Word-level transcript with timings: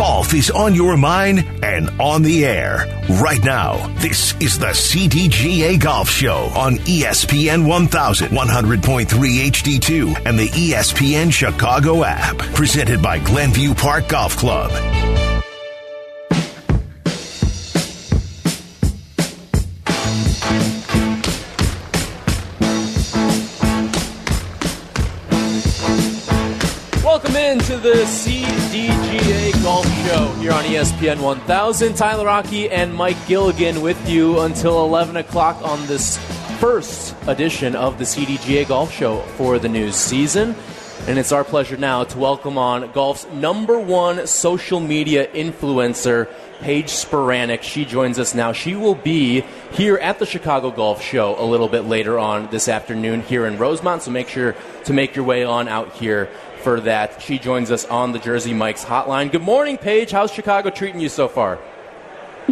Golf 0.00 0.32
is 0.32 0.50
on 0.50 0.74
your 0.74 0.96
mind 0.96 1.46
and 1.62 1.90
on 2.00 2.22
the 2.22 2.46
air 2.46 2.86
right 3.20 3.44
now. 3.44 3.86
This 3.98 4.34
is 4.40 4.58
the 4.58 4.68
CDGA 4.68 5.78
Golf 5.78 6.08
Show 6.08 6.50
on 6.56 6.76
ESPN 6.76 7.66
1100.3 7.66 9.06
HD2, 9.06 10.24
and 10.24 10.38
the 10.38 10.48
ESPN 10.48 11.30
Chicago 11.30 12.02
app. 12.02 12.38
Presented 12.54 13.02
by 13.02 13.18
Glenview 13.18 13.74
Park 13.74 14.08
Golf 14.08 14.38
Club. 14.38 14.70
Welcome 27.04 27.36
into 27.36 27.76
the 27.76 28.04
CDGA 28.06 29.09
here 30.40 30.52
on 30.52 30.64
ESPN 30.64 31.20
1000. 31.20 31.94
Tyler 31.94 32.26
Aki 32.26 32.70
and 32.70 32.94
Mike 32.94 33.18
Gilligan 33.26 33.82
with 33.82 34.08
you 34.08 34.40
until 34.40 34.82
11 34.86 35.18
o'clock 35.18 35.60
on 35.62 35.86
this 35.86 36.16
first 36.58 37.14
edition 37.26 37.76
of 37.76 37.98
the 37.98 38.04
CDGA 38.04 38.66
Golf 38.66 38.90
Show 38.90 39.20
for 39.36 39.58
the 39.58 39.68
new 39.68 39.92
season. 39.92 40.54
And 41.06 41.18
it's 41.18 41.32
our 41.32 41.44
pleasure 41.44 41.76
now 41.76 42.04
to 42.04 42.18
welcome 42.18 42.56
on 42.56 42.90
golf's 42.92 43.26
number 43.26 43.78
one 43.78 44.26
social 44.26 44.80
media 44.80 45.26
influencer, 45.28 46.26
Paige 46.60 46.88
Spiranac. 46.88 47.62
She 47.62 47.84
joins 47.84 48.18
us 48.18 48.34
now. 48.34 48.52
She 48.52 48.74
will 48.74 48.94
be 48.94 49.42
here 49.72 49.96
at 49.96 50.18
the 50.18 50.26
Chicago 50.26 50.70
Golf 50.70 51.02
Show 51.02 51.36
a 51.38 51.44
little 51.44 51.68
bit 51.68 51.82
later 51.82 52.18
on 52.18 52.48
this 52.50 52.66
afternoon 52.66 53.20
here 53.20 53.44
in 53.44 53.58
Rosemont. 53.58 54.02
So 54.02 54.10
make 54.10 54.28
sure 54.28 54.54
to 54.84 54.92
make 54.94 55.16
your 55.16 55.24
way 55.26 55.44
on 55.44 55.68
out 55.68 55.92
here 55.92 56.30
for 56.60 56.80
that. 56.80 57.20
She 57.22 57.38
joins 57.38 57.70
us 57.70 57.84
on 57.86 58.12
the 58.12 58.18
Jersey 58.18 58.54
Mike's 58.54 58.84
hotline. 58.84 59.32
Good 59.32 59.42
morning, 59.42 59.78
Paige. 59.78 60.10
How's 60.10 60.30
Chicago 60.30 60.70
treating 60.70 61.00
you 61.00 61.08
so 61.08 61.26
far? 61.26 61.58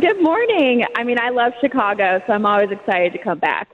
Good 0.00 0.20
morning. 0.22 0.84
I 0.96 1.04
mean, 1.04 1.18
I 1.18 1.30
love 1.30 1.52
Chicago, 1.60 2.22
so 2.26 2.32
I'm 2.32 2.46
always 2.46 2.70
excited 2.70 3.12
to 3.12 3.18
come 3.18 3.38
back. 3.38 3.68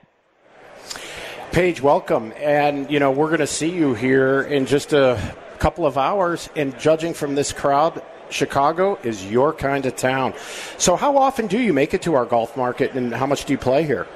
Paige, 1.51 1.81
welcome. 1.81 2.33
And, 2.37 2.89
you 2.91 2.99
know, 2.99 3.11
we're 3.11 3.27
going 3.27 3.39
to 3.39 3.47
see 3.47 3.69
you 3.69 3.93
here 3.93 4.41
in 4.41 4.65
just 4.65 4.93
a 4.93 5.35
couple 5.59 5.85
of 5.85 5.97
hours. 5.97 6.49
And 6.55 6.77
judging 6.79 7.13
from 7.13 7.35
this 7.35 7.53
crowd, 7.53 8.01
Chicago 8.29 8.97
is 9.03 9.25
your 9.29 9.53
kind 9.53 9.85
of 9.85 9.95
town. 9.95 10.33
So, 10.77 10.95
how 10.95 11.17
often 11.17 11.47
do 11.47 11.59
you 11.59 11.73
make 11.73 11.93
it 11.93 12.01
to 12.03 12.15
our 12.15 12.25
golf 12.25 12.57
market 12.57 12.93
and 12.93 13.13
how 13.13 13.25
much 13.25 13.45
do 13.45 13.53
you 13.53 13.57
play 13.57 13.83
here? 13.83 14.07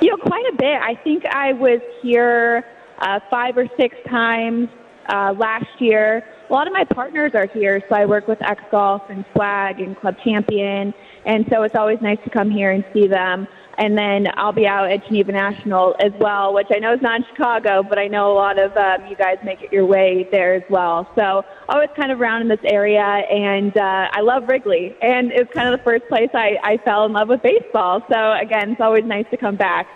You 0.00 0.10
know, 0.10 0.16
quite 0.16 0.44
a 0.52 0.56
bit. 0.56 0.80
I 0.82 0.96
think 0.96 1.24
I 1.24 1.52
was 1.52 1.80
here 2.02 2.66
uh, 2.98 3.20
five 3.30 3.56
or 3.56 3.66
six 3.76 3.96
times 4.08 4.68
uh, 5.08 5.34
last 5.36 5.80
year. 5.80 6.24
A 6.48 6.52
lot 6.52 6.66
of 6.66 6.72
my 6.72 6.84
partners 6.84 7.32
are 7.34 7.46
here, 7.46 7.82
so 7.88 7.94
I 7.94 8.04
work 8.04 8.28
with 8.28 8.42
X 8.42 8.62
Golf 8.70 9.02
and 9.08 9.24
Swag 9.32 9.80
and 9.80 9.98
Club 9.98 10.16
Champion, 10.22 10.92
and 11.24 11.46
so 11.50 11.62
it's 11.62 11.74
always 11.74 12.00
nice 12.02 12.18
to 12.24 12.30
come 12.30 12.50
here 12.50 12.70
and 12.70 12.84
see 12.92 13.06
them. 13.06 13.48
And 13.76 13.98
then 13.98 14.28
I'll 14.34 14.52
be 14.52 14.68
out 14.68 14.90
at 14.92 15.04
Geneva 15.06 15.32
National 15.32 15.96
as 15.98 16.12
well, 16.20 16.54
which 16.54 16.68
I 16.72 16.78
know 16.78 16.94
is 16.94 17.02
not 17.02 17.20
in 17.20 17.26
Chicago, 17.30 17.82
but 17.82 17.98
I 17.98 18.06
know 18.06 18.30
a 18.30 18.34
lot 18.34 18.56
of 18.58 18.76
um, 18.76 19.06
you 19.08 19.16
guys 19.16 19.38
make 19.42 19.62
it 19.62 19.72
your 19.72 19.84
way 19.84 20.28
there 20.30 20.54
as 20.54 20.62
well. 20.70 21.10
So 21.16 21.44
always 21.68 21.88
kind 21.96 22.12
of 22.12 22.20
around 22.20 22.42
in 22.42 22.48
this 22.48 22.60
area, 22.64 23.02
and 23.02 23.76
uh, 23.76 24.08
I 24.12 24.20
love 24.20 24.48
Wrigley, 24.48 24.94
and 25.02 25.32
it's 25.32 25.52
kind 25.52 25.72
of 25.72 25.76
the 25.76 25.82
first 25.82 26.06
place 26.08 26.30
I, 26.34 26.56
I 26.62 26.76
fell 26.84 27.04
in 27.04 27.12
love 27.12 27.28
with 27.28 27.42
baseball. 27.42 28.00
So 28.12 28.32
again, 28.32 28.72
it's 28.72 28.80
always 28.80 29.04
nice 29.04 29.26
to 29.30 29.36
come 29.36 29.56
back. 29.56 29.88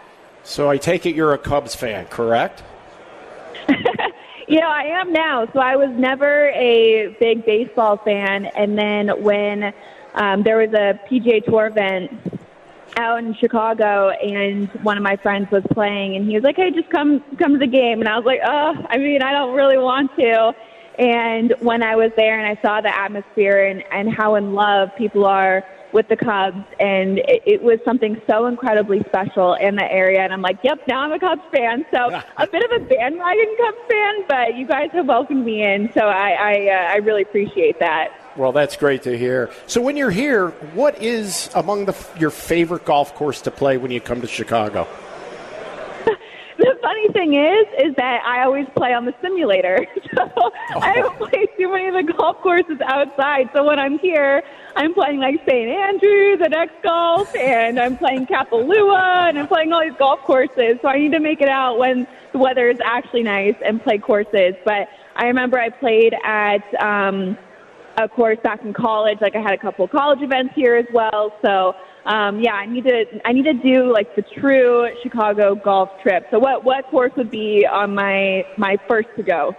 So, 0.45 0.71
I 0.71 0.79
take 0.79 1.05
it 1.05 1.15
you're 1.15 1.35
a 1.35 1.39
Cubs 1.39 1.75
fan, 1.75 2.07
correct? 2.07 2.63
You 4.49 4.61
know, 4.61 4.71
I 4.71 4.85
am 4.99 5.13
now. 5.13 5.47
So 5.53 5.59
I 5.59 5.77
was 5.77 5.91
never 5.91 6.49
a 6.49 7.15
big 7.21 7.45
baseball 7.45 7.99
fan, 7.99 8.47
and 8.47 8.79
then 8.79 9.23
when 9.23 9.75
um, 10.15 10.43
there 10.43 10.57
was 10.57 10.73
a 10.73 10.99
PGA 11.07 11.45
Tour 11.45 11.67
event 11.67 12.11
out 12.97 13.19
in 13.19 13.35
Chicago, 13.35 14.09
and 14.09 14.71
one 14.83 14.97
of 14.97 15.03
my 15.03 15.17
friends 15.17 15.51
was 15.51 15.63
playing, 15.75 16.17
and 16.17 16.27
he 16.27 16.35
was 16.35 16.45
like, 16.45 16.57
"Hey, 16.57 16.71
just 16.71 16.89
come 16.89 17.23
come 17.39 17.53
to 17.53 17.59
the 17.59 17.67
game," 17.67 18.01
and 18.01 18.09
I 18.09 18.17
was 18.17 18.25
like, 18.25 18.41
"Oh, 18.43 18.73
I 18.89 18.97
mean, 18.97 19.21
I 19.21 19.33
don't 19.33 19.55
really 19.55 19.77
want 19.77 20.17
to." 20.17 20.55
And 20.99 21.55
when 21.61 21.83
I 21.83 21.97
was 21.97 22.11
there 22.17 22.41
and 22.41 22.59
I 22.59 22.61
saw 22.63 22.81
the 22.81 22.97
atmosphere 22.97 23.67
and, 23.67 23.85
and 23.93 24.13
how 24.13 24.37
in 24.37 24.55
love 24.55 24.89
people 24.97 25.27
are 25.27 25.63
with 25.93 26.09
the 26.09 26.17
Cubs, 26.17 26.65
and 26.81 27.19
it, 27.19 27.43
it 27.47 27.63
was 27.63 27.79
something 27.85 28.21
so 28.29 28.47
incredibly 28.47 29.01
special 29.09 29.55
in 29.55 29.77
the 29.77 29.91
area. 29.91 30.21
And 30.21 30.33
I'm 30.33 30.43
like, 30.43 30.59
yep, 30.63 30.81
now 30.89 31.01
I'm 31.01 31.13
a 31.13 31.19
Cubs 31.19 31.43
fan. 31.53 31.85
So 31.93 32.11
a 32.37 32.47
bit 32.47 32.65
of 32.65 32.83
a 32.83 32.85
bandwagon 32.85 33.57
Cubs 33.59 33.79
fan, 33.89 34.15
but 34.29 34.57
you 34.57 34.67
guys 34.67 34.91
have 34.93 35.07
welcomed 35.07 35.45
me 35.45 35.63
in, 35.63 35.91
so 35.95 36.01
I 36.01 36.31
I, 36.31 36.53
uh, 36.69 36.93
I 36.93 36.97
really 36.97 37.23
appreciate 37.23 37.79
that. 37.81 38.13
Well, 38.37 38.53
that's 38.53 38.77
great 38.77 39.03
to 39.03 39.19
hear. 39.19 39.51
So, 39.67 39.81
when 39.81 39.97
you're 39.97 40.13
here, 40.13 40.51
what 40.73 41.03
is 41.03 41.51
among 41.57 41.87
the, 41.87 42.07
your 42.19 42.31
favorite 42.31 42.85
golf 42.85 43.15
course 43.17 43.43
to 43.43 43.51
play 43.51 43.79
when 43.79 43.91
you 43.91 44.01
come 44.01 44.21
to 44.21 44.29
Chicago? 44.29 44.87
Funny 47.09 47.13
thing 47.13 47.35
is, 47.35 47.67
is 47.79 47.95
that 47.97 48.23
I 48.25 48.45
always 48.45 48.67
play 48.77 48.93
on 48.93 49.05
the 49.05 49.15
simulator. 49.23 49.87
So 50.15 50.53
I 50.81 50.95
don't 50.97 51.17
play 51.19 51.47
too 51.57 51.71
many 51.71 51.89
of 51.89 51.95
the 51.95 52.13
golf 52.13 52.39
courses 52.39 52.79
outside. 52.85 53.51
So 53.53 53.65
when 53.65 53.79
I'm 53.79 53.99
here, 53.99 54.43
I'm 54.75 54.93
playing 54.93 55.21
like 55.21 55.37
St. 55.47 55.69
Andrews 55.69 56.41
and 56.43 56.55
X 56.55 56.73
Golf, 56.83 57.35
and 57.37 57.79
I'm 57.79 57.97
playing 57.97 58.27
Kapalua, 58.27 59.29
and 59.29 59.39
I'm 59.39 59.47
playing 59.47 59.73
all 59.73 59.83
these 59.83 59.97
golf 59.99 60.21
courses. 60.21 60.79
So 60.83 60.89
I 60.89 60.99
need 60.99 61.13
to 61.13 61.21
make 61.21 61.41
it 61.41 61.49
out 61.49 61.79
when 61.79 62.07
the 62.33 62.39
weather 62.39 62.69
is 62.69 62.79
actually 62.85 63.23
nice 63.23 63.55
and 63.65 63.83
play 63.83 63.99
courses. 63.99 64.55
But 64.65 64.89
I 65.17 65.27
remember 65.27 65.59
I 65.59 65.71
played 65.71 66.15
at 66.25 66.63
um, 66.83 67.37
a 67.97 68.09
course 68.09 68.39
back 68.43 68.63
in 68.63 68.73
college. 68.73 69.19
Like 69.21 69.37
I 69.37 69.41
had 69.41 69.53
a 69.53 69.59
couple 69.59 69.85
of 69.85 69.91
college 69.91 70.23
events 70.23 70.55
here 70.55 70.77
as 70.77 70.87
well. 70.93 71.35
So 71.45 71.75
um, 72.05 72.41
yeah, 72.41 72.55
I 72.55 72.67
need 72.67 72.85
to 72.85 73.05
I 73.25 73.33
need 73.33 73.45
to 73.45 73.53
do 73.53 73.93
like 73.93 74.15
the 74.17 74.23
true 74.23 74.89
Chicago 75.03 75.55
golf 75.55 75.91
trip. 76.03 76.27
So 76.31 76.39
what 76.39 76.65
what 76.65 76.87
course 76.87 77.13
would 77.17 77.31
be 77.31 77.67
on 77.67 77.95
my 77.95 78.47
my 78.57 78.77
first 78.89 79.09
to 79.17 79.23
go? 79.23 79.55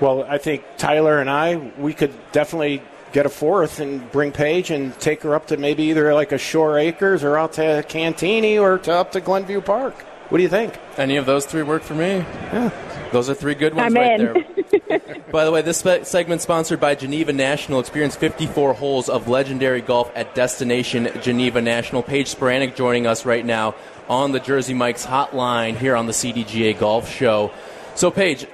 Well, 0.00 0.24
I 0.24 0.38
think 0.38 0.64
Tyler 0.78 1.20
and 1.20 1.30
I, 1.30 1.56
we 1.78 1.94
could 1.94 2.12
definitely 2.32 2.82
get 3.12 3.26
a 3.26 3.28
fourth 3.28 3.78
and 3.78 4.10
bring 4.10 4.32
Paige 4.32 4.70
and 4.70 4.98
take 4.98 5.22
her 5.22 5.34
up 5.34 5.46
to 5.48 5.56
maybe 5.56 5.84
either 5.84 6.12
like 6.14 6.32
a 6.32 6.38
Shore 6.38 6.78
Acres 6.78 7.22
or 7.22 7.38
out 7.38 7.52
to 7.54 7.84
Cantigny 7.88 8.60
or 8.60 8.78
to 8.78 8.92
up 8.92 9.12
to 9.12 9.20
Glenview 9.20 9.60
Park. 9.60 10.04
What 10.32 10.38
do 10.38 10.44
you 10.44 10.48
think? 10.48 10.78
Any 10.96 11.16
of 11.16 11.26
those 11.26 11.44
three 11.44 11.62
work 11.62 11.82
for 11.82 11.94
me? 11.94 12.16
Yeah. 12.16 12.70
Those 13.12 13.28
are 13.28 13.34
three 13.34 13.54
good 13.54 13.74
ones 13.74 13.94
I'm 13.94 14.00
right 14.00 14.18
in. 14.18 14.46
there. 14.88 15.00
By 15.30 15.44
the 15.44 15.50
way, 15.50 15.60
this 15.60 15.80
segment 16.08 16.40
sponsored 16.40 16.80
by 16.80 16.94
Geneva 16.94 17.34
National. 17.34 17.80
Experience 17.80 18.16
54 18.16 18.72
holes 18.72 19.10
of 19.10 19.28
legendary 19.28 19.82
golf 19.82 20.10
at 20.14 20.34
Destination 20.34 21.10
Geneva 21.20 21.60
National. 21.60 22.02
Paige 22.02 22.34
Spiranac 22.34 22.76
joining 22.76 23.06
us 23.06 23.26
right 23.26 23.44
now 23.44 23.74
on 24.08 24.32
the 24.32 24.40
Jersey 24.40 24.72
Mike's 24.72 25.04
hotline 25.04 25.76
here 25.76 25.94
on 25.94 26.06
the 26.06 26.12
CDGA 26.12 26.78
Golf 26.78 27.10
Show. 27.10 27.52
So, 27.94 28.10
Paige, 28.10 28.46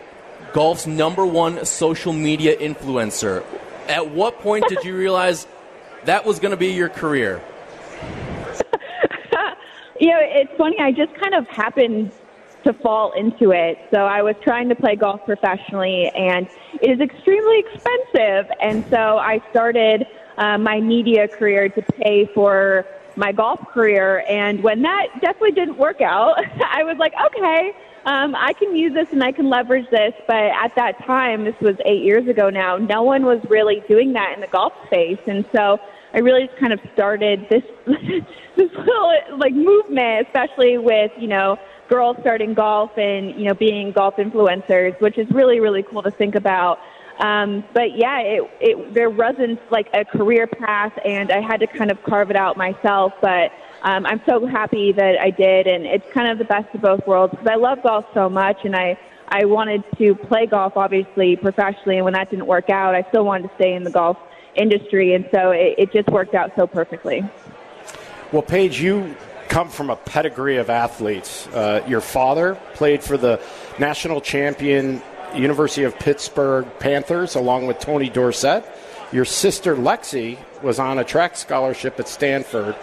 golf's 0.52 0.88
number 0.88 1.24
one 1.24 1.64
social 1.64 2.12
media 2.12 2.56
influencer. 2.56 3.44
At 3.86 4.10
what 4.10 4.40
point 4.40 4.64
did 4.68 4.82
you 4.82 4.96
realize 4.96 5.46
that 6.06 6.26
was 6.26 6.40
going 6.40 6.50
to 6.50 6.56
be 6.56 6.72
your 6.72 6.88
career? 6.88 7.40
You 10.00 10.09
know, 10.09 10.20
it's 10.20 10.53
funny. 10.56 10.76
I 10.81 10.92
just 10.92 11.12
kind 11.20 11.34
of 11.34 11.47
happened 11.48 12.12
to 12.64 12.72
fall 12.72 13.12
into 13.12 13.53
it. 13.53 13.78
So 13.92 14.00
I 14.00 14.22
was 14.22 14.34
trying 14.42 14.69
to 14.69 14.75
play 14.75 14.97
golf 14.97 15.25
professionally, 15.25 16.10
and 16.14 16.47
it 16.81 16.91
is 16.91 17.00
extremely 17.00 17.60
expensive. 17.60 18.50
And 18.60 18.84
so 18.91 19.19
I 19.19 19.41
started 19.50 20.06
uh, 20.37 20.58
my 20.58 20.81
media 20.81 21.26
career 21.28 21.69
to 21.69 21.82
pay 21.82 22.28
for 22.34 22.84
my 23.16 23.32
golf 23.32 23.60
career. 23.72 24.25
And 24.28 24.62
when 24.62 24.82
that 24.82 25.06
definitely 25.20 25.53
didn't 25.53 25.78
work 25.78 26.00
out, 26.00 26.38
I 26.64 26.84
was 26.84 26.97
like, 26.98 27.12
okay, 27.26 27.72
um, 28.06 28.34
I 28.37 28.53
can 28.53 28.75
use 28.76 28.94
this 28.94 29.08
and 29.12 29.22
I 29.22 29.32
can 29.32 29.50
leverage 29.50 29.87
this. 29.91 30.14
But 30.26 30.37
at 30.37 30.75
that 30.76 31.04
time, 31.04 31.44
this 31.44 31.58
was 31.60 31.75
eight 31.84 32.03
years 32.03 32.28
ago 32.28 32.50
now, 32.50 32.76
no 32.76 33.03
one 33.03 33.25
was 33.25 33.41
really 33.48 33.82
doing 33.88 34.12
that 34.12 34.32
in 34.34 34.40
the 34.40 34.46
golf 34.46 34.72
space. 34.87 35.19
And 35.26 35.44
so 35.55 35.78
I 36.14 36.19
really 36.20 36.49
kind 36.58 36.72
of 36.72 36.81
started 36.94 37.46
this 37.50 37.62
this 38.56 38.70
little 38.72 39.12
like 39.37 39.52
movement, 39.52 40.26
especially 40.26 40.78
with 40.78 41.12
you 41.19 41.28
know 41.28 41.58
girls 41.88 42.16
starting 42.20 42.55
golf 42.55 42.96
and 42.96 43.38
you 43.38 43.46
know 43.46 43.55
being 43.55 43.93
golf 43.93 44.16
influencers, 44.16 44.99
which 45.00 45.19
is 45.19 45.28
really 45.31 45.60
really 45.60 45.82
cool 45.82 46.02
to 46.02 46.10
think 46.10 46.34
about. 46.34 46.78
Um, 47.19 47.64
but 47.75 47.96
yeah, 47.96 48.20
it, 48.20 48.50
it 48.60 48.94
there 48.94 49.10
wasn't 49.10 49.60
like 49.70 49.88
a 49.93 50.05
career 50.05 50.46
path, 50.46 50.93
and 51.05 51.31
I 51.31 51.40
had 51.40 51.60
to 51.60 51.66
kind 51.66 51.90
of 51.90 52.02
carve 52.05 52.31
it 52.31 52.37
out 52.37 52.56
myself. 52.56 53.12
But 53.20 53.50
um, 53.82 54.06
I'm 54.06 54.22
so 54.26 54.46
happy 54.46 54.93
that 54.93 55.20
I 55.20 55.31
did, 55.31 55.66
and 55.66 55.84
it's 55.84 56.06
kind 56.12 56.31
of 56.31 56.38
the 56.38 56.44
best 56.44 56.75
of 56.75 56.81
both 56.81 57.06
worlds 57.06 57.32
because 57.32 57.49
I 57.49 57.56
love 57.56 57.82
golf 57.82 58.06
so 58.14 58.28
much, 58.28 58.58
and 58.64 58.75
I 58.75 58.99
I 59.28 59.44
wanted 59.44 59.84
to 59.99 60.14
play 60.14 60.46
golf 60.46 60.76
obviously 60.76 61.37
professionally, 61.37 61.96
and 61.96 62.05
when 62.05 62.14
that 62.14 62.31
didn't 62.31 62.46
work 62.46 62.70
out, 62.70 62.94
I 62.94 63.05
still 63.08 63.25
wanted 63.25 63.49
to 63.49 63.55
stay 63.56 63.75
in 63.75 63.84
the 63.84 63.90
golf 63.90 64.16
industry, 64.54 65.14
and 65.14 65.28
so 65.32 65.50
it, 65.50 65.74
it 65.78 65.92
just 65.92 66.08
worked 66.08 66.34
out 66.34 66.52
so 66.56 66.66
perfectly. 66.66 67.22
Well, 68.32 68.42
Paige, 68.42 68.80
you 68.80 69.16
come 69.48 69.70
from 69.70 69.90
a 69.90 69.96
pedigree 69.96 70.58
of 70.58 70.68
athletes. 70.68 71.46
Uh, 71.48 71.82
your 71.88 72.00
father 72.00 72.58
played 72.74 73.02
for 73.02 73.16
the 73.16 73.40
national 73.78 74.20
champion 74.20 75.02
University 75.34 75.84
of 75.84 75.98
Pittsburgh 75.98 76.66
Panthers, 76.78 77.34
along 77.34 77.66
with 77.66 77.78
Tony 77.78 78.08
Dorsett. 78.08 78.64
Your 79.12 79.24
sister 79.24 79.74
Lexi 79.74 80.38
was 80.62 80.78
on 80.78 80.98
a 80.98 81.04
track 81.04 81.36
scholarship 81.36 81.98
at 81.98 82.08
Stanford. 82.08 82.76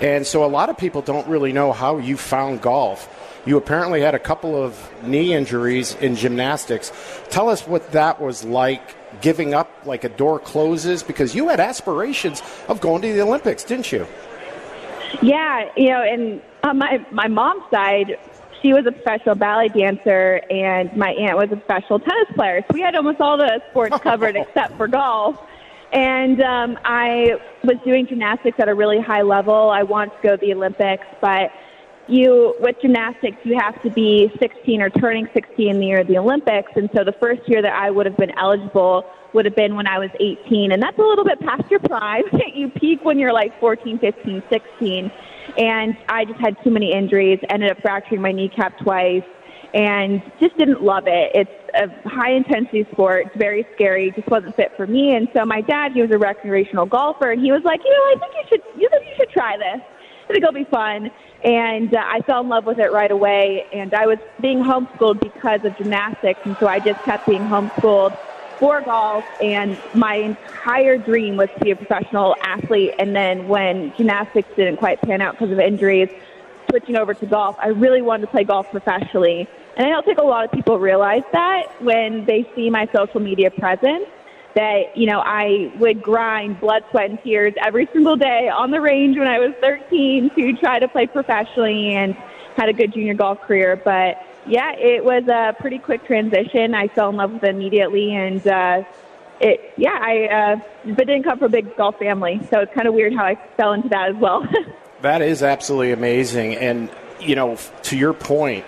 And 0.00 0.26
so 0.26 0.44
a 0.44 0.46
lot 0.46 0.68
of 0.68 0.76
people 0.76 1.02
don't 1.02 1.26
really 1.28 1.52
know 1.52 1.72
how 1.72 1.98
you 1.98 2.16
found 2.16 2.60
golf. 2.60 3.08
You 3.46 3.56
apparently 3.56 4.00
had 4.00 4.14
a 4.14 4.18
couple 4.18 4.62
of 4.62 4.78
knee 5.02 5.32
injuries 5.34 5.94
in 5.94 6.16
gymnastics. 6.16 6.92
Tell 7.30 7.48
us 7.48 7.66
what 7.66 7.92
that 7.92 8.20
was 8.20 8.44
like 8.44 8.82
giving 9.20 9.54
up 9.54 9.70
like 9.84 10.04
a 10.04 10.08
door 10.08 10.38
closes 10.38 11.02
because 11.02 11.34
you 11.34 11.48
had 11.48 11.60
aspirations 11.60 12.42
of 12.68 12.80
going 12.80 13.02
to 13.02 13.12
the 13.12 13.20
Olympics, 13.20 13.64
didn't 13.64 13.92
you? 13.92 14.06
Yeah, 15.22 15.70
you 15.76 15.90
know, 15.90 16.02
and 16.02 16.42
on 16.62 16.78
my 16.78 17.04
my 17.10 17.28
mom's 17.28 17.62
side, 17.70 18.18
she 18.60 18.72
was 18.72 18.86
a 18.86 18.92
professional 18.92 19.34
ballet 19.34 19.68
dancer, 19.68 20.40
and 20.50 20.94
my 20.96 21.10
aunt 21.10 21.36
was 21.36 21.52
a 21.52 21.56
professional 21.56 22.00
tennis 22.00 22.28
player. 22.34 22.62
So 22.62 22.74
we 22.74 22.80
had 22.80 22.94
almost 22.96 23.20
all 23.20 23.36
the 23.36 23.62
sports 23.70 23.98
covered 24.02 24.36
except 24.36 24.76
for 24.76 24.88
golf. 24.88 25.38
And 25.92 26.42
um, 26.42 26.78
I 26.84 27.38
was 27.62 27.76
doing 27.84 28.06
gymnastics 28.06 28.58
at 28.58 28.68
a 28.68 28.74
really 28.74 29.00
high 29.00 29.22
level. 29.22 29.70
I 29.70 29.84
wanted 29.84 30.16
to 30.16 30.22
go 30.22 30.36
to 30.36 30.40
the 30.44 30.52
Olympics, 30.52 31.06
but 31.20 31.52
you 32.08 32.54
with 32.60 32.76
gymnastics 32.80 33.36
you 33.44 33.58
have 33.58 33.80
to 33.82 33.90
be 33.90 34.30
16 34.38 34.82
or 34.82 34.90
turning 34.90 35.28
16 35.32 35.68
in 35.68 35.78
the 35.78 35.86
year 35.86 36.00
of 36.00 36.06
the 36.06 36.18
Olympics, 36.18 36.70
and 36.76 36.88
so 36.96 37.04
the 37.04 37.14
first 37.20 37.42
year 37.48 37.62
that 37.62 37.72
I 37.72 37.90
would 37.90 38.06
have 38.06 38.16
been 38.16 38.32
eligible 38.38 39.04
would 39.32 39.44
have 39.44 39.56
been 39.56 39.74
when 39.74 39.86
I 39.86 39.98
was 39.98 40.10
18, 40.20 40.72
and 40.72 40.82
that's 40.82 40.98
a 40.98 41.02
little 41.02 41.24
bit 41.24 41.40
past 41.40 41.70
your 41.70 41.80
prime. 41.80 42.22
you 42.54 42.68
peak 42.68 43.04
when 43.04 43.18
you're 43.18 43.32
like 43.32 43.58
14, 43.58 43.98
15, 43.98 44.42
16, 44.48 45.12
and 45.58 45.96
I 46.08 46.24
just 46.24 46.40
had 46.40 46.56
too 46.62 46.70
many 46.70 46.92
injuries. 46.92 47.40
Ended 47.50 47.70
up 47.70 47.78
fracturing 47.82 48.22
my 48.22 48.32
kneecap 48.32 48.78
twice, 48.78 49.24
and 49.74 50.22
just 50.40 50.56
didn't 50.56 50.82
love 50.82 51.04
it. 51.06 51.32
It's 51.34 51.50
a 51.74 52.08
high 52.08 52.32
intensity 52.32 52.86
sport. 52.92 53.26
It's 53.26 53.36
very 53.36 53.66
scary. 53.74 54.12
Just 54.14 54.28
wasn't 54.28 54.54
fit 54.54 54.72
for 54.76 54.86
me. 54.86 55.16
And 55.16 55.28
so 55.34 55.44
my 55.44 55.60
dad, 55.60 55.92
he 55.92 56.00
was 56.00 56.12
a 56.12 56.18
recreational 56.18 56.86
golfer, 56.86 57.32
and 57.32 57.42
he 57.42 57.50
was 57.50 57.62
like, 57.64 57.80
you 57.84 57.90
know, 57.90 57.96
I 57.96 58.14
think 58.20 58.32
you 58.34 58.44
should, 58.48 58.80
you 58.80 58.88
think 58.90 59.04
you 59.06 59.14
should 59.16 59.30
try 59.30 59.56
this. 59.56 59.82
Think 60.28 60.42
it'll 60.42 60.52
be 60.52 60.64
fun 60.64 61.10
and 61.44 61.94
uh, 61.94 62.00
I 62.00 62.20
fell 62.26 62.40
in 62.40 62.48
love 62.48 62.64
with 62.64 62.78
it 62.78 62.90
right 62.90 63.10
away. 63.10 63.66
And 63.72 63.92
I 63.94 64.06
was 64.06 64.18
being 64.40 64.60
homeschooled 64.60 65.20
because 65.20 65.60
of 65.64 65.76
gymnastics, 65.76 66.40
and 66.44 66.56
so 66.58 66.66
I 66.68 66.80
just 66.80 67.02
kept 67.04 67.26
being 67.26 67.44
homeschooled 67.44 68.14
for 68.58 68.80
golf. 68.80 69.26
And 69.40 69.82
my 69.92 70.16
entire 70.16 70.96
dream 70.96 71.36
was 71.36 71.48
to 71.58 71.60
be 71.60 71.70
a 71.70 71.76
professional 71.76 72.34
athlete. 72.46 72.94
And 72.98 73.14
then 73.14 73.46
when 73.46 73.92
gymnastics 73.96 74.48
didn't 74.56 74.76
quite 74.76 75.00
pan 75.02 75.20
out 75.20 75.36
because 75.38 75.52
of 75.52 75.58
injuries, 75.58 76.08
switching 76.70 76.96
over 76.96 77.14
to 77.14 77.26
golf, 77.26 77.56
I 77.62 77.68
really 77.68 78.00
wanted 78.02 78.22
to 78.22 78.28
play 78.28 78.44
golf 78.44 78.66
professionally. 78.70 79.48
And 79.76 79.86
I 79.86 79.90
don't 79.90 80.04
think 80.04 80.18
a 80.18 80.24
lot 80.24 80.44
of 80.44 80.50
people 80.52 80.78
realize 80.78 81.22
that 81.32 81.64
when 81.78 82.24
they 82.26 82.46
see 82.54 82.70
my 82.70 82.86
social 82.96 83.20
media 83.20 83.50
presence 83.50 84.06
that, 84.54 84.96
you 84.96 85.06
know, 85.06 85.20
I 85.20 85.72
would 85.78 86.02
grind 86.02 86.60
blood, 86.60 86.84
sweat, 86.90 87.10
and 87.10 87.22
tears 87.22 87.54
every 87.64 87.88
single 87.92 88.16
day 88.16 88.48
on 88.48 88.70
the 88.70 88.80
range 88.80 89.18
when 89.18 89.26
I 89.26 89.38
was 89.38 89.52
13 89.60 90.30
to 90.34 90.52
try 90.54 90.78
to 90.78 90.88
play 90.88 91.06
professionally 91.06 91.94
and 91.94 92.14
had 92.56 92.68
a 92.68 92.72
good 92.72 92.92
junior 92.92 93.14
golf 93.14 93.40
career. 93.42 93.76
But 93.76 94.24
yeah, 94.46 94.72
it 94.72 95.04
was 95.04 95.26
a 95.28 95.54
pretty 95.60 95.78
quick 95.78 96.04
transition. 96.06 96.74
I 96.74 96.88
fell 96.88 97.10
in 97.10 97.16
love 97.16 97.32
with 97.32 97.44
it 97.44 97.50
immediately 97.50 98.14
and, 98.14 98.46
uh, 98.46 98.84
it, 99.40 99.72
yeah, 99.76 99.98
I, 100.00 100.26
uh, 100.26 100.56
but 100.94 101.06
didn't 101.08 101.24
come 101.24 101.38
from 101.38 101.46
a 101.46 101.50
big 101.50 101.76
golf 101.76 101.98
family. 101.98 102.40
So 102.50 102.60
it's 102.60 102.72
kind 102.72 102.86
of 102.86 102.94
weird 102.94 103.14
how 103.14 103.24
I 103.24 103.34
fell 103.56 103.72
into 103.72 103.88
that 103.88 104.10
as 104.10 104.16
well. 104.16 104.46
that 105.02 105.22
is 105.22 105.42
absolutely 105.42 105.90
amazing. 105.90 106.54
And, 106.54 106.88
you 107.20 107.34
know, 107.34 107.58
to 107.84 107.96
your 107.96 108.14
point, 108.14 108.64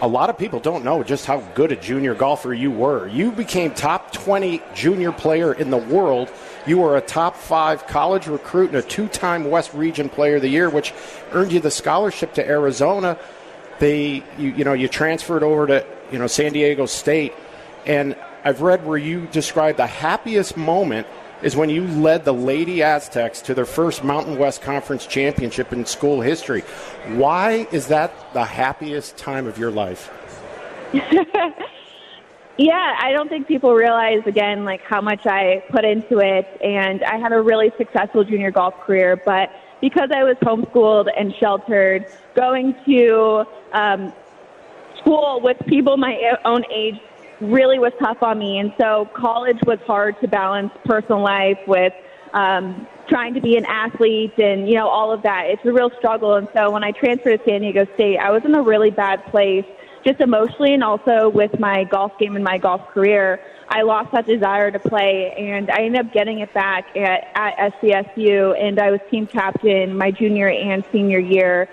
a 0.00 0.06
lot 0.06 0.30
of 0.30 0.38
people 0.38 0.60
don't 0.60 0.84
know 0.84 1.02
just 1.02 1.26
how 1.26 1.40
good 1.54 1.72
a 1.72 1.76
junior 1.76 2.14
golfer 2.14 2.54
you 2.54 2.70
were. 2.70 3.08
You 3.08 3.32
became 3.32 3.72
top 3.72 4.12
20 4.12 4.62
junior 4.74 5.10
player 5.10 5.52
in 5.52 5.70
the 5.70 5.76
world. 5.76 6.30
You 6.66 6.78
were 6.78 6.96
a 6.96 7.00
top 7.00 7.36
five 7.36 7.86
college 7.86 8.26
recruit 8.26 8.68
and 8.68 8.76
a 8.76 8.82
two 8.82 9.08
time 9.08 9.50
West 9.50 9.74
Region 9.74 10.08
Player 10.08 10.36
of 10.36 10.42
the 10.42 10.48
Year, 10.48 10.70
which 10.70 10.94
earned 11.32 11.52
you 11.52 11.60
the 11.60 11.70
scholarship 11.70 12.34
to 12.34 12.46
Arizona. 12.46 13.18
They, 13.80 14.22
you, 14.38 14.50
you 14.50 14.64
know, 14.64 14.72
you 14.72 14.88
transferred 14.88 15.42
over 15.42 15.66
to, 15.66 15.86
you 16.12 16.18
know, 16.18 16.26
San 16.26 16.52
Diego 16.52 16.86
State. 16.86 17.32
And 17.86 18.16
I've 18.44 18.60
read 18.60 18.86
where 18.86 18.98
you 18.98 19.26
described 19.26 19.78
the 19.78 19.86
happiest 19.86 20.56
moment 20.56 21.06
is 21.42 21.54
when 21.54 21.70
you 21.70 21.86
led 21.86 22.24
the 22.24 22.34
Lady 22.34 22.82
Aztecs 22.82 23.40
to 23.42 23.54
their 23.54 23.64
first 23.64 24.02
Mountain 24.02 24.38
West 24.38 24.62
Conference 24.62 25.06
championship 25.06 25.72
in 25.72 25.86
school 25.86 26.20
history. 26.20 26.62
Why 27.14 27.68
is 27.70 27.86
that 27.88 28.12
the 28.32 28.44
happiest 28.44 29.16
time 29.16 29.46
of 29.46 29.58
your 29.58 29.70
life? 29.70 30.10
yeah, 32.58 32.96
I 32.98 33.12
don't 33.12 33.28
think 33.28 33.46
people 33.46 33.74
realize 33.74 34.22
again 34.26 34.64
like 34.64 34.82
how 34.82 35.00
much 35.00 35.26
I 35.26 35.62
put 35.70 35.84
into 35.84 36.18
it 36.18 36.46
and 36.62 37.04
I 37.04 37.18
had 37.18 37.32
a 37.32 37.40
really 37.40 37.70
successful 37.76 38.24
junior 38.24 38.50
golf 38.50 38.74
career, 38.80 39.20
but 39.24 39.50
because 39.80 40.10
I 40.12 40.24
was 40.24 40.36
homeschooled 40.42 41.08
and 41.16 41.32
sheltered, 41.38 42.06
going 42.34 42.74
to 42.86 43.44
um, 43.72 44.12
school 44.98 45.40
with 45.42 45.56
people 45.66 45.96
my 45.96 46.36
own 46.44 46.64
age 46.72 46.98
really 47.40 47.78
was 47.78 47.92
tough 48.00 48.22
on 48.22 48.38
me. 48.38 48.58
And 48.58 48.72
so 48.80 49.08
college 49.14 49.58
was 49.66 49.78
hard 49.86 50.20
to 50.20 50.28
balance 50.28 50.72
personal 50.84 51.22
life 51.22 51.58
with 51.66 51.92
um, 52.34 52.86
trying 53.08 53.34
to 53.34 53.40
be 53.40 53.56
an 53.56 53.64
athlete 53.66 54.38
and, 54.38 54.68
you 54.68 54.74
know, 54.74 54.88
all 54.88 55.12
of 55.12 55.22
that. 55.22 55.46
It's 55.46 55.64
a 55.64 55.72
real 55.72 55.90
struggle. 55.98 56.34
And 56.34 56.48
so 56.52 56.70
when 56.70 56.84
I 56.84 56.92
transferred 56.92 57.38
to 57.38 57.44
San 57.44 57.60
Diego 57.62 57.86
State, 57.94 58.18
I 58.18 58.30
was 58.30 58.44
in 58.44 58.54
a 58.54 58.62
really 58.62 58.90
bad 58.90 59.24
place 59.26 59.64
just 60.04 60.20
emotionally 60.20 60.74
and 60.74 60.84
also 60.84 61.28
with 61.28 61.58
my 61.58 61.84
golf 61.84 62.18
game 62.18 62.36
and 62.36 62.44
my 62.44 62.58
golf 62.58 62.86
career. 62.88 63.40
I 63.68 63.82
lost 63.82 64.12
that 64.12 64.26
desire 64.26 64.70
to 64.70 64.78
play 64.78 65.34
and 65.36 65.70
I 65.70 65.82
ended 65.82 66.06
up 66.06 66.12
getting 66.12 66.38
it 66.38 66.52
back 66.54 66.96
at, 66.96 67.28
at 67.34 67.72
SDSU 67.74 68.58
and 68.60 68.78
I 68.78 68.90
was 68.90 69.00
team 69.10 69.26
captain 69.26 69.96
my 69.96 70.10
junior 70.10 70.48
and 70.48 70.84
senior 70.90 71.18
year 71.18 71.68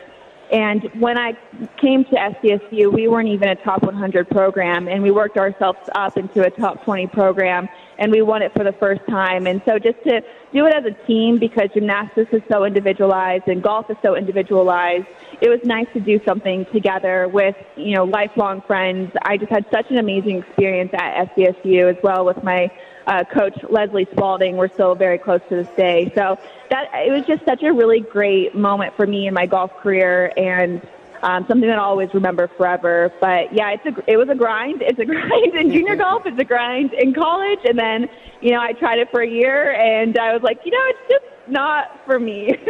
and 0.52 0.84
when 1.00 1.18
I 1.18 1.34
came 1.82 2.06
to 2.06 2.12
SDSU, 2.16 2.94
we 2.94 3.08
weren't 3.08 3.30
even 3.30 3.50
a 3.50 3.56
top 3.56 3.84
100 3.84 4.30
program, 4.30 4.88
and 4.88 5.02
we 5.02 5.12
worked 5.12 5.38
ourselves 5.38 5.80
up 5.96 6.18
into 6.18 6.44
a 6.44 6.50
top 6.50 6.84
20 6.84 7.08
program, 7.08 7.68
and 7.98 8.12
we 8.12 8.22
won 8.22 8.42
it 8.42 8.54
for 8.54 8.64
the 8.64 8.74
first 8.74 9.02
time. 9.10 9.48
And 9.48 9.62
so 9.66 9.80
just 9.80 10.02
to 10.04 10.22
do 10.54 10.66
it 10.66 10.74
as 10.76 10.86
a 10.86 11.08
team, 11.08 11.40
because 11.40 11.70
gymnastics 11.74 12.32
is 12.32 12.42
so 12.52 12.64
individualized 12.64 13.48
and 13.48 13.64
golf 13.64 13.90
is 13.90 13.98
so 14.04 14.16
individualized, 14.16 15.08
it 15.42 15.50
was 15.50 15.60
nice 15.64 15.88
to 15.94 16.00
do 16.00 16.20
something 16.26 16.66
together 16.72 17.28
with, 17.28 17.56
you 17.76 17.96
know, 17.96 18.04
lifelong 18.04 18.62
friends. 18.62 19.12
I 19.24 19.38
just 19.38 19.52
had 19.52 19.66
such 19.72 19.90
an 19.90 19.98
amazing 19.98 20.38
experience 20.40 20.92
at 20.94 21.36
SDSU 21.36 21.90
as 21.90 22.02
well 22.04 22.24
with 22.26 22.44
my 22.44 22.72
uh, 23.08 23.24
coach 23.26 23.58
Leslie 23.70 24.08
Spalding. 24.12 24.58
We're 24.58 24.70
still 24.70 24.96
very 24.96 25.18
close 25.18 25.42
to 25.50 25.56
this 25.56 25.70
day. 25.76 26.12
So 26.16 26.40
that 26.70 26.90
it 26.94 27.12
was 27.12 27.26
just 27.26 27.46
such 27.46 27.64
a 27.64 27.72
really 27.72 28.00
great 28.00 28.56
moment 28.56 28.96
for 28.96 29.06
me 29.06 29.28
in 29.28 29.34
my 29.34 29.46
golf 29.46 29.72
career 29.78 30.32
and 30.38 30.82
um, 31.24 31.46
something 31.48 31.68
that 31.68 31.80
I'll 31.80 31.90
always 31.90 32.14
remember 32.14 32.48
forever. 32.48 33.12
But 33.20 33.54
yeah, 33.54 33.72
it's 33.72 33.86
a 33.86 34.12
it 34.12 34.18
was 34.18 34.30
a 34.30 34.36
grind. 34.36 34.82
It's 34.82 35.00
a 35.00 35.06
grind 35.06 35.56
in 35.56 35.72
junior 35.72 35.96
golf. 35.96 36.26
It's 36.26 36.40
a 36.40 36.44
grind 36.44 36.94
in 36.94 37.14
college, 37.14 37.60
and 37.66 37.78
then 37.78 38.08
you 38.42 38.52
know 38.52 38.62
I 38.62 38.74
tried 38.74 39.00
it 39.00 39.10
for 39.12 39.22
a 39.22 39.30
year, 39.30 39.74
and 39.74 40.18
I 40.18 40.34
was 40.34 40.44
like, 40.44 40.60
you 40.66 40.72
know, 40.72 40.84
it's 40.84 41.10
just 41.10 41.50
not 41.50 42.00
for 42.06 42.20
me. 42.20 42.56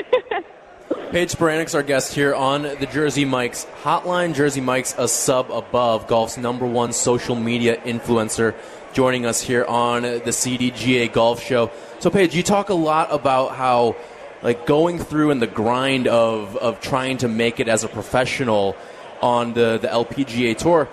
Paige 1.12 1.32
Spiranacs, 1.32 1.74
our 1.74 1.82
guest 1.82 2.14
here 2.14 2.36
on 2.36 2.62
the 2.62 2.88
Jersey 2.92 3.26
Mike's 3.26 3.66
Hotline. 3.82 4.36
Jersey 4.36 4.62
Mike's 4.62 4.94
a 4.98 5.08
sub 5.08 5.50
above, 5.50 6.08
golf's 6.08 6.38
number 6.38 6.66
one 6.66 6.94
social 6.94 7.36
media 7.36 7.78
influencer 7.78 8.54
joining 8.96 9.26
us 9.26 9.42
here 9.42 9.66
on 9.66 10.04
the 10.04 10.32
CDGA 10.32 11.12
Golf 11.12 11.44
Show. 11.44 11.70
So, 12.00 12.10
Paige, 12.10 12.34
you 12.34 12.42
talk 12.42 12.70
a 12.70 12.74
lot 12.74 13.12
about 13.12 13.54
how, 13.54 13.98
like, 14.42 14.66
going 14.66 15.00
through 15.00 15.32
and 15.32 15.42
the 15.42 15.48
grind 15.48 16.08
of, 16.08 16.56
of 16.56 16.80
trying 16.80 17.18
to 17.18 17.28
make 17.28 17.60
it 17.60 17.68
as 17.68 17.84
a 17.84 17.90
professional 17.90 18.78
on 19.22 19.54
the, 19.54 19.80
the 19.82 19.90
LPGA 19.90 20.58
Tour. 20.58 20.88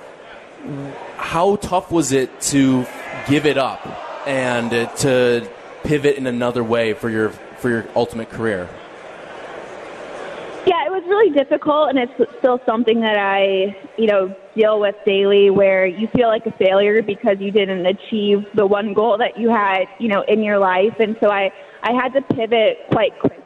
How 1.16 1.56
tough 1.56 1.92
was 1.92 2.10
it 2.10 2.40
to 2.42 2.84
give 3.28 3.46
it 3.46 3.56
up 3.56 3.86
and 4.26 4.70
to 4.98 5.48
pivot 5.84 6.16
in 6.16 6.26
another 6.26 6.64
way 6.64 6.94
for 6.94 7.08
your 7.08 7.30
for 7.30 7.70
your 7.70 7.86
ultimate 7.94 8.30
career? 8.30 8.68
Yeah, 10.64 10.86
it 10.86 10.92
was 10.92 11.02
really 11.08 11.30
difficult, 11.30 11.88
and 11.88 11.98
it's 11.98 12.12
still 12.38 12.60
something 12.64 13.00
that 13.00 13.18
I, 13.18 13.76
you 13.98 14.06
know, 14.06 14.34
deal 14.54 14.78
with 14.78 14.94
daily. 15.04 15.50
Where 15.50 15.86
you 15.86 16.06
feel 16.08 16.28
like 16.28 16.46
a 16.46 16.52
failure 16.52 17.02
because 17.02 17.38
you 17.40 17.50
didn't 17.50 17.84
achieve 17.84 18.46
the 18.54 18.64
one 18.64 18.94
goal 18.94 19.18
that 19.18 19.36
you 19.36 19.50
had, 19.50 19.86
you 19.98 20.06
know, 20.06 20.22
in 20.22 20.42
your 20.42 20.58
life. 20.58 20.94
And 21.00 21.16
so 21.20 21.30
I, 21.30 21.52
I 21.82 21.92
had 21.92 22.12
to 22.12 22.22
pivot 22.22 22.86
quite 22.92 23.18
quickly. 23.18 23.38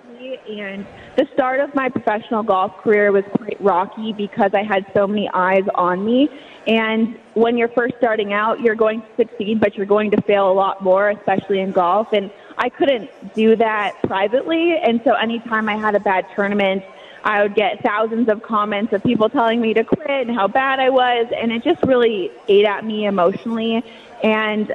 And 0.60 0.86
the 1.16 1.26
start 1.32 1.60
of 1.60 1.74
my 1.74 1.88
professional 1.88 2.42
golf 2.42 2.76
career 2.78 3.12
was 3.12 3.24
quite 3.36 3.56
rocky 3.60 4.12
because 4.12 4.50
I 4.52 4.62
had 4.62 4.84
so 4.94 5.06
many 5.06 5.30
eyes 5.32 5.64
on 5.74 6.04
me. 6.04 6.28
And 6.66 7.18
when 7.34 7.56
you're 7.56 7.68
first 7.68 7.94
starting 7.96 8.32
out, 8.32 8.60
you're 8.60 8.74
going 8.74 9.00
to 9.00 9.06
succeed, 9.16 9.60
but 9.60 9.76
you're 9.76 9.86
going 9.86 10.10
to 10.10 10.20
fail 10.22 10.50
a 10.50 10.52
lot 10.52 10.82
more, 10.82 11.10
especially 11.10 11.60
in 11.60 11.72
golf. 11.72 12.08
And 12.12 12.30
I 12.58 12.68
couldn't 12.68 13.08
do 13.34 13.56
that 13.56 13.94
privately. 14.02 14.76
And 14.76 15.00
so 15.04 15.14
anytime 15.14 15.68
I 15.68 15.76
had 15.76 15.94
a 15.94 16.00
bad 16.00 16.26
tournament 16.34 16.82
I 17.26 17.42
would 17.42 17.56
get 17.56 17.82
thousands 17.82 18.28
of 18.28 18.40
comments 18.44 18.92
of 18.92 19.02
people 19.02 19.28
telling 19.28 19.60
me 19.60 19.74
to 19.74 19.82
quit 19.82 20.28
and 20.28 20.30
how 20.30 20.46
bad 20.46 20.78
I 20.78 20.90
was, 20.90 21.26
and 21.36 21.50
it 21.50 21.64
just 21.64 21.82
really 21.82 22.30
ate 22.46 22.64
at 22.64 22.84
me 22.84 23.04
emotionally. 23.04 23.82
And 24.22 24.72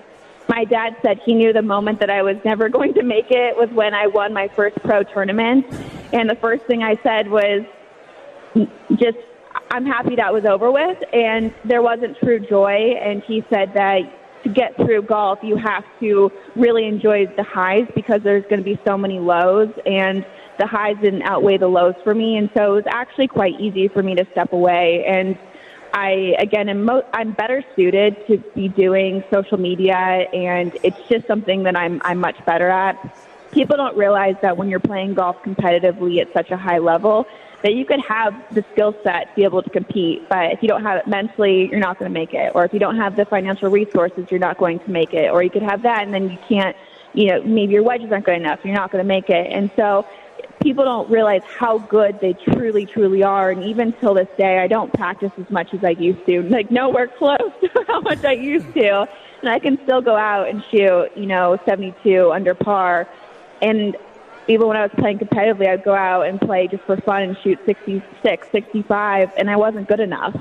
my 0.49 0.65
dad 0.65 0.97
said 1.01 1.21
he 1.25 1.33
knew 1.33 1.53
the 1.53 1.61
moment 1.61 2.01
that 2.01 2.09
I 2.09 2.23
was 2.23 2.35
never 2.43 2.67
going 2.77 2.93
to 2.95 3.03
make 3.03 3.31
it 3.31 3.55
was 3.55 3.69
when 3.69 3.93
I 3.93 4.07
won 4.07 4.33
my 4.33 4.49
first 4.49 4.75
pro 4.83 5.01
tournament. 5.03 5.65
And 6.11 6.29
the 6.29 6.35
first 6.35 6.65
thing 6.65 6.83
I 6.83 6.97
said 7.01 7.31
was 7.31 7.61
just, 8.97 9.17
I'm 9.71 9.85
happy 9.85 10.17
that 10.17 10.33
was 10.33 10.43
over 10.43 10.69
with. 10.69 10.97
And 11.13 11.53
there 11.63 11.81
wasn't 11.81 12.17
true 12.17 12.39
joy. 12.39 12.97
And 13.01 13.23
he 13.23 13.45
said 13.49 13.73
that 13.75 14.43
to 14.43 14.49
get 14.49 14.75
through 14.75 15.03
golf, 15.03 15.39
you 15.41 15.55
have 15.55 15.85
to 16.01 16.29
really 16.57 16.85
enjoy 16.85 17.27
the 17.27 17.43
highs 17.43 17.87
because 17.95 18.21
there's 18.23 18.43
going 18.43 18.57
to 18.57 18.65
be 18.65 18.77
so 18.85 18.97
many 18.97 19.19
lows. 19.19 19.69
And 19.85 20.25
the 20.61 20.67
highs 20.67 20.95
didn't 21.01 21.23
outweigh 21.23 21.57
the 21.57 21.67
lows 21.67 21.95
for 22.03 22.13
me. 22.13 22.37
And 22.37 22.47
so 22.55 22.73
it 22.73 22.75
was 22.75 22.87
actually 22.87 23.27
quite 23.27 23.59
easy 23.59 23.87
for 23.87 24.03
me 24.03 24.13
to 24.13 24.25
step 24.31 24.53
away. 24.53 25.03
And 25.05 25.35
I 25.91 26.35
again 26.37 26.69
am 26.69 26.85
mo- 26.85 27.05
I'm 27.13 27.31
better 27.31 27.63
suited 27.75 28.15
to 28.27 28.37
be 28.53 28.67
doing 28.69 29.23
social 29.33 29.57
media, 29.57 29.95
and 29.95 30.77
it's 30.83 31.01
just 31.09 31.25
something 31.25 31.63
that 31.63 31.75
I'm 31.75 31.99
I'm 32.05 32.19
much 32.19 32.37
better 32.45 32.69
at. 32.69 32.95
People 33.51 33.75
don't 33.75 33.97
realize 33.97 34.35
that 34.43 34.55
when 34.55 34.69
you're 34.69 34.79
playing 34.79 35.15
golf 35.15 35.41
competitively 35.43 36.21
at 36.21 36.31
such 36.31 36.51
a 36.51 36.57
high 36.57 36.77
level, 36.77 37.25
that 37.63 37.73
you 37.73 37.83
could 37.83 37.99
have 38.01 38.33
the 38.53 38.63
skill 38.71 38.95
set 39.03 39.29
to 39.29 39.35
be 39.35 39.43
able 39.43 39.63
to 39.63 39.69
compete, 39.69 40.29
but 40.29 40.53
if 40.53 40.61
you 40.61 40.69
don't 40.69 40.83
have 40.83 40.99
it 40.99 41.07
mentally, 41.07 41.69
you're 41.69 41.79
not 41.79 41.99
going 41.99 42.09
to 42.09 42.17
make 42.17 42.33
it. 42.33 42.53
Or 42.55 42.63
if 42.63 42.71
you 42.71 42.79
don't 42.79 42.95
have 42.95 43.17
the 43.17 43.25
financial 43.25 43.69
resources, 43.69 44.27
you're 44.29 44.39
not 44.39 44.57
going 44.57 44.79
to 44.79 44.89
make 44.89 45.13
it. 45.13 45.29
Or 45.29 45.43
you 45.43 45.49
could 45.49 45.63
have 45.63 45.81
that, 45.81 46.03
and 46.03 46.13
then 46.13 46.29
you 46.29 46.37
can't. 46.47 46.77
You 47.13 47.25
know, 47.27 47.43
maybe 47.43 47.73
your 47.73 47.83
wedges 47.83 48.09
aren't 48.09 48.23
good 48.23 48.37
enough. 48.37 48.61
You're 48.63 48.73
not 48.73 48.89
going 48.89 49.03
to 49.03 49.07
make 49.07 49.29
it. 49.29 49.51
And 49.51 49.69
so 49.75 50.05
people 50.61 50.85
don't 50.85 51.09
realize 51.09 51.41
how 51.43 51.79
good 51.79 52.19
they 52.21 52.33
truly, 52.33 52.85
truly 52.85 53.23
are. 53.23 53.51
And 53.51 53.63
even 53.63 53.93
till 53.93 54.13
this 54.13 54.27
day, 54.37 54.59
I 54.59 54.67
don't 54.67 54.93
practice 54.93 55.31
as 55.37 55.49
much 55.49 55.73
as 55.73 55.83
I 55.83 55.91
used 55.91 56.25
to. 56.27 56.43
Like 56.43 56.71
nowhere 56.71 57.07
close 57.07 57.51
to 57.61 57.85
how 57.87 58.01
much 58.01 58.23
I 58.23 58.33
used 58.33 58.73
to. 58.73 59.07
And 59.41 59.49
I 59.49 59.59
can 59.59 59.79
still 59.83 60.01
go 60.01 60.15
out 60.15 60.49
and 60.49 60.63
shoot, 60.71 61.09
you 61.15 61.25
know, 61.25 61.57
72 61.65 62.31
under 62.31 62.53
par. 62.53 63.07
And 63.61 63.97
even 64.47 64.67
when 64.67 64.77
I 64.77 64.83
was 64.83 64.91
playing 64.97 65.19
competitively, 65.19 65.67
I'd 65.67 65.83
go 65.83 65.95
out 65.95 66.23
and 66.23 66.39
play 66.39 66.67
just 66.67 66.83
for 66.83 66.97
fun 66.97 67.23
and 67.23 67.37
shoot 67.43 67.59
66, 67.65 68.47
65, 68.51 69.31
and 69.37 69.49
I 69.49 69.55
wasn't 69.55 69.87
good 69.87 69.99
enough. 69.99 70.35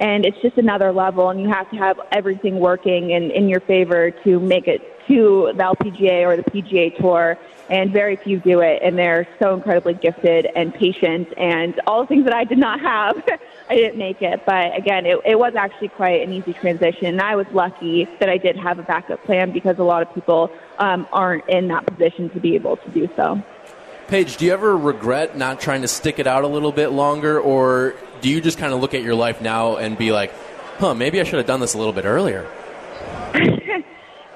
And 0.00 0.26
it's 0.26 0.40
just 0.42 0.58
another 0.58 0.92
level, 0.92 1.30
and 1.30 1.40
you 1.40 1.48
have 1.48 1.70
to 1.70 1.76
have 1.76 2.00
everything 2.10 2.58
working 2.58 3.10
in, 3.10 3.30
in 3.30 3.48
your 3.48 3.60
favor 3.60 4.10
to 4.10 4.40
make 4.40 4.66
it 4.66 4.93
to 5.08 5.52
the 5.54 5.62
LPGA 5.62 6.26
or 6.26 6.36
the 6.36 6.44
PGA 6.44 6.96
Tour 6.96 7.38
and 7.70 7.92
very 7.92 8.16
few 8.16 8.38
do 8.40 8.60
it, 8.60 8.80
and 8.82 8.98
they're 8.98 9.26
so 9.38 9.54
incredibly 9.54 9.94
gifted 9.94 10.46
and 10.54 10.74
patient, 10.74 11.28
and 11.36 11.80
all 11.86 12.02
the 12.02 12.06
things 12.06 12.24
that 12.24 12.34
I 12.34 12.44
did 12.44 12.58
not 12.58 12.80
have, 12.80 13.22
I 13.70 13.74
didn't 13.74 13.98
make 13.98 14.20
it. 14.20 14.44
But 14.44 14.76
again, 14.76 15.06
it, 15.06 15.18
it 15.24 15.38
was 15.38 15.54
actually 15.54 15.88
quite 15.88 16.22
an 16.22 16.32
easy 16.32 16.52
transition, 16.52 17.06
and 17.06 17.20
I 17.20 17.36
was 17.36 17.46
lucky 17.52 18.08
that 18.20 18.28
I 18.28 18.36
did 18.36 18.56
have 18.56 18.78
a 18.78 18.82
backup 18.82 19.24
plan 19.24 19.52
because 19.52 19.78
a 19.78 19.82
lot 19.82 20.02
of 20.02 20.14
people 20.14 20.50
um, 20.78 21.08
aren't 21.12 21.48
in 21.48 21.68
that 21.68 21.86
position 21.86 22.28
to 22.30 22.40
be 22.40 22.54
able 22.54 22.76
to 22.76 22.90
do 22.90 23.08
so. 23.16 23.42
Paige, 24.08 24.36
do 24.36 24.44
you 24.44 24.52
ever 24.52 24.76
regret 24.76 25.36
not 25.36 25.60
trying 25.60 25.80
to 25.80 25.88
stick 25.88 26.18
it 26.18 26.26
out 26.26 26.44
a 26.44 26.48
little 26.48 26.72
bit 26.72 26.88
longer, 26.88 27.40
or 27.40 27.94
do 28.20 28.28
you 28.28 28.42
just 28.42 28.58
kind 28.58 28.74
of 28.74 28.80
look 28.80 28.92
at 28.92 29.02
your 29.02 29.14
life 29.14 29.40
now 29.40 29.76
and 29.76 29.96
be 29.96 30.12
like, 30.12 30.32
huh, 30.78 30.92
maybe 30.92 31.20
I 31.20 31.24
should 31.24 31.38
have 31.38 31.46
done 31.46 31.60
this 31.60 31.72
a 31.72 31.78
little 31.78 31.94
bit 31.94 32.04
earlier? 32.04 32.46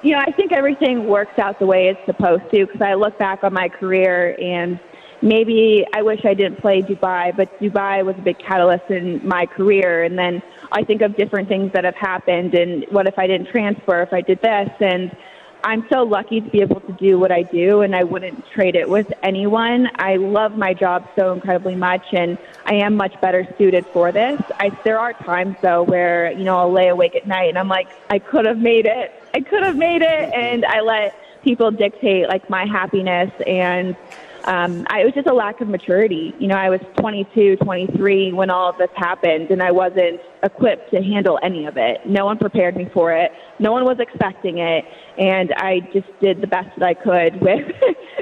you 0.02 0.12
know, 0.12 0.18
I 0.18 0.30
think 0.32 0.52
everything 0.52 1.06
works 1.06 1.38
out 1.38 1.58
the 1.58 1.66
way 1.66 1.88
it's 1.88 2.04
supposed 2.06 2.44
to 2.52 2.66
because 2.66 2.80
I 2.80 2.94
look 2.94 3.18
back 3.18 3.42
on 3.42 3.52
my 3.52 3.68
career 3.68 4.36
and 4.40 4.78
maybe 5.22 5.84
I 5.92 6.02
wish 6.02 6.24
I 6.24 6.34
didn't 6.34 6.60
play 6.60 6.82
Dubai, 6.82 7.36
but 7.36 7.58
Dubai 7.60 8.04
was 8.04 8.14
a 8.18 8.22
big 8.22 8.38
catalyst 8.38 8.90
in 8.90 9.26
my 9.26 9.46
career. 9.46 10.04
And 10.04 10.18
then 10.18 10.42
I 10.72 10.84
think 10.84 11.02
of 11.02 11.16
different 11.16 11.48
things 11.48 11.72
that 11.72 11.84
have 11.84 11.96
happened 11.96 12.54
and 12.54 12.84
what 12.90 13.06
if 13.06 13.18
I 13.18 13.26
didn't 13.26 13.48
transfer, 13.48 14.02
if 14.02 14.12
I 14.12 14.20
did 14.20 14.40
this. 14.40 14.70
And 14.80 15.16
I'm 15.64 15.86
so 15.88 16.02
lucky 16.02 16.40
to 16.40 16.48
be 16.48 16.60
able 16.60 16.80
to 16.80 16.92
do 16.92 17.18
what 17.18 17.32
I 17.32 17.42
do, 17.42 17.82
and 17.82 17.94
I 17.94 18.04
wouldn't 18.04 18.48
trade 18.50 18.76
it 18.76 18.88
with 18.88 19.12
anyone. 19.22 19.88
I 19.96 20.16
love 20.16 20.56
my 20.56 20.72
job 20.72 21.08
so 21.16 21.32
incredibly 21.32 21.74
much, 21.74 22.04
and 22.12 22.38
I 22.64 22.74
am 22.74 22.96
much 22.96 23.20
better 23.20 23.46
suited 23.58 23.84
for 23.86 24.12
this. 24.12 24.40
I, 24.58 24.70
there 24.84 24.98
are 24.98 25.12
times 25.12 25.56
though 25.60 25.82
where 25.82 26.30
you 26.32 26.44
know 26.44 26.56
I'll 26.56 26.72
lay 26.72 26.88
awake 26.88 27.16
at 27.16 27.26
night 27.26 27.48
and 27.48 27.58
I'm 27.58 27.68
like, 27.68 27.88
I 28.10 28.18
could 28.18 28.46
have 28.46 28.58
made 28.58 28.86
it. 28.86 29.12
I 29.34 29.40
could 29.40 29.62
have 29.62 29.76
made 29.76 30.02
it, 30.02 30.34
and 30.34 30.64
I 30.64 30.80
let 30.80 31.14
people 31.42 31.70
dictate 31.70 32.28
like 32.28 32.48
my 32.50 32.66
happiness 32.66 33.30
and 33.46 33.96
um, 34.48 34.86
I, 34.88 35.02
it 35.02 35.04
was 35.04 35.14
just 35.14 35.26
a 35.26 35.34
lack 35.34 35.60
of 35.60 35.68
maturity. 35.68 36.34
You 36.38 36.46
know, 36.48 36.54
I 36.54 36.70
was 36.70 36.80
22, 36.96 37.56
23 37.56 38.32
when 38.32 38.48
all 38.48 38.70
of 38.70 38.78
this 38.78 38.88
happened, 38.94 39.50
and 39.50 39.62
I 39.62 39.72
wasn't 39.72 40.20
equipped 40.42 40.90
to 40.92 41.02
handle 41.02 41.38
any 41.42 41.66
of 41.66 41.76
it. 41.76 42.06
No 42.06 42.24
one 42.24 42.38
prepared 42.38 42.74
me 42.74 42.86
for 42.86 43.12
it. 43.12 43.30
No 43.58 43.72
one 43.72 43.84
was 43.84 43.98
expecting 43.98 44.58
it, 44.58 44.84
and 45.18 45.52
I 45.56 45.80
just 45.92 46.08
did 46.20 46.40
the 46.40 46.46
best 46.46 46.78
that 46.78 46.86
I 46.86 46.94
could 46.94 47.40
with 47.40 47.72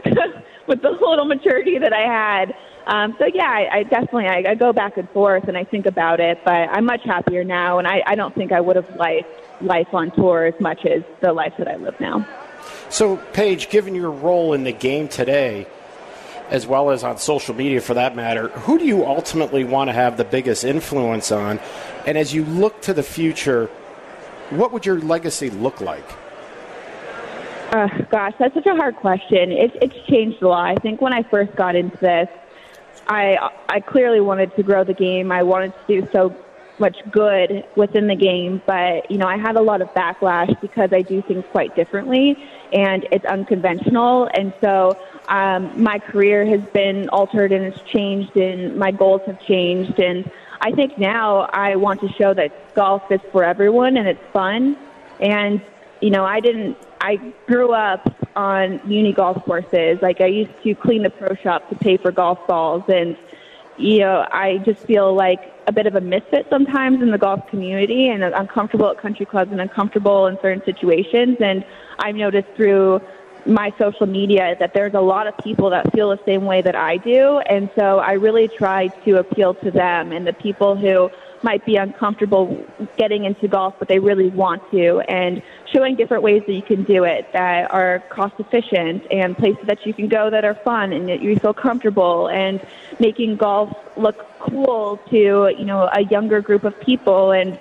with 0.66 0.82
the 0.82 0.90
little 0.90 1.26
maturity 1.26 1.78
that 1.78 1.92
I 1.92 2.06
had. 2.06 2.54
Um, 2.86 3.16
so 3.18 3.26
yeah, 3.26 3.48
I, 3.48 3.78
I 3.78 3.82
definitely 3.82 4.26
I, 4.26 4.44
I 4.50 4.54
go 4.54 4.72
back 4.72 4.96
and 4.96 5.10
forth 5.10 5.48
and 5.48 5.56
I 5.56 5.64
think 5.64 5.86
about 5.86 6.20
it, 6.20 6.38
but 6.44 6.52
I'm 6.52 6.84
much 6.84 7.02
happier 7.04 7.44
now, 7.44 7.78
and 7.78 7.86
I, 7.86 8.02
I 8.06 8.14
don't 8.14 8.34
think 8.34 8.52
I 8.52 8.60
would 8.60 8.76
have 8.76 8.94
liked 8.96 9.28
life 9.60 9.92
on 9.92 10.10
tour 10.12 10.46
as 10.46 10.60
much 10.60 10.84
as 10.86 11.02
the 11.20 11.32
life 11.32 11.54
that 11.58 11.68
I 11.68 11.76
live 11.76 11.98
now. 12.00 12.26
So, 12.88 13.16
Paige, 13.16 13.70
given 13.70 13.94
your 13.94 14.10
role 14.10 14.52
in 14.52 14.64
the 14.64 14.72
game 14.72 15.08
today, 15.08 15.66
as 16.50 16.66
well 16.66 16.90
as 16.90 17.02
on 17.02 17.18
social 17.18 17.54
media 17.54 17.80
for 17.80 17.94
that 17.94 18.14
matter, 18.14 18.48
who 18.48 18.78
do 18.78 18.84
you 18.84 19.04
ultimately 19.04 19.64
want 19.64 19.88
to 19.88 19.92
have 19.92 20.16
the 20.16 20.24
biggest 20.24 20.64
influence 20.64 21.32
on? 21.32 21.58
And 22.06 22.16
as 22.16 22.32
you 22.32 22.44
look 22.44 22.82
to 22.82 22.94
the 22.94 23.02
future, 23.02 23.68
what 24.50 24.72
would 24.72 24.86
your 24.86 25.00
legacy 25.00 25.50
look 25.50 25.80
like? 25.80 26.04
Uh, 27.72 27.88
gosh, 28.10 28.32
that's 28.38 28.54
such 28.54 28.66
a 28.66 28.76
hard 28.76 28.96
question. 28.96 29.50
It's 29.50 29.76
it's 29.82 30.06
changed 30.08 30.42
a 30.42 30.48
lot. 30.48 30.66
I 30.66 30.76
think 30.76 31.00
when 31.00 31.12
I 31.12 31.22
first 31.24 31.54
got 31.56 31.74
into 31.74 31.96
this, 31.96 32.28
I 33.08 33.50
I 33.68 33.80
clearly 33.80 34.20
wanted 34.20 34.54
to 34.56 34.62
grow 34.62 34.84
the 34.84 34.94
game. 34.94 35.32
I 35.32 35.42
wanted 35.42 35.72
to 35.86 36.00
do 36.00 36.08
so 36.12 36.34
much 36.78 36.96
good 37.10 37.64
within 37.74 38.06
the 38.06 38.14
game, 38.14 38.62
but 38.66 39.10
you 39.10 39.18
know, 39.18 39.26
I 39.26 39.38
had 39.38 39.56
a 39.56 39.62
lot 39.62 39.80
of 39.80 39.88
backlash 39.94 40.60
because 40.60 40.92
I 40.92 41.02
do 41.02 41.22
things 41.22 41.44
quite 41.50 41.74
differently 41.74 42.36
and 42.72 43.06
it's 43.10 43.24
unconventional. 43.24 44.28
And 44.34 44.52
so 44.60 44.98
um, 45.28 45.82
my 45.82 45.98
career 45.98 46.44
has 46.46 46.60
been 46.72 47.08
altered 47.08 47.52
and 47.52 47.64
it's 47.64 47.80
changed, 47.82 48.36
and 48.36 48.76
my 48.76 48.90
goals 48.90 49.22
have 49.26 49.40
changed. 49.40 49.98
And 49.98 50.30
I 50.60 50.72
think 50.72 50.98
now 50.98 51.48
I 51.52 51.76
want 51.76 52.00
to 52.00 52.08
show 52.08 52.34
that 52.34 52.74
golf 52.74 53.02
is 53.10 53.20
for 53.32 53.44
everyone 53.44 53.96
and 53.96 54.08
it's 54.08 54.22
fun. 54.32 54.76
And 55.20 55.60
you 56.00 56.10
know, 56.10 56.24
I 56.24 56.40
didn't. 56.40 56.76
I 57.00 57.16
grew 57.46 57.72
up 57.72 58.14
on 58.36 58.80
uni 58.90 59.12
golf 59.12 59.42
courses. 59.44 59.98
Like 60.02 60.20
I 60.20 60.26
used 60.26 60.50
to 60.62 60.74
clean 60.74 61.02
the 61.02 61.10
pro 61.10 61.34
shop 61.36 61.68
to 61.70 61.74
pay 61.76 61.96
for 61.96 62.10
golf 62.10 62.46
balls, 62.46 62.84
and 62.88 63.16
you 63.78 64.00
know, 64.00 64.26
I 64.30 64.58
just 64.58 64.80
feel 64.86 65.14
like 65.14 65.52
a 65.66 65.72
bit 65.72 65.86
of 65.86 65.94
a 65.94 66.00
misfit 66.00 66.46
sometimes 66.50 67.02
in 67.02 67.10
the 67.10 67.18
golf 67.18 67.46
community, 67.48 68.08
and 68.08 68.22
uncomfortable 68.22 68.90
at 68.90 68.98
country 68.98 69.26
clubs 69.26 69.52
and 69.52 69.60
uncomfortable 69.60 70.26
in 70.26 70.38
certain 70.42 70.62
situations. 70.64 71.38
And 71.40 71.64
I've 71.98 72.14
noticed 72.14 72.48
through 72.56 73.00
my 73.46 73.72
social 73.78 74.06
media 74.06 74.52
is 74.52 74.58
that 74.58 74.74
there's 74.74 74.94
a 74.94 75.00
lot 75.00 75.26
of 75.26 75.36
people 75.38 75.70
that 75.70 75.92
feel 75.92 76.10
the 76.10 76.22
same 76.24 76.44
way 76.44 76.62
that 76.62 76.74
I 76.74 76.96
do. 76.96 77.38
And 77.38 77.70
so 77.78 77.98
I 77.98 78.12
really 78.12 78.48
try 78.48 78.88
to 78.88 79.18
appeal 79.18 79.54
to 79.54 79.70
them 79.70 80.12
and 80.12 80.26
the 80.26 80.32
people 80.32 80.76
who 80.76 81.10
might 81.42 81.64
be 81.64 81.76
uncomfortable 81.76 82.66
getting 82.96 83.24
into 83.24 83.46
golf, 83.46 83.74
but 83.78 83.88
they 83.88 83.98
really 83.98 84.30
want 84.30 84.62
to, 84.70 85.00
and 85.08 85.42
showing 85.72 85.94
different 85.94 86.22
ways 86.22 86.42
that 86.46 86.52
you 86.52 86.62
can 86.62 86.82
do 86.84 87.04
it 87.04 87.30
that 87.32 87.70
are 87.70 88.02
cost 88.08 88.34
efficient 88.38 89.06
and 89.10 89.36
places 89.36 89.64
that 89.66 89.84
you 89.86 89.94
can 89.94 90.08
go 90.08 90.30
that 90.30 90.44
are 90.44 90.54
fun 90.54 90.92
and 90.92 91.08
that 91.08 91.20
you 91.20 91.36
feel 91.38 91.54
comfortable, 91.54 92.28
and 92.28 92.60
making 92.98 93.36
golf 93.36 93.76
look 93.96 94.26
cool 94.40 94.96
to 95.10 95.54
you 95.56 95.64
know 95.64 95.88
a 95.92 96.02
younger 96.04 96.40
group 96.40 96.64
of 96.64 96.78
people 96.80 97.30
and 97.30 97.58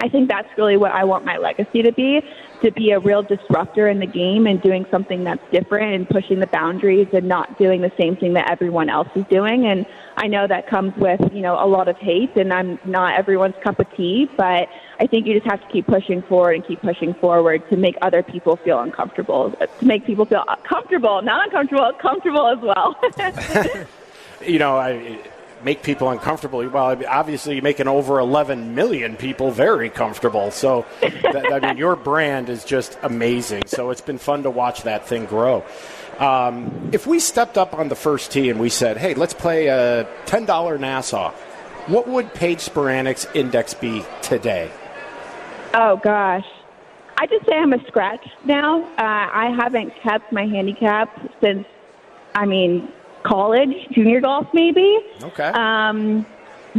I 0.00 0.08
think 0.08 0.28
that's 0.28 0.48
really 0.58 0.76
what 0.76 0.92
I 0.92 1.04
want 1.04 1.24
my 1.24 1.38
legacy 1.38 1.82
to 1.82 1.92
be 1.92 2.22
to 2.62 2.70
be 2.72 2.90
a 2.90 2.98
real 2.98 3.22
disruptor 3.22 3.88
in 3.88 3.98
the 3.98 4.06
game 4.06 4.46
and 4.46 4.60
doing 4.62 4.86
something 4.90 5.24
that's 5.24 5.42
different 5.50 5.94
and 5.94 6.08
pushing 6.08 6.40
the 6.40 6.46
boundaries 6.46 7.08
and 7.12 7.28
not 7.28 7.58
doing 7.58 7.80
the 7.80 7.92
same 7.98 8.16
thing 8.16 8.34
that 8.34 8.50
everyone 8.50 8.88
else 8.88 9.08
is 9.14 9.24
doing. 9.30 9.66
And 9.66 9.86
I 10.16 10.26
know 10.26 10.46
that 10.46 10.68
comes 10.68 10.96
with, 10.96 11.20
you 11.32 11.40
know, 11.40 11.54
a 11.54 11.66
lot 11.66 11.88
of 11.88 11.96
hate 11.96 12.36
and 12.36 12.52
I'm 12.52 12.78
not 12.84 13.18
everyone's 13.18 13.54
cup 13.62 13.78
of 13.78 13.86
tea, 13.96 14.30
but 14.36 14.68
I 14.98 15.06
think 15.06 15.26
you 15.26 15.34
just 15.34 15.50
have 15.50 15.60
to 15.60 15.68
keep 15.72 15.86
pushing 15.86 16.22
forward 16.22 16.52
and 16.52 16.66
keep 16.66 16.80
pushing 16.80 17.14
forward 17.14 17.68
to 17.70 17.76
make 17.76 17.96
other 18.02 18.22
people 18.22 18.56
feel 18.56 18.80
uncomfortable, 18.80 19.50
to 19.52 19.84
make 19.84 20.06
people 20.06 20.24
feel 20.24 20.44
comfortable, 20.64 21.22
not 21.22 21.44
uncomfortable, 21.44 21.92
comfortable 22.00 22.46
as 22.46 22.58
well. 22.58 22.96
you 24.46 24.58
know, 24.58 24.76
I 24.76 25.18
make 25.62 25.82
people 25.82 26.10
uncomfortable. 26.10 26.66
Well, 26.68 27.02
obviously, 27.08 27.54
you're 27.54 27.62
making 27.62 27.88
over 27.88 28.18
11 28.18 28.74
million 28.74 29.16
people 29.16 29.50
very 29.50 29.90
comfortable. 29.90 30.50
So, 30.50 30.86
I 31.02 31.60
mean, 31.60 31.76
your 31.76 31.96
brand 31.96 32.48
is 32.48 32.64
just 32.64 32.98
amazing. 33.02 33.64
So, 33.66 33.90
it's 33.90 34.00
been 34.00 34.18
fun 34.18 34.42
to 34.44 34.50
watch 34.50 34.82
that 34.82 35.06
thing 35.06 35.26
grow. 35.26 35.64
Um, 36.18 36.90
if 36.92 37.06
we 37.06 37.20
stepped 37.20 37.58
up 37.58 37.74
on 37.74 37.88
the 37.88 37.94
first 37.94 38.32
tee 38.32 38.48
and 38.48 38.58
we 38.58 38.70
said, 38.70 38.96
hey, 38.96 39.14
let's 39.14 39.34
play 39.34 39.66
a 39.66 40.08
$10 40.26 40.80
Nassau, 40.80 41.30
what 41.88 42.08
would 42.08 42.32
Paige 42.34 42.60
Spiranac's 42.60 43.26
index 43.34 43.74
be 43.74 44.02
today? 44.22 44.70
Oh 45.74 46.00
gosh, 46.02 46.46
I 47.18 47.26
just 47.26 47.44
say 47.46 47.52
I'm 47.54 47.72
a 47.72 47.84
scratch 47.86 48.26
now. 48.44 48.82
Uh, 48.82 48.92
I 48.98 49.54
haven't 49.56 49.92
kept 50.02 50.32
my 50.32 50.46
handicap 50.46 51.08
since, 51.40 51.66
I 52.34 52.46
mean, 52.46 52.90
college, 53.26 53.74
junior 53.90 54.20
golf 54.20 54.46
maybe. 54.54 54.98
Okay. 55.22 55.48
Um, 55.48 56.24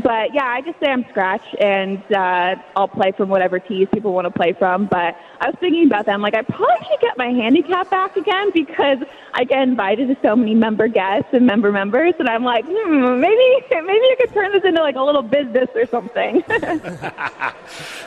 but 0.03 0.33
yeah, 0.33 0.45
I 0.45 0.61
just 0.61 0.79
say 0.79 0.87
I'm 0.87 1.05
scratch, 1.09 1.43
and 1.59 1.99
uh, 2.11 2.55
I'll 2.75 2.87
play 2.87 3.11
from 3.13 3.29
whatever 3.29 3.59
tees 3.59 3.87
people 3.91 4.13
want 4.13 4.25
to 4.25 4.31
play 4.31 4.53
from. 4.53 4.85
But 4.85 5.15
I 5.41 5.47
was 5.47 5.55
thinking 5.59 5.87
about 5.87 6.05
that. 6.05 6.13
I'm 6.13 6.21
like, 6.21 6.35
I 6.35 6.43
probably 6.43 6.85
should 6.87 6.99
get 7.01 7.17
my 7.17 7.29
handicap 7.29 7.89
back 7.89 8.15
again 8.15 8.51
because 8.53 8.99
I 9.33 9.43
get 9.43 9.63
invited 9.63 10.07
to 10.09 10.17
so 10.21 10.35
many 10.35 10.53
member 10.53 10.87
guests 10.87 11.29
and 11.33 11.47
member 11.47 11.71
members, 11.71 12.13
and 12.19 12.29
I'm 12.29 12.43
like, 12.43 12.65
hmm, 12.67 13.19
maybe 13.19 13.65
maybe 13.71 14.05
I 14.05 14.15
could 14.19 14.33
turn 14.33 14.51
this 14.51 14.63
into 14.63 14.81
like 14.81 14.95
a 14.95 15.01
little 15.01 15.23
business 15.23 15.69
or 15.75 15.85
something. 15.87 16.43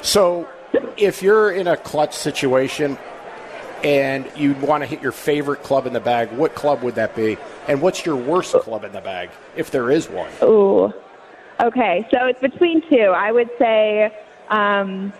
So, 0.02 0.48
if 0.96 1.22
you're 1.22 1.50
in 1.50 1.66
a 1.66 1.76
clutch 1.76 2.14
situation 2.14 2.98
and 3.84 4.30
you'd 4.36 4.60
want 4.60 4.82
to 4.82 4.86
hit 4.86 5.02
your 5.02 5.12
favorite 5.12 5.62
club 5.62 5.86
in 5.86 5.92
the 5.92 6.00
bag, 6.00 6.30
what 6.32 6.54
club 6.54 6.82
would 6.82 6.94
that 6.96 7.14
be? 7.16 7.36
And 7.68 7.80
what's 7.80 8.04
your 8.04 8.16
worst 8.16 8.52
club 8.54 8.84
in 8.84 8.92
the 8.92 9.00
bag, 9.00 9.30
if 9.56 9.70
there 9.70 9.90
is 9.90 10.08
one? 10.08 10.30
Ooh. 10.42 10.92
Okay, 11.62 12.06
so 12.10 12.26
it's 12.26 12.40
between 12.40 12.82
two. 12.88 13.12
I 13.14 13.32
would 13.32 13.50
say 13.58 14.10
um, 14.48 15.12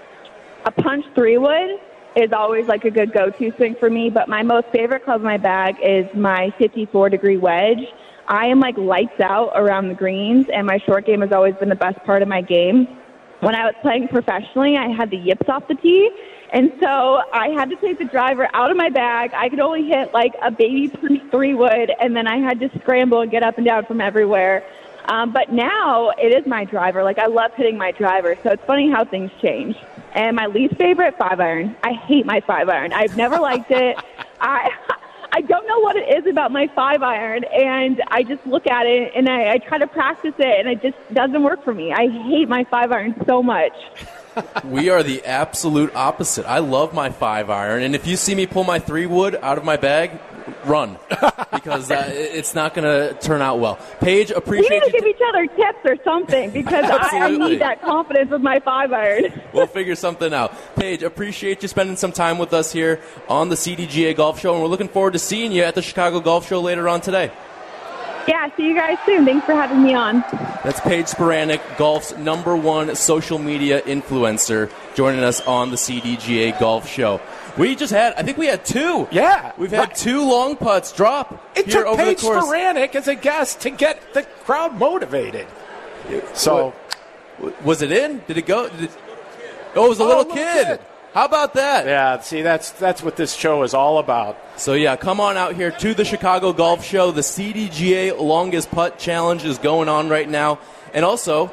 a 0.65 0.71
punch 0.71 1.05
three 1.15 1.39
wood 1.39 1.79
is 2.17 2.33
always 2.33 2.67
like 2.67 2.85
a 2.85 2.91
good 2.91 3.13
go-to 3.13 3.53
swing 3.57 3.75
for 3.75 3.91
me. 3.91 4.11
But 4.11 4.29
my 4.29 4.43
most 4.43 4.67
favorite 4.73 5.05
club 5.05 5.21
in 5.21 5.27
my 5.27 5.37
bag 5.37 5.77
is 5.83 6.07
my 6.15 6.53
54 6.59 7.11
degree 7.11 7.37
wedge. 7.37 7.85
I 8.27 8.47
am 8.47 8.61
like 8.61 8.77
lights 8.77 9.21
out 9.21 9.53
around 9.55 9.89
the 9.89 9.95
greens, 9.95 10.47
and 10.53 10.67
my 10.67 10.79
short 10.79 11.05
game 11.05 11.21
has 11.21 11.33
always 11.33 11.55
been 11.57 11.69
the 11.69 11.75
best 11.75 11.99
part 12.05 12.23
of 12.23 12.29
my 12.29 12.43
game. 12.43 12.87
When 13.41 13.55
I 13.55 13.65
was 13.65 13.75
playing 13.83 14.09
professionally, 14.09 14.77
I 14.77 14.89
had 14.89 15.11
the 15.11 15.17
yips 15.17 15.49
off 15.49 15.67
the 15.67 15.75
tee, 15.75 16.11
and 16.53 16.73
so 16.81 17.23
I 17.33 17.49
had 17.49 17.71
to 17.71 17.77
take 17.77 17.99
the 17.99 18.05
driver 18.05 18.49
out 18.53 18.71
of 18.71 18.77
my 18.77 18.89
bag. 18.89 19.33
I 19.35 19.49
could 19.49 19.61
only 19.61 19.87
hit 19.87 20.13
like 20.13 20.35
a 20.43 20.51
baby 20.51 20.89
punch 20.89 21.23
three 21.31 21.55
wood, 21.55 21.93
and 22.01 22.17
then 22.17 22.27
I 22.27 22.39
had 22.39 22.61
to 22.61 22.71
scramble 22.81 23.21
and 23.21 23.31
get 23.31 23.43
up 23.43 23.57
and 23.57 23.67
down 23.67 23.85
from 23.87 24.01
everywhere. 24.01 24.65
Um, 25.07 25.33
but 25.33 25.53
now 25.53 26.11
it 26.11 26.35
is 26.35 26.47
my 26.47 26.65
driver. 26.65 27.03
Like 27.03 27.19
I 27.19 27.27
love 27.27 27.53
hitting 27.55 27.77
my 27.77 27.93
driver. 27.93 28.37
So 28.43 28.51
it's 28.51 28.65
funny 28.65 28.91
how 28.91 29.05
things 29.05 29.31
change. 29.41 29.77
And 30.13 30.37
my 30.37 30.47
least 30.47 30.77
favorite 30.77 31.17
five 31.19 31.41
iron. 31.41 31.77
I 31.83 31.93
hate 31.93 32.27
my 32.27 32.41
five 32.41 32.69
iron. 32.69 32.93
I've 32.93 33.17
never 33.17 33.39
liked 33.39 33.71
it. 33.71 33.97
I 34.41 34.71
I 35.33 35.43
don't 35.43 35.67
know 35.69 35.79
what 35.79 35.95
it 35.95 36.19
is 36.19 36.27
about 36.27 36.51
my 36.51 36.67
five 36.75 37.03
iron, 37.03 37.45
and 37.45 38.03
I 38.09 38.25
just 38.25 38.45
look 38.47 38.67
at 38.67 38.87
it 38.87 39.13
and 39.15 39.29
I, 39.29 39.53
I 39.53 39.59
try 39.59 39.79
to 39.79 39.87
practice 39.87 40.35
it, 40.39 40.67
and 40.67 40.69
it 40.69 40.83
just 40.83 40.97
doesn't 41.15 41.43
work 41.43 41.63
for 41.63 41.73
me. 41.73 41.93
I 41.93 42.09
hate 42.09 42.49
my 42.49 42.65
five 42.65 42.91
iron 42.91 43.15
so 43.27 43.41
much. 43.41 43.73
We 44.65 44.89
are 44.91 45.03
the 45.03 45.25
absolute 45.25 45.95
opposite. 45.95 46.47
I 46.47 46.59
love 46.59 46.95
my 46.95 47.11
five 47.11 47.51
iron, 47.51 47.83
and 47.83 47.95
if 47.95 48.07
you 48.07 48.17
see 48.17 48.35
me 48.35 48.47
pull 48.47 48.65
my 48.65 48.79
three 48.79 49.07
wood 49.07 49.39
out 49.41 49.59
of 49.59 49.65
my 49.65 49.77
bag, 49.77 50.19
run 50.65 50.99
because 51.53 51.91
uh, 51.91 52.09
it's 52.13 52.55
not 52.55 52.75
going 52.75 52.85
to 52.85 53.15
turn 53.21 53.43
out 53.43 53.59
well. 53.59 53.79
Paige, 54.01 54.33
We 54.47 54.61
need 54.61 54.83
to 54.83 54.91
give 54.91 55.07
each 55.07 55.21
other 55.29 55.47
tips 55.47 55.79
or 55.85 55.97
something 56.05 56.51
because 56.53 56.85
I, 56.85 57.19
I 57.19 57.31
need 57.31 57.61
that 57.61 57.83
confidence 57.83 58.31
with 58.31 58.43
my 58.43 58.61
five 58.61 58.93
iron. 58.93 59.41
we'll 59.53 59.67
figure 59.67 59.95
something 59.95 60.33
out. 60.33 60.55
Paige, 60.77 61.03
appreciate 61.03 61.63
you 61.63 61.69
spending 61.69 61.97
some 61.97 62.13
time 62.13 62.39
with 62.39 62.53
us 62.53 62.73
here 62.73 63.01
on 63.29 63.49
the 63.49 63.57
CDGA 63.57 64.17
Golf 64.17 64.41
Show, 64.41 64.55
and 64.55 64.63
we're 64.63 64.69
looking 64.69 64.89
forward 64.89 65.13
to 65.13 65.19
seeing 65.19 65.53
you 65.53 65.63
at 65.63 65.75
the 65.75 65.83
Chicago 65.83 66.21
Golf 66.21 66.49
Show 66.49 66.61
later 66.61 66.89
on 66.89 67.01
today. 67.01 67.31
Yeah, 68.29 68.49
see 68.57 68.65
you 68.69 68.75
guys 68.75 68.99
soon. 69.07 69.25
Thanks 69.25 69.45
for 69.47 69.53
having 69.55 69.83
me 69.83 69.95
on. 69.95 70.21
That's 70.63 70.81
Paige 70.81 71.07
Spiranac, 71.07 71.79
golf's 71.79 72.17
number 72.17 72.55
one 72.55 72.95
social 72.95 73.39
media 73.39 73.81
influencer, 73.83 74.71
joining 74.95 75.23
us 75.25 75.41
on 75.43 75.71
the 75.71 75.77
CDGA 75.77 76.59
Golf 76.61 76.89
Show. 76.89 77.21
We 77.59 77.75
just 77.75 77.93
had, 77.93 78.15
I 78.15 78.23
think 78.23 78.39
we 78.39 78.47
had 78.47 78.65
two. 78.65 79.09
Yeah. 79.11 79.53
We've 79.59 79.71
had 79.73 79.95
two 79.95 80.23
long 80.23 80.57
putts 80.57 80.93
drop 80.93 81.45
It 81.57 81.67
here 81.67 81.79
took 81.83 81.87
over 81.87 82.03
Paige 82.05 82.21
the. 82.21 82.29
Spiranac 82.29 82.95
as 82.95 83.09
a 83.09 83.15
guest 83.17 83.61
to 83.63 83.71
get 83.71 84.15
the 84.15 84.23
crowd 84.45 84.79
motivated. 84.79 85.47
So, 86.35 86.75
Was 87.65 87.83
it 87.83 87.91
in? 87.91 88.23
Did 88.29 88.37
it 88.39 88.47
go? 88.47 88.69
Did 88.69 88.83
it, 88.85 88.91
oh, 89.75 89.87
it 89.87 89.89
was 89.89 90.01
a 90.01 90.05
Oh, 90.05 90.07
little, 90.07 90.23
little 90.25 90.37
kid. 90.37 90.67
kid. 90.67 90.81
How 91.15 91.25
about 91.25 91.55
that? 91.55 91.87
yeah, 91.87 92.21
see, 92.21 92.43
that's 92.43 92.71
that's 92.73 93.03
what 93.03 93.17
this 93.17 93.35
show 93.35 93.63
is 93.65 93.75
all 93.75 93.99
about. 93.99 94.39
So 94.57 94.75
yeah, 94.75 94.95
come 94.97 95.21
on 95.21 95.37
out 95.37 95.57
here 95.57 95.73
to 95.73 95.93
the 95.95 96.05
Chicago 96.05 96.53
Golf 96.53 96.85
Show. 96.85 97.11
The 97.11 97.23
CDGA 97.23 98.17
Longest 98.19 98.71
Putt 98.71 98.99
Challenge 98.99 99.45
is 99.45 99.59
going 99.59 99.89
on 99.89 100.09
right 100.09 100.29
now, 100.29 100.61
and 100.95 101.05
also 101.05 101.53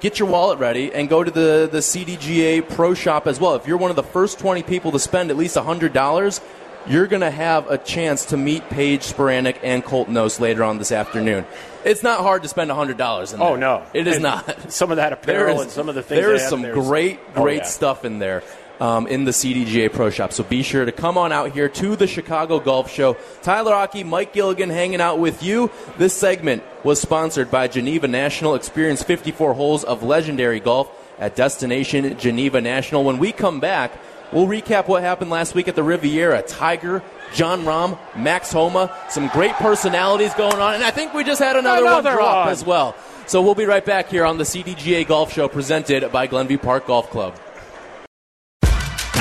get 0.00 0.18
your 0.18 0.28
wallet 0.28 0.58
ready 0.58 0.92
and 0.92 1.08
go 1.08 1.24
to 1.24 1.30
the 1.30 1.68
the 1.72 1.78
CDGA 1.78 2.68
Pro 2.68 2.92
Shop 2.92 3.26
as 3.26 3.40
well. 3.40 3.54
If 3.54 3.66
you're 3.66 3.78
one 3.78 3.90
of 3.90 3.96
the 3.96 4.02
first 4.02 4.38
20 4.40 4.62
people 4.64 4.92
to 4.92 4.98
spend 4.98 5.30
at 5.30 5.38
least 5.38 5.56
hundred 5.56 5.94
dollars, 5.94 6.42
you're 6.86 7.06
going 7.06 7.22
to 7.22 7.30
have 7.30 7.70
a 7.70 7.78
chance 7.78 8.26
to 8.26 8.36
meet 8.36 8.68
Paige 8.68 9.02
Spiranac 9.02 9.58
and 9.62 9.82
Colt 9.82 10.08
Knost 10.08 10.38
later 10.38 10.62
on 10.62 10.76
this 10.76 10.92
afternoon. 10.92 11.46
It's 11.82 12.02
not 12.02 12.20
hard 12.20 12.42
to 12.42 12.48
spend 12.48 12.70
hundred 12.72 12.98
dollars. 12.98 13.32
Oh 13.32 13.56
no, 13.56 13.86
it 13.94 14.06
is 14.06 14.16
And 14.16 14.24
not. 14.24 14.70
Some 14.70 14.90
of 14.90 14.98
that 14.98 15.14
apparel 15.14 15.56
is, 15.56 15.62
and 15.62 15.70
some 15.70 15.88
of 15.88 15.94
the 15.94 16.02
things. 16.02 16.20
there 16.20 16.34
is 16.34 16.46
some 16.46 16.60
there 16.60 16.74
great, 16.74 17.18
Oh, 17.34 17.42
great 17.42 17.58
yeah. 17.62 17.64
stuff 17.64 18.04
in 18.04 18.18
there 18.18 18.42
um, 18.80 19.06
in 19.06 19.24
the 19.24 19.30
CDGA 19.32 19.92
Pro 19.92 20.10
Shop. 20.10 20.32
So 20.32 20.44
be 20.44 20.62
sure 20.62 20.84
to 20.84 20.92
come 20.92 21.18
on 21.18 21.32
out 21.32 21.52
here 21.52 21.68
to 21.68 21.96
the 21.96 22.06
Chicago 22.06 22.60
Golf 22.60 22.90
Show. 22.90 23.16
Tyler 23.42 23.74
Aki, 23.74 24.04
Mike 24.04 24.32
Gilligan 24.32 24.70
hanging 24.70 25.00
out 25.00 25.18
with 25.18 25.42
you. 25.42 25.70
This 25.96 26.14
segment 26.14 26.62
was 26.84 27.00
sponsored 27.00 27.50
by 27.50 27.68
Geneva 27.68 28.08
National. 28.08 28.54
Experience 28.54 29.02
54 29.02 29.54
holes 29.54 29.84
of 29.84 30.02
legendary 30.02 30.60
golf 30.60 30.90
at 31.18 31.34
Destination 31.34 32.16
Geneva 32.18 32.60
National. 32.60 33.02
When 33.04 33.18
we 33.18 33.32
come 33.32 33.58
back, 33.60 33.92
we'll 34.32 34.46
recap 34.46 34.86
what 34.86 35.02
happened 35.02 35.30
last 35.30 35.54
week 35.54 35.66
at 35.68 35.74
the 35.74 35.82
Riviera. 35.82 36.42
Tiger, 36.42 37.02
Jon 37.34 37.62
Rahm, 37.64 37.98
Max 38.16 38.52
Homa, 38.52 38.94
some 39.08 39.26
great 39.28 39.52
personalities 39.54 40.32
going 40.34 40.60
on, 40.60 40.74
and 40.74 40.84
I 40.84 40.90
think 40.92 41.12
we 41.14 41.24
just 41.24 41.40
had 41.40 41.56
another, 41.56 41.82
Another 41.82 42.10
one 42.10 42.16
drop 42.18 42.44
one. 42.46 42.52
as 42.52 42.64
well. 42.64 42.94
So 43.26 43.42
we'll 43.42 43.54
be 43.56 43.66
right 43.66 43.84
back 43.84 44.08
here 44.08 44.24
on 44.24 44.38
the 44.38 44.44
CDGA 44.44 45.06
Golf 45.06 45.32
Show 45.32 45.48
presented 45.48 46.10
by 46.12 46.26
Glenview 46.26 46.56
Park 46.58 46.86
Golf 46.86 47.10
Club. 47.10 47.34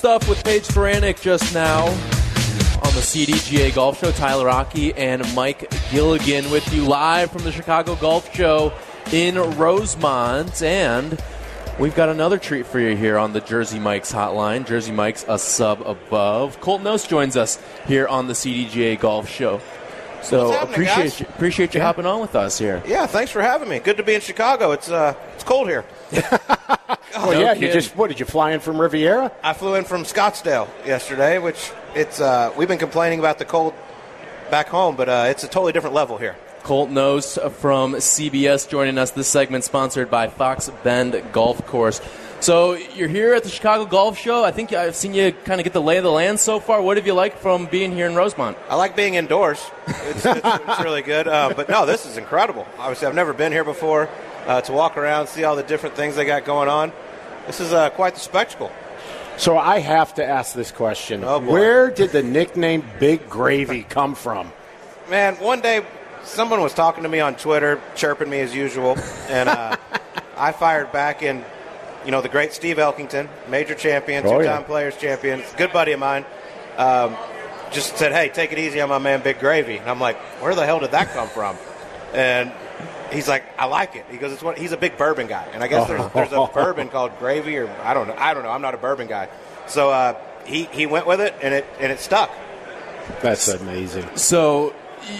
Stuff 0.00 0.30
with 0.30 0.42
Paige 0.44 0.62
Spiranac 0.62 1.20
just 1.20 1.52
now 1.52 1.84
on 1.84 2.94
the 2.94 3.02
CDGA 3.02 3.74
Golf 3.74 4.00
Show. 4.00 4.10
Tyler 4.12 4.48
Aki 4.48 4.94
and 4.94 5.22
Mike 5.34 5.70
Gilligan 5.90 6.50
with 6.50 6.72
you 6.72 6.86
live 6.86 7.30
from 7.30 7.42
the 7.42 7.52
Chicago 7.52 7.94
Golf 7.96 8.34
Show 8.34 8.72
in 9.12 9.36
Rosemont. 9.58 10.62
And 10.62 11.22
we've 11.78 11.94
got 11.94 12.08
another 12.08 12.38
treat 12.38 12.64
for 12.64 12.80
you 12.80 12.96
here 12.96 13.18
on 13.18 13.34
the 13.34 13.42
Jersey 13.42 13.78
Mike's 13.78 14.10
hotline. 14.10 14.66
Jersey 14.66 14.90
Mike's 14.90 15.26
a 15.28 15.38
sub 15.38 15.82
above. 15.82 16.62
Colt 16.62 16.80
Knost 16.80 17.06
joins 17.06 17.36
us 17.36 17.62
here 17.86 18.08
on 18.08 18.26
the 18.26 18.32
CDGA 18.32 18.98
Golf 18.98 19.28
Show. 19.28 19.60
So 20.22 20.58
appreciate 20.62 20.96
guys? 20.96 21.20
you, 21.20 21.26
appreciate 21.26 21.74
you 21.74 21.82
hopping 21.82 22.06
on 22.06 22.22
with 22.22 22.34
us 22.34 22.58
here. 22.58 22.82
Yeah, 22.86 23.04
thanks 23.04 23.32
for 23.32 23.42
having 23.42 23.68
me. 23.68 23.80
Good 23.80 23.98
to 23.98 24.02
be 24.02 24.14
in 24.14 24.22
Chicago. 24.22 24.72
It's 24.72 24.90
uh, 24.90 25.12
it's 25.34 25.44
cold 25.44 25.68
here. 25.68 25.84
Oh 27.16 27.32
No 27.32 27.40
yeah, 27.40 27.54
you 27.54 27.72
just 27.72 27.96
what 27.96 28.08
did 28.08 28.20
you 28.20 28.26
fly 28.26 28.52
in 28.52 28.60
from 28.60 28.80
Riviera? 28.80 29.32
I 29.42 29.52
flew 29.52 29.74
in 29.74 29.84
from 29.84 30.04
Scottsdale 30.04 30.68
yesterday, 30.86 31.38
which 31.38 31.72
it's 31.94 32.20
uh, 32.20 32.52
we've 32.56 32.68
been 32.68 32.78
complaining 32.78 33.18
about 33.18 33.38
the 33.38 33.44
cold 33.44 33.74
back 34.50 34.68
home, 34.68 34.96
but 34.96 35.08
uh, 35.08 35.26
it's 35.28 35.42
a 35.44 35.48
totally 35.48 35.72
different 35.72 35.94
level 35.94 36.18
here. 36.18 36.36
Colt 36.62 36.90
Knost 36.90 37.52
from 37.52 37.94
CBS 37.94 38.68
joining 38.68 38.98
us. 38.98 39.10
This 39.10 39.28
segment 39.28 39.64
sponsored 39.64 40.10
by 40.10 40.28
Fox 40.28 40.70
Bend 40.84 41.20
Golf 41.32 41.66
Course. 41.66 42.00
So 42.40 42.74
you're 42.74 43.08
here 43.08 43.34
at 43.34 43.44
the 43.44 43.50
Chicago 43.50 43.84
Golf 43.84 44.16
Show. 44.16 44.44
I 44.44 44.50
think 44.50 44.72
I've 44.72 44.96
seen 44.96 45.12
you 45.12 45.32
kind 45.32 45.60
of 45.60 45.64
get 45.64 45.72
the 45.74 45.82
lay 45.82 45.98
of 45.98 46.04
the 46.04 46.10
land 46.12 46.40
so 46.40 46.58
far. 46.58 46.80
What 46.80 46.96
have 46.96 47.06
you 47.06 47.12
liked 47.12 47.38
from 47.38 47.66
being 47.66 47.92
here 47.92 48.06
in 48.06 48.14
Rosemont? 48.14 48.56
I 48.68 48.76
like 48.76 48.96
being 48.96 49.14
indoors. 49.14 49.62
It's, 49.86 50.24
it's, 50.24 50.40
it's 50.44 50.80
really 50.80 51.02
good. 51.02 51.28
Uh, 51.28 51.52
but 51.54 51.68
no, 51.68 51.84
this 51.84 52.06
is 52.06 52.16
incredible. 52.16 52.66
Obviously, 52.78 53.08
I've 53.08 53.14
never 53.14 53.34
been 53.34 53.52
here 53.52 53.64
before. 53.64 54.08
Uh, 54.46 54.60
to 54.62 54.72
walk 54.72 54.96
around, 54.96 55.26
see 55.28 55.44
all 55.44 55.54
the 55.56 55.62
different 55.62 55.94
things 55.94 56.16
they 56.16 56.24
got 56.24 56.44
going 56.44 56.68
on. 56.68 56.92
This 57.46 57.60
is 57.60 57.72
uh, 57.72 57.90
quite 57.90 58.14
the 58.14 58.20
spectacle. 58.20 58.72
So 59.36 59.56
I 59.56 59.78
have 59.78 60.14
to 60.14 60.24
ask 60.24 60.54
this 60.54 60.70
question: 60.72 61.22
Oh. 61.24 61.38
Where 61.38 61.90
did 61.90 62.10
the 62.10 62.22
nickname 62.22 62.84
Big 62.98 63.28
Gravy 63.28 63.82
come 63.82 64.14
from? 64.14 64.52
Man, 65.08 65.34
one 65.36 65.60
day 65.60 65.84
someone 66.24 66.60
was 66.60 66.74
talking 66.74 67.02
to 67.04 67.08
me 67.08 67.20
on 67.20 67.34
Twitter, 67.36 67.80
chirping 67.94 68.28
me 68.30 68.40
as 68.40 68.54
usual, 68.54 68.96
and 69.28 69.48
uh, 69.48 69.76
I 70.36 70.52
fired 70.52 70.92
back 70.92 71.22
in, 71.22 71.44
you 72.04 72.10
know, 72.10 72.20
the 72.20 72.28
great 72.28 72.52
Steve 72.52 72.76
Elkington, 72.76 73.28
major 73.48 73.74
champion, 73.74 74.24
Oh, 74.26 74.38
two-time 74.38 74.60
yeah. 74.60 74.66
players 74.66 74.96
champion, 74.96 75.42
good 75.56 75.72
buddy 75.72 75.92
of 75.92 76.00
mine. 76.00 76.24
Um, 76.76 77.16
just 77.72 77.96
said, 77.96 78.12
"Hey, 78.12 78.28
take 78.28 78.52
it 78.52 78.58
easy 78.58 78.80
on 78.80 78.88
my 78.88 78.98
man, 78.98 79.22
Big 79.22 79.38
Gravy." 79.38 79.76
And 79.78 79.88
I'm 79.88 80.00
like, 80.00 80.16
"Where 80.42 80.54
the 80.54 80.66
hell 80.66 80.80
did 80.80 80.90
that 80.90 81.08
come 81.12 81.28
from?" 81.28 81.56
And 82.12 82.52
he's 83.12 83.28
like, 83.28 83.44
"I 83.58 83.66
like 83.66 83.96
it." 83.96 84.06
He 84.10 84.16
goes, 84.16 84.32
"It's 84.32 84.42
what 84.42 84.58
he's 84.58 84.72
a 84.72 84.76
big 84.76 84.96
bourbon 84.96 85.26
guy," 85.26 85.46
and 85.52 85.62
I 85.62 85.68
guess 85.68 85.88
there's, 85.88 86.12
there's 86.12 86.32
a 86.32 86.46
bourbon 86.46 86.88
called 86.94 87.18
Gravy, 87.18 87.58
or 87.58 87.68
I 87.82 87.94
don't 87.94 88.08
know. 88.08 88.14
I 88.16 88.34
don't 88.34 88.42
know. 88.42 88.50
I'm 88.50 88.62
not 88.62 88.74
a 88.74 88.78
bourbon 88.78 89.06
guy, 89.06 89.28
so 89.66 89.90
uh, 89.90 90.16
he 90.44 90.64
he 90.64 90.86
went 90.86 91.06
with 91.06 91.20
it, 91.20 91.34
and 91.42 91.54
it 91.54 91.66
and 91.78 91.92
it 91.92 92.00
stuck. 92.00 92.30
That's 93.22 93.48
amazing. 93.48 94.16
So 94.16 94.74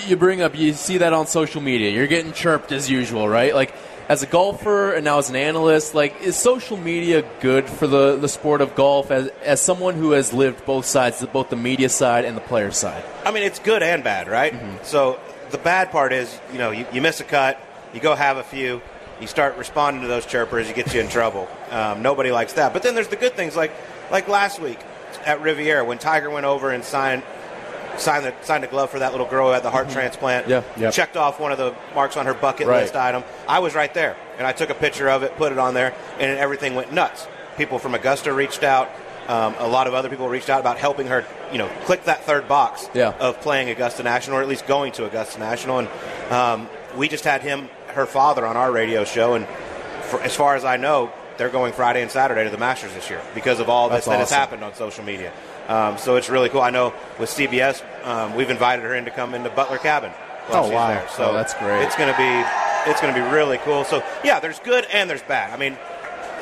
you 0.06 0.16
bring 0.16 0.42
up, 0.42 0.56
you 0.56 0.72
see 0.72 0.98
that 0.98 1.12
on 1.12 1.26
social 1.26 1.60
media. 1.60 1.90
You're 1.90 2.06
getting 2.06 2.32
chirped 2.32 2.72
as 2.72 2.90
usual, 2.90 3.28
right? 3.28 3.54
Like 3.54 3.74
as 4.08 4.22
a 4.22 4.26
golfer 4.26 4.92
and 4.92 5.04
now 5.04 5.18
as 5.18 5.30
an 5.30 5.36
analyst, 5.36 5.94
like 5.94 6.20
is 6.20 6.36
social 6.36 6.76
media 6.76 7.24
good 7.40 7.68
for 7.68 7.86
the, 7.86 8.16
the 8.16 8.28
sport 8.28 8.60
of 8.60 8.74
golf? 8.74 9.10
As 9.10 9.28
as 9.42 9.60
someone 9.60 9.94
who 9.94 10.12
has 10.12 10.32
lived 10.32 10.64
both 10.66 10.84
sides, 10.84 11.24
both 11.26 11.50
the 11.50 11.56
media 11.56 11.88
side 11.88 12.24
and 12.24 12.36
the 12.36 12.40
player 12.42 12.70
side. 12.70 13.04
I 13.24 13.30
mean, 13.30 13.42
it's 13.42 13.58
good 13.58 13.82
and 13.82 14.02
bad, 14.04 14.28
right? 14.28 14.54
So 14.84 15.18
the 15.50 15.58
bad 15.58 15.90
part 15.90 16.12
is, 16.12 16.38
you 16.52 16.58
know, 16.58 16.70
you, 16.70 16.86
you 16.92 17.00
miss 17.00 17.20
a 17.20 17.24
cut, 17.24 17.60
you 17.94 18.00
go 18.00 18.14
have 18.14 18.36
a 18.36 18.42
few, 18.42 18.80
you 19.20 19.26
start 19.26 19.56
responding 19.56 20.02
to 20.02 20.08
those 20.08 20.26
chirpers, 20.26 20.68
you 20.68 20.74
get 20.74 20.92
you 20.94 21.00
in 21.00 21.08
trouble. 21.08 21.48
Um, 21.70 22.02
nobody 22.02 22.30
likes 22.30 22.54
that. 22.54 22.72
But 22.72 22.82
then 22.82 22.94
there's 22.94 23.08
the 23.08 23.16
good 23.16 23.34
things, 23.34 23.56
like 23.56 23.72
like 24.10 24.28
last 24.28 24.60
week 24.60 24.78
at 25.26 25.40
Riviera 25.40 25.84
when 25.84 25.98
Tiger 25.98 26.30
went 26.30 26.46
over 26.46 26.70
and 26.70 26.82
signed 26.84 27.22
signed 27.98 28.24
the 28.24 28.34
signed 28.42 28.64
a 28.64 28.66
glove 28.66 28.88
for 28.90 29.00
that 29.00 29.12
little 29.12 29.26
girl 29.26 29.48
who 29.48 29.52
had 29.52 29.62
the 29.62 29.70
heart 29.70 29.90
transplant. 29.90 30.48
Yeah. 30.48 30.62
Yep. 30.76 30.92
checked 30.94 31.16
off 31.16 31.38
one 31.38 31.52
of 31.52 31.58
the 31.58 31.74
marks 31.94 32.16
on 32.16 32.24
her 32.26 32.34
bucket 32.34 32.66
Right. 32.66 32.82
list 32.82 32.96
item. 32.96 33.24
I 33.48 33.58
was 33.58 33.74
right 33.74 33.92
there, 33.92 34.16
and 34.38 34.46
I 34.46 34.52
took 34.52 34.70
a 34.70 34.74
picture 34.74 35.08
of 35.10 35.22
it, 35.22 35.36
put 35.36 35.52
it 35.52 35.58
on 35.58 35.74
there, 35.74 35.92
and 36.18 36.38
everything 36.38 36.74
went 36.74 36.92
nuts. 36.92 37.26
People 37.56 37.78
from 37.78 37.94
Augusta 37.94 38.32
reached 38.32 38.62
out. 38.62 38.88
Um, 39.28 39.54
a 39.58 39.68
lot 39.68 39.86
of 39.86 39.94
other 39.94 40.08
people 40.08 40.28
reached 40.28 40.48
out 40.50 40.60
about 40.60 40.78
helping 40.78 41.06
her, 41.08 41.24
you 41.52 41.58
know, 41.58 41.68
click 41.84 42.04
that 42.04 42.24
third 42.24 42.48
box 42.48 42.88
Yeah. 42.94 43.12
of 43.20 43.40
playing 43.42 43.68
Augusta 43.68 44.02
National, 44.02 44.38
or 44.38 44.42
at 44.42 44.48
least 44.48 44.66
going 44.66 44.92
to 44.92 45.04
Augusta 45.04 45.38
National. 45.38 45.80
And 45.80 45.88
um, 46.32 46.68
we 46.96 47.06
just 47.06 47.22
had 47.24 47.42
him, 47.42 47.68
her 47.94 48.06
father, 48.06 48.46
on 48.46 48.56
our 48.56 48.70
radio 48.72 49.04
show, 49.04 49.34
and 49.34 49.46
for, 50.04 50.20
as 50.22 50.34
far 50.34 50.56
as 50.56 50.64
I 50.64 50.76
know, 50.76 51.12
they're 51.36 51.48
going 51.48 51.72
Friday 51.72 52.02
and 52.02 52.10
Saturday 52.10 52.44
to 52.44 52.50
the 52.50 52.58
Masters 52.58 52.92
this 52.94 53.08
year 53.08 53.22
because 53.34 53.60
of 53.60 53.68
all 53.68 53.88
this 53.88 54.04
That's 54.04 54.08
that 54.08 54.18
has 54.18 54.30
happened 54.30 54.62
on 54.62 54.74
social 54.74 55.04
media. 55.04 55.32
Um, 55.68 55.98
so 55.98 56.16
it's 56.16 56.28
really 56.28 56.48
cool. 56.48 56.60
I 56.60 56.70
know 56.70 56.92
with 57.18 57.30
CBS, 57.30 57.82
um, 58.04 58.34
we've 58.34 58.50
invited 58.50 58.82
her 58.84 58.94
in 58.94 59.04
to 59.04 59.10
come 59.10 59.34
into 59.34 59.50
Butler 59.50 59.78
Cabin. 59.78 60.12
Oh, 60.50 60.68
wow. 60.70 60.88
There. 60.88 61.08
So 61.10 61.30
Oh, 61.30 61.32
that's 61.32 61.54
great. 61.54 61.82
It's 61.84 61.96
going 61.96 62.12
to 62.12 62.18
be 62.18 62.90
it's 62.90 63.00
going 63.00 63.14
to 63.14 63.20
be 63.20 63.26
really 63.28 63.58
cool. 63.58 63.84
So 63.84 64.02
yeah, 64.24 64.40
there's 64.40 64.58
good 64.58 64.86
and 64.92 65.08
there's 65.08 65.22
bad. 65.22 65.52
I 65.52 65.56
mean, 65.56 65.76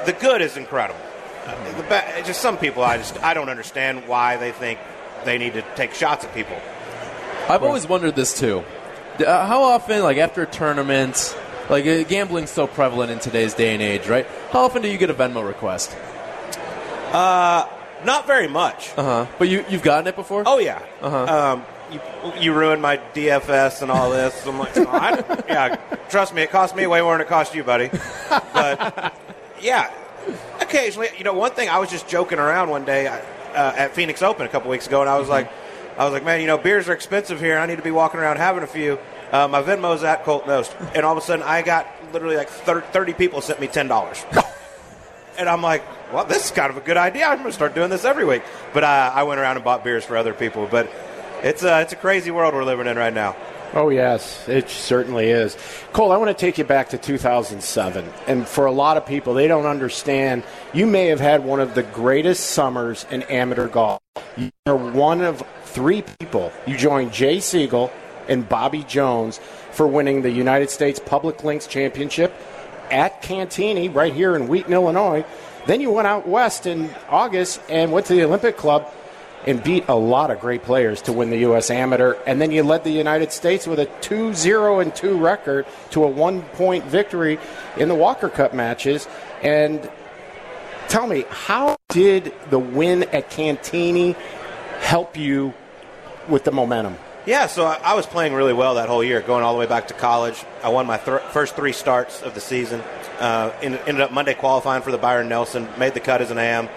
the 0.07 0.13
good 0.13 0.41
is 0.41 0.57
incredible. 0.57 1.01
Uh, 1.47 1.77
the 1.77 1.83
bad, 1.85 2.25
just 2.25 2.41
some 2.41 2.57
people, 2.59 2.83
I 2.83 2.97
just 2.97 3.23
I 3.23 3.35
don't 3.35 3.49
understand 3.49 4.07
why 4.09 4.37
they 4.37 4.53
think 4.53 4.79
they 5.25 5.39
need 5.39 5.55
to 5.55 5.63
take 5.77 5.95
shots 5.95 6.25
at 6.25 6.35
people. 6.35 6.57
I've 7.49 7.63
always 7.63 7.87
wondered 7.89 8.15
this 8.15 8.39
too. 8.39 8.65
Uh, 9.21 9.47
How 9.47 9.63
often, 9.63 10.03
like 10.03 10.17
after 10.19 10.43
a 10.43 10.47
tournament, 10.47 11.37
like 11.69 11.87
uh, 11.87 12.05
gambling's 12.05 12.51
so 12.51 12.67
prevalent 12.67 13.11
in 13.11 13.19
today's 13.19 13.55
day 13.55 13.73
and 13.75 13.83
age, 13.83 14.07
right? 14.09 14.27
How 14.51 14.61
often 14.65 14.83
do 14.83 14.89
you 14.89 14.99
get 14.99 15.11
a 15.11 15.15
Venmo 15.15 15.47
request? 15.47 15.97
Uh, 17.13 17.67
Not 18.05 18.27
very 18.27 18.49
much. 18.49 18.91
Uh 18.97 19.03
huh. 19.03 19.27
But 19.39 19.49
you 19.49 19.65
you've 19.69 19.83
gotten 19.83 20.07
it 20.07 20.17
before? 20.17 20.45
Oh 20.47 20.59
yeah. 20.59 20.83
Uh-huh. 21.01 21.25
Um, 21.53 21.65
you, 21.91 22.01
you 22.39 22.53
ruined 22.53 22.83
my 22.83 22.99
DFS 23.15 23.83
and 23.83 23.91
all 23.91 24.11
this. 24.11 24.47
I'm 24.47 24.59
like, 24.59 24.77
"Oh, 24.77 24.87
I, 24.87 25.43
yeah. 25.49 25.77
Trust 26.11 26.35
me, 26.35 26.43
it 26.43 26.51
cost 26.51 26.77
me 26.77 26.87
way 26.87 27.01
more 27.01 27.15
than 27.15 27.23
it 27.23 27.29
cost 27.29 27.55
you, 27.55 27.65
buddy. 27.65 27.91
But 28.53 29.15
yeah, 29.61 29.91
occasionally, 30.61 31.09
you 31.17 31.25
know, 31.25 31.33
one 31.35 31.53
thing 31.53 31.69
I 31.69 31.79
was 31.79 31.91
just 31.91 32.07
joking 32.09 32.39
around 32.39 32.69
one 32.71 32.85
day 32.85 33.07
uh, 33.09 33.21
at 33.55 33.95
Phoenix 33.95 34.23
Open 34.23 34.45
a 34.47 34.49
couple 34.49 34.71
weeks 34.71 34.87
ago, 34.87 35.01
and 35.01 35.09
I 35.11 35.19
was 35.19 35.29
like, 35.29 35.51
I 35.99 36.05
was 36.05 36.13
like, 36.13 36.25
man, 36.25 36.41
you 36.41 36.47
know, 36.47 36.57
beers 36.57 36.89
are 36.89 36.93
expensive 36.93 37.41
here. 37.41 37.59
I 37.59 37.67
need 37.67 37.77
to 37.77 37.83
be 37.83 37.91
walking 37.91 38.21
around 38.21 38.37
having 38.37 38.63
a 38.63 38.69
few. 38.69 38.99
Uh, 39.33 39.49
my 39.49 39.61
Venmo's 39.61 40.05
at 40.05 40.25
Colt 40.25 40.47
Knost, 40.47 40.73
and 40.95 41.05
all 41.05 41.13
of 41.13 41.19
a 41.19 41.27
sudden, 41.27 41.43
I 41.43 41.61
got 41.63 41.87
literally 42.13 42.37
like 42.37 42.49
thirty 42.49 43.13
people 43.13 43.41
sent 43.41 43.61
me 43.61 43.67
ten 43.67 43.89
dollars. 43.89 44.25
And 45.39 45.49
I'm 45.49 45.63
like, 45.63 45.85
well, 46.13 46.25
this 46.25 46.47
is 46.47 46.51
kind 46.51 46.69
of 46.69 46.77
a 46.77 46.81
good 46.81 46.97
idea. 46.97 47.25
I'm 47.27 47.39
going 47.39 47.47
to 47.47 47.53
start 47.53 47.73
doing 47.73 47.91
this 47.91 48.05
every 48.05 48.25
week. 48.25 48.43
But 48.75 48.83
uh, 48.83 49.13
I 49.15 49.23
went 49.23 49.39
around 49.41 49.55
and 49.55 49.65
bought 49.65 49.85
beers 49.85 50.05
for 50.05 50.17
other 50.17 50.35
people. 50.35 50.67
But 50.69 50.91
it's 51.45 51.63
a, 51.63 51.81
it's 51.81 51.93
a 51.93 51.97
crazy 51.97 52.33
world 52.33 52.55
we're 52.55 52.65
living 52.65 52.89
in 52.89 52.97
right 52.97 53.15
now. 53.15 53.37
Oh, 53.75 53.91
yes, 53.91 54.49
it 54.49 54.69
certainly 54.69 55.29
is. 55.29 55.57
Cole, 55.93 56.11
I 56.11 56.17
want 56.17 56.37
to 56.37 56.41
take 56.41 56.59
you 56.59 56.65
back 56.65 56.89
to 56.89 56.99
2007. 56.99 58.05
And 58.27 58.49
for 58.49 58.67
a 58.67 58.73
lot 58.73 58.97
of 58.97 59.07
people, 59.07 59.35
they 59.35 59.47
don't 59.47 59.67
understand. 59.67 60.43
You 60.73 60.87
may 60.87 61.07
have 61.07 61.21
had 61.21 61.45
one 61.45 61.61
of 61.61 61.75
the 61.77 61.85
greatest 61.85 62.47
summers 62.47 63.07
in 63.11 63.23
amateur 63.25 63.69
golf. 63.69 64.01
You're 64.67 64.75
one 64.75 65.21
of 65.21 65.45
three 65.79 66.03
people. 66.03 66.51
You 66.67 66.77
joined 66.77 67.13
Jay 67.13 67.39
Sigel 67.39 67.93
and 68.29 68.49
Bobby 68.49 68.83
Jones 68.83 69.39
for 69.71 69.87
winning 69.87 70.23
the 70.23 70.31
United 70.31 70.71
States 70.71 70.99
Public 70.99 71.45
Links 71.45 71.69
Championship 71.69 72.35
at 72.91 73.23
Cantigny, 73.23 73.95
right 73.95 74.13
here 74.13 74.35
in 74.35 74.49
Wheaton, 74.49 74.73
Illinois. 74.73 75.25
Then 75.69 75.81
you 75.81 75.93
went 75.93 76.09
out 76.09 76.27
west 76.27 76.67
in 76.67 76.91
August 77.09 77.61
and 77.69 77.93
went 77.93 78.07
to 78.07 78.15
the 78.15 78.25
Olympic 78.25 78.57
Club 78.57 78.93
and 79.47 79.63
beat 79.63 79.85
a 79.87 79.95
lot 79.95 80.33
of 80.33 80.41
great 80.41 80.65
players 80.65 81.01
to 81.03 81.13
win 81.13 81.31
the 81.31 81.39
U.S. 81.39 81.71
Amateur. 81.71 82.17
And 82.27 82.41
then 82.41 82.51
you 82.51 82.65
led 82.65 82.83
the 82.83 82.91
United 82.91 83.31
States 83.31 83.65
with 83.65 83.79
a 83.79 83.87
2 84.01 84.35
0 84.35 84.81
and 84.81 84.93
2 84.97 85.17
record 85.17 85.65
to 85.91 86.03
a 86.03 86.09
one 86.09 86.43
point 86.43 86.87
victory 86.87 87.39
in 87.77 87.87
the 87.87 87.95
Walker 87.95 88.29
Cup 88.29 88.53
matches. 88.53 89.07
And 89.45 89.89
tell 90.89 91.07
me, 91.07 91.25
how 91.31 91.77
did 91.91 92.35
the 92.51 92.59
win 92.59 93.05
at 93.05 93.31
Cantigny 93.31 94.17
help 94.81 95.17
you 95.17 95.55
with 96.29 96.45
the 96.45 96.53
momentum? 96.53 96.97
Yeah, 97.27 97.47
so 97.47 97.67
I, 97.67 97.79
I 97.85 97.95
was 97.95 98.07
playing 98.07 98.33
really 98.33 98.53
well 98.55 98.77
that 98.77 98.89
whole 98.89 99.05
year, 99.05 99.21
going 99.21 99.45
all 99.45 99.53
the 99.53 99.59
way 99.59 99.67
back 99.67 99.89
to 99.89 99.95
college. 99.95 100.43
I 100.63 100.71
won 100.71 100.87
my 100.87 100.97
first 100.97 101.57
three 101.57 101.73
starts 101.73 102.23
of 102.23 102.35
the 102.35 102.41
season. 102.41 102.81
Uh, 103.19 103.53
en- 103.61 103.75
ended 103.75 104.01
up 104.01 104.13
Monday 104.13 104.35
qualifying 104.35 104.83
for 104.83 104.93
the 104.93 104.99
Byron 104.99 105.29
Nelson, 105.29 105.69
made 105.79 105.93
the 105.95 106.01
cut 106.01 106.23
as 106.23 106.31
an 106.31 106.39
AM, 106.39 106.69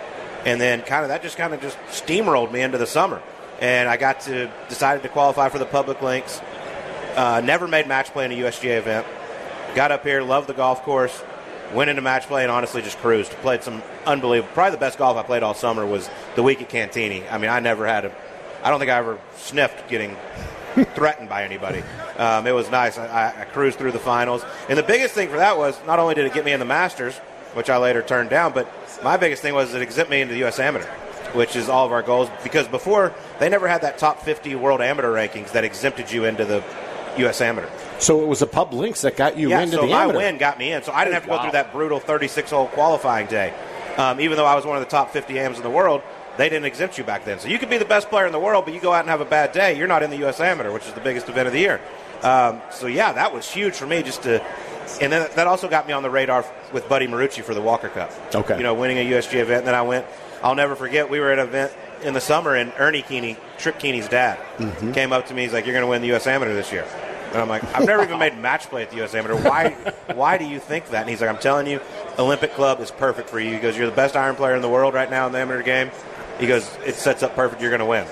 and 0.45 0.59
then 0.59 0.81
kind 0.81 1.03
of 1.03 1.09
that 1.09 1.21
just 1.21 1.37
kind 1.37 1.53
of 1.53 1.61
just 1.61 1.77
steamrolled 1.89 2.51
me 2.51 2.61
into 2.61 2.77
the 2.77 2.87
summer. 2.87 3.21
And 3.61 3.87
I 3.87 3.95
got 3.97 4.21
to 4.21 4.51
decided 4.67 5.03
to 5.03 5.09
qualify 5.09 5.49
for 5.49 5.59
the 5.59 5.65
public 5.65 6.01
links. 6.01 6.41
Uh, 7.15 7.41
never 7.43 7.67
made 7.67 7.87
match 7.87 8.11
play 8.11 8.25
in 8.25 8.31
a 8.31 8.35
USGA 8.35 8.77
event. 8.77 9.05
Got 9.75 9.91
up 9.91 10.03
here, 10.03 10.21
loved 10.21 10.47
the 10.47 10.53
golf 10.53 10.83
course, 10.83 11.23
went 11.73 11.89
into 11.89 12.01
match 12.01 12.27
play, 12.27 12.43
and 12.43 12.51
honestly 12.51 12.81
just 12.81 12.97
cruised. 12.97 13.31
Played 13.33 13.63
some 13.63 13.81
unbelievable. 14.05 14.53
Probably 14.53 14.71
the 14.71 14.79
best 14.79 14.97
golf 14.97 15.15
I 15.15 15.23
played 15.23 15.43
all 15.43 15.53
summer 15.53 15.85
was 15.85 16.09
the 16.35 16.43
week 16.43 16.61
at 16.61 16.69
Cantigny. 16.69 17.31
I 17.31 17.37
mean, 17.37 17.49
I 17.49 17.59
never 17.59 17.85
had 17.85 18.05
a. 18.05 18.15
I 18.63 18.69
don't 18.69 18.79
think 18.79 18.91
I 18.91 18.97
ever 18.97 19.19
sniffed 19.37 19.89
getting 19.89 20.15
threatened 20.95 21.29
by 21.29 21.43
anybody. 21.43 21.83
Um, 22.17 22.47
it 22.47 22.51
was 22.51 22.69
nice. 22.71 22.97
I, 22.97 23.33
I- 23.41 23.45
cruised 23.45 23.77
through 23.77 23.91
the 23.91 23.99
finals, 23.99 24.43
and 24.69 24.77
the 24.77 24.83
biggest 24.83 25.13
thing 25.13 25.29
for 25.29 25.37
that 25.37 25.57
was 25.57 25.77
not 25.85 25.99
only 25.99 26.15
did 26.15 26.25
it 26.25 26.33
get 26.33 26.45
me 26.45 26.53
in 26.53 26.59
the 26.59 26.65
Masters, 26.65 27.15
which 27.53 27.69
I 27.69 27.77
later 27.77 28.01
turned 28.01 28.29
down, 28.29 28.53
but 28.53 28.67
my 29.03 29.17
biggest 29.17 29.41
thing 29.41 29.53
was 29.53 29.73
it 29.73 29.81
exempted 29.81 30.11
me 30.11 30.21
into 30.21 30.33
the 30.33 30.39
U.S. 30.41 30.57
Amateur, 30.59 30.87
which 31.33 31.55
is 31.55 31.67
all 31.67 31.85
of 31.85 31.91
our 31.91 32.01
goals. 32.01 32.29
Because 32.43 32.67
before 32.67 33.13
they 33.39 33.49
never 33.49 33.67
had 33.67 33.81
that 33.81 33.97
top 33.97 34.21
50 34.21 34.55
world 34.55 34.79
amateur 34.79 35.13
rankings 35.13 35.51
that 35.51 35.63
exempted 35.65 36.09
you 36.11 36.23
into 36.25 36.45
the 36.45 36.63
U.S. 37.17 37.41
Amateur. 37.41 37.69
So 37.99 38.21
it 38.21 38.27
was 38.27 38.41
a 38.41 38.47
pub 38.47 38.73
links 38.73 39.01
that 39.01 39.17
got 39.17 39.37
you 39.37 39.49
Yeah, 39.49 39.61
into 39.61 39.75
so 39.75 39.81
the 39.81 39.87
my 39.87 40.07
win 40.07 40.37
got 40.37 40.57
me 40.57 40.71
in. 40.71 40.81
So 40.83 40.93
I 40.93 41.03
didn't 41.03 41.15
have 41.15 41.23
to 41.23 41.29
go 41.29 41.41
through 41.41 41.51
that 41.51 41.73
brutal 41.73 41.99
36 41.99 42.49
hole 42.51 42.67
qualifying 42.67 43.27
day. 43.27 43.53
Um, 43.97 44.21
even 44.21 44.37
though 44.37 44.45
I 44.45 44.55
was 44.55 44.65
one 44.65 44.77
of 44.77 44.83
the 44.83 44.89
top 44.89 45.11
50 45.11 45.37
AMs 45.37 45.57
in 45.57 45.63
the 45.63 45.69
world, 45.69 46.01
they 46.37 46.49
didn't 46.49 46.65
exempt 46.65 46.97
you 46.97 47.03
back 47.03 47.25
then. 47.25 47.39
So 47.39 47.47
you 47.47 47.59
could 47.59 47.69
be 47.69 47.77
the 47.77 47.85
best 47.85 48.09
player 48.09 48.25
in 48.25 48.31
the 48.31 48.39
world, 48.39 48.65
but 48.65 48.73
you 48.73 48.79
go 48.79 48.93
out 48.93 49.01
and 49.01 49.09
have 49.09 49.21
a 49.21 49.25
bad 49.25 49.51
day, 49.51 49.77
you're 49.77 49.87
not 49.87 50.03
in 50.03 50.09
the 50.09 50.17
U.S. 50.17 50.39
Amateur, 50.39 50.71
which 50.71 50.85
is 50.87 50.93
the 50.93 51.01
biggest 51.01 51.27
event 51.29 51.47
of 51.47 51.53
the 51.53 51.59
year. 51.59 51.81
Um, 52.23 52.61
so 52.71 52.87
yeah, 52.87 53.11
that 53.13 53.33
was 53.33 53.49
huge 53.49 53.73
for 53.73 53.85
me 53.87 54.03
just 54.03 54.23
to. 54.23 54.43
And 55.01 55.11
then 55.11 55.29
that 55.35 55.47
also 55.47 55.67
got 55.69 55.87
me 55.87 55.93
on 55.93 56.03
the 56.03 56.09
radar 56.09 56.43
with 56.73 56.87
Buddy 56.89 57.07
Marucci 57.07 57.43
for 57.43 57.53
the 57.53 57.61
Walker 57.61 57.89
Cup. 57.89 58.11
Okay. 58.35 58.57
You 58.57 58.63
know, 58.63 58.73
winning 58.73 58.97
a 58.97 59.05
USG 59.11 59.35
event. 59.35 59.59
And 59.59 59.67
then 59.67 59.75
I 59.75 59.81
went. 59.83 60.05
I'll 60.43 60.55
never 60.55 60.75
forget. 60.75 61.09
We 61.09 61.19
were 61.19 61.31
at 61.31 61.39
an 61.39 61.47
event 61.47 61.71
in 62.03 62.13
the 62.13 62.19
summer, 62.21 62.55
and 62.55 62.73
Ernie 62.79 63.03
Kuehne, 63.03 63.37
Trip 63.57 63.77
Kuehne's 63.79 64.07
dad, 64.09 64.39
Mm-hmm. 64.57 64.91
came 64.91 65.13
up 65.13 65.27
to 65.27 65.33
me. 65.33 65.43
He's 65.43 65.53
like, 65.53 65.65
"You're 65.65 65.73
going 65.73 65.83
to 65.83 65.87
win 65.87 66.01
the 66.01 66.09
U.S. 66.09 66.27
Amateur 66.27 66.53
this 66.53 66.71
year." 66.71 66.85
And 67.31 67.39
I'm 67.39 67.47
like, 67.47 67.63
I've 67.73 67.85
never 67.87 68.03
even 68.03 68.19
made 68.19 68.37
match 68.37 68.67
play 68.69 68.81
at 68.83 68.89
the 68.89 68.97
U.S. 68.97 69.15
Amateur. 69.15 69.35
Why, 69.41 69.69
why 70.13 70.37
do 70.37 70.43
you 70.43 70.59
think 70.59 70.89
that? 70.89 71.01
And 71.01 71.09
he's 71.09 71.21
like, 71.21 71.29
I'm 71.29 71.37
telling 71.37 71.65
you, 71.65 71.79
Olympic 72.19 72.53
Club 72.55 72.81
is 72.81 72.91
perfect 72.91 73.29
for 73.29 73.39
you. 73.39 73.53
He 73.53 73.59
goes, 73.59 73.77
you're 73.77 73.85
the 73.89 73.95
best 73.95 74.17
iron 74.17 74.35
player 74.35 74.53
in 74.53 74.61
the 74.61 74.67
world 74.67 74.93
right 74.93 75.09
now 75.09 75.27
in 75.27 75.31
the 75.31 75.39
amateur 75.39 75.61
game. 75.63 75.91
He 76.41 76.47
goes, 76.47 76.69
it 76.85 76.95
sets 76.95 77.23
up 77.23 77.35
perfect. 77.35 77.61
You're 77.61 77.69
going 77.71 77.79
to 77.79 77.85
win. 77.85 78.05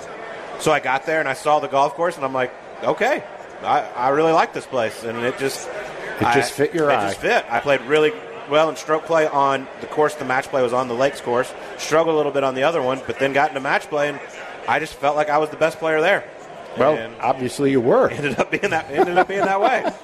So 0.59 0.71
I 0.71 0.79
got 0.79 1.05
there 1.05 1.19
and 1.19 1.27
I 1.27 1.33
saw 1.33 1.59
the 1.59 1.67
golf 1.67 1.93
course, 1.95 2.15
and 2.15 2.23
I'm 2.23 2.33
like, 2.33 2.53
okay, 2.83 3.23
I, 3.63 3.81
I 3.95 4.09
really 4.09 4.31
like 4.31 4.53
this 4.53 4.65
place, 4.65 5.03
and 5.03 5.17
it 5.25 5.37
just 5.37 5.67
It 6.21 6.33
just 6.33 6.53
fit 6.53 6.73
your 6.73 6.89
it 6.89 6.93
eye. 6.95 7.07
just 7.09 7.19
fit. 7.19 7.45
I 7.49 7.59
played 7.59 7.81
really 7.81 8.13
well 8.49 8.69
in 8.69 8.75
stroke 8.75 9.05
play 9.05 9.27
on 9.27 9.67
the 9.81 9.87
course. 9.87 10.15
The 10.15 10.25
match 10.25 10.47
play 10.47 10.61
was 10.61 10.73
on 10.73 10.87
the 10.87 10.93
Lakes 10.93 11.21
course. 11.21 11.53
Struggled 11.77 12.13
a 12.13 12.17
little 12.17 12.31
bit 12.31 12.43
on 12.43 12.55
the 12.55 12.63
other 12.63 12.81
one, 12.81 13.01
but 13.07 13.19
then 13.19 13.33
got 13.33 13.49
into 13.49 13.59
match 13.61 13.89
play, 13.89 14.09
and 14.09 14.19
I 14.67 14.79
just 14.79 14.93
felt 14.95 15.15
like 15.15 15.29
I 15.29 15.37
was 15.39 15.49
the 15.49 15.57
best 15.57 15.79
player 15.79 15.99
there. 16.01 16.23
Well, 16.77 16.95
and 16.95 17.15
obviously 17.19 17.71
you 17.71 17.81
were. 17.81 18.09
ended 18.11 18.37
up 18.39 18.51
being 18.51 18.69
that 18.69 18.91
ended 18.91 19.17
up 19.17 19.27
being 19.27 19.45
that 19.45 19.59
way. 19.61 19.91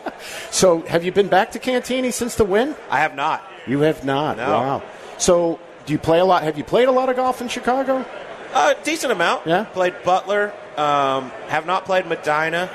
So, 0.49 0.79
have 0.83 1.03
you 1.03 1.11
been 1.11 1.27
back 1.27 1.51
to 1.51 1.59
Cantigny 1.59 2.11
since 2.11 2.35
the 2.35 2.45
win? 2.45 2.73
I 2.89 2.99
have 2.99 3.15
not. 3.15 3.43
You 3.67 3.81
have 3.81 4.05
not. 4.05 4.37
No. 4.37 4.49
Wow. 4.49 4.83
So, 5.17 5.59
do 5.85 5.93
you 5.93 5.99
play 5.99 6.19
a 6.19 6.25
lot? 6.25 6.43
Have 6.43 6.57
you 6.57 6.63
played 6.63 6.87
a 6.87 6.91
lot 6.91 7.09
of 7.09 7.15
golf 7.15 7.41
in 7.41 7.47
Chicago? 7.47 8.05
A 8.53 8.75
decent 8.83 9.11
amount. 9.11 9.45
Yeah? 9.45 9.65
Played 9.65 9.95
Butler. 10.03 10.53
Um, 10.77 11.29
have 11.47 11.65
not 11.65 11.85
played 11.85 12.05
Medinah. 12.05 12.69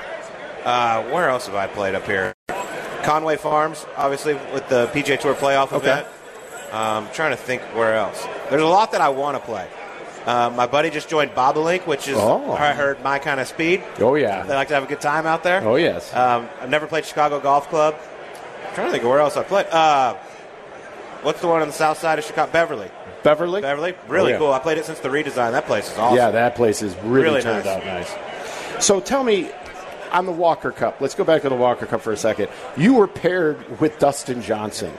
Uh, 0.63 1.03
where 1.05 1.29
else 1.29 1.47
have 1.47 1.55
I 1.55 1.67
played 1.67 1.95
up 1.95 2.05
here? 2.05 2.33
Conway 3.03 3.35
Farms, 3.37 3.85
obviously, 3.97 4.35
with 4.53 4.67
the 4.69 4.87
PJ 4.93 5.19
Tour 5.19 5.33
playoff 5.33 5.67
Okay. 5.73 5.77
event. 5.77 6.07
Um, 6.71 7.07
trying 7.13 7.31
to 7.31 7.37
think 7.37 7.61
where 7.75 7.95
else. 7.95 8.25
There's 8.49 8.61
a 8.61 8.65
lot 8.67 8.91
that 8.93 9.01
I 9.01 9.09
want 9.09 9.35
to 9.37 9.43
play. 9.43 9.67
Uh, 10.25 10.51
my 10.55 10.67
buddy 10.67 10.91
just 10.91 11.09
joined 11.09 11.33
Bob 11.33 11.57
O'Link, 11.57 11.87
which 11.87 12.07
is, 12.07 12.15
Oh. 12.17 12.51
I 12.53 12.73
heard, 12.73 13.01
my 13.03 13.17
kind 13.17 13.39
of 13.39 13.47
speed. 13.47 13.83
Oh 13.99 14.13
yeah. 14.13 14.43
They 14.43 14.53
like 14.53 14.67
to 14.67 14.75
have 14.75 14.83
a 14.83 14.87
good 14.87 15.01
time 15.01 15.25
out 15.25 15.43
there. 15.43 15.61
Oh 15.65 15.75
yes. 15.77 16.13
Um, 16.13 16.47
I've 16.61 16.69
never 16.69 16.85
played 16.85 17.05
Chicago 17.05 17.39
Golf 17.39 17.67
Club. 17.69 17.95
I'm 18.67 18.75
trying 18.75 18.87
to 18.87 18.91
think 18.91 19.03
of 19.03 19.09
where 19.09 19.19
else 19.19 19.35
I 19.35 19.41
played. 19.43 19.65
Uh, 19.65 20.13
what's 21.23 21.41
the 21.41 21.47
one 21.47 21.61
on 21.63 21.67
the 21.67 21.73
south 21.73 21.97
side 21.97 22.19
of 22.19 22.25
Chicago? 22.25 22.51
Beverly. 22.51 22.89
Beverly. 23.23 23.61
Beverly? 23.61 23.93
Really 24.07 24.31
Oh, 24.31 24.33
yeah. 24.33 24.37
cool. 24.39 24.53
I 24.53 24.59
played 24.59 24.77
it 24.77 24.85
since 24.85 24.99
the 24.99 25.09
redesign. 25.09 25.51
That 25.51 25.65
place 25.65 25.91
is 25.91 25.97
awesome. 25.97 26.17
Yeah, 26.17 26.31
that 26.31 26.55
place 26.55 26.81
is 26.81 26.95
really, 27.03 27.23
Really 27.25 27.41
turned 27.41 27.65
nice. 27.65 27.77
out 27.77 27.85
nice. 27.85 28.85
So 28.85 28.99
tell 28.99 29.23
me, 29.23 29.49
on 30.11 30.25
the 30.25 30.31
Walker 30.31 30.71
Cup, 30.71 30.99
let's 31.01 31.15
go 31.15 31.23
back 31.23 31.43
to 31.43 31.49
the 31.49 31.55
Walker 31.55 31.85
Cup 31.85 32.01
for 32.01 32.11
a 32.11 32.17
second. 32.17 32.49
You 32.75 32.95
were 32.95 33.07
paired 33.07 33.79
with 33.79 33.99
Dustin 33.99 34.41
Johnson. 34.41 34.91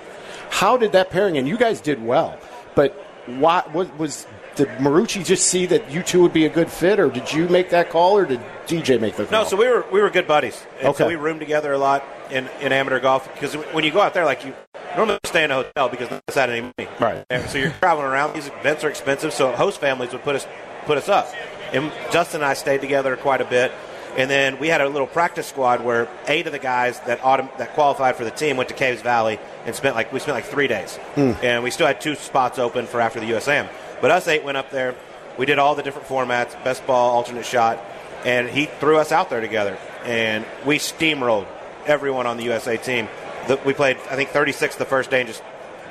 How 0.50 0.76
did 0.76 0.92
that 0.92 1.10
pairing? 1.10 1.36
And 1.38 1.48
you 1.48 1.56
guys 1.56 1.80
did 1.80 2.02
well, 2.04 2.38
but 2.74 2.92
why 3.26 3.62
was, 3.72 3.88
was 3.98 4.26
did 4.56 4.68
Marucci 4.78 5.24
just 5.24 5.46
see 5.46 5.64
that 5.66 5.90
you 5.90 6.02
two 6.02 6.20
would 6.22 6.32
be 6.32 6.44
a 6.44 6.48
good 6.50 6.70
fit, 6.70 7.00
or 7.00 7.08
did 7.08 7.32
you 7.32 7.48
make 7.48 7.70
that 7.70 7.88
call, 7.90 8.16
or 8.18 8.24
did 8.26 8.40
DJ 8.66 9.00
make 9.00 9.16
the 9.16 9.24
call? 9.24 9.42
No, 9.44 9.48
so 9.48 9.56
we 9.56 9.66
were 9.68 9.84
we 9.90 10.00
were 10.02 10.10
good 10.10 10.26
buddies. 10.26 10.62
And 10.78 10.88
Okay. 10.88 10.98
So 11.04 11.08
we 11.08 11.16
roomed 11.16 11.40
together 11.40 11.72
a 11.72 11.78
lot 11.78 12.04
in, 12.30 12.48
in 12.60 12.72
amateur 12.72 13.00
golf 13.00 13.32
because 13.32 13.54
when 13.54 13.84
you 13.84 13.90
go 13.90 14.00
out 14.00 14.12
there, 14.14 14.24
like 14.24 14.44
you 14.44 14.52
normally 14.96 15.18
stay 15.24 15.44
in 15.44 15.50
a 15.50 15.54
hotel 15.54 15.88
because 15.88 16.08
that's 16.08 16.36
not 16.36 16.50
any 16.50 16.60
money. 16.60 16.88
Right. 17.00 17.24
And 17.30 17.48
so 17.48 17.58
you're 17.58 17.70
traveling 17.70 18.06
around. 18.06 18.34
These 18.34 18.48
events 18.48 18.84
are 18.84 18.90
expensive, 18.90 19.32
so 19.32 19.52
host 19.52 19.80
families 19.80 20.12
would 20.12 20.22
put 20.22 20.36
us 20.36 20.46
put 20.84 20.98
us 20.98 21.08
up. 21.08 21.32
And 21.72 21.92
Dustin 22.10 22.42
and 22.42 22.44
I 22.44 22.54
stayed 22.54 22.80
together 22.80 23.16
quite 23.16 23.40
a 23.40 23.44
bit. 23.44 23.72
And 24.16 24.30
then 24.30 24.58
we 24.58 24.68
had 24.68 24.82
a 24.82 24.88
little 24.88 25.06
practice 25.06 25.46
squad 25.46 25.82
where 25.82 26.06
eight 26.26 26.46
of 26.46 26.52
the 26.52 26.58
guys 26.58 27.00
that 27.00 27.20
autom- 27.20 27.56
that 27.56 27.72
qualified 27.72 28.16
for 28.16 28.24
the 28.24 28.30
team 28.30 28.58
went 28.58 28.68
to 28.68 28.74
Caves 28.74 29.00
Valley 29.00 29.38
and 29.64 29.74
spent 29.74 29.96
like 29.96 30.12
we 30.12 30.20
spent 30.20 30.34
like 30.34 30.44
three 30.44 30.68
days, 30.68 30.96
hmm. 31.14 31.32
and 31.42 31.64
we 31.64 31.70
still 31.70 31.86
had 31.86 32.00
two 32.00 32.14
spots 32.14 32.58
open 32.58 32.86
for 32.86 33.00
after 33.00 33.20
the 33.20 33.30
USAM. 33.30 33.68
But 34.02 34.10
us 34.10 34.28
eight 34.28 34.44
went 34.44 34.58
up 34.58 34.70
there. 34.70 34.94
We 35.38 35.46
did 35.46 35.58
all 35.58 35.74
the 35.74 35.82
different 35.82 36.08
formats, 36.08 36.62
best 36.62 36.86
ball, 36.86 37.16
alternate 37.16 37.46
shot, 37.46 37.78
and 38.26 38.50
he 38.50 38.66
threw 38.66 38.98
us 38.98 39.12
out 39.12 39.30
there 39.30 39.40
together, 39.40 39.78
and 40.04 40.44
we 40.66 40.78
steamrolled 40.78 41.46
everyone 41.86 42.26
on 42.26 42.36
the 42.36 42.44
USA 42.44 42.76
team. 42.76 43.08
The, 43.48 43.60
we 43.64 43.74
played, 43.74 43.96
I 44.10 44.16
think, 44.16 44.30
36 44.30 44.76
the 44.76 44.84
first 44.84 45.10
day, 45.10 45.20
and 45.20 45.28
just 45.28 45.42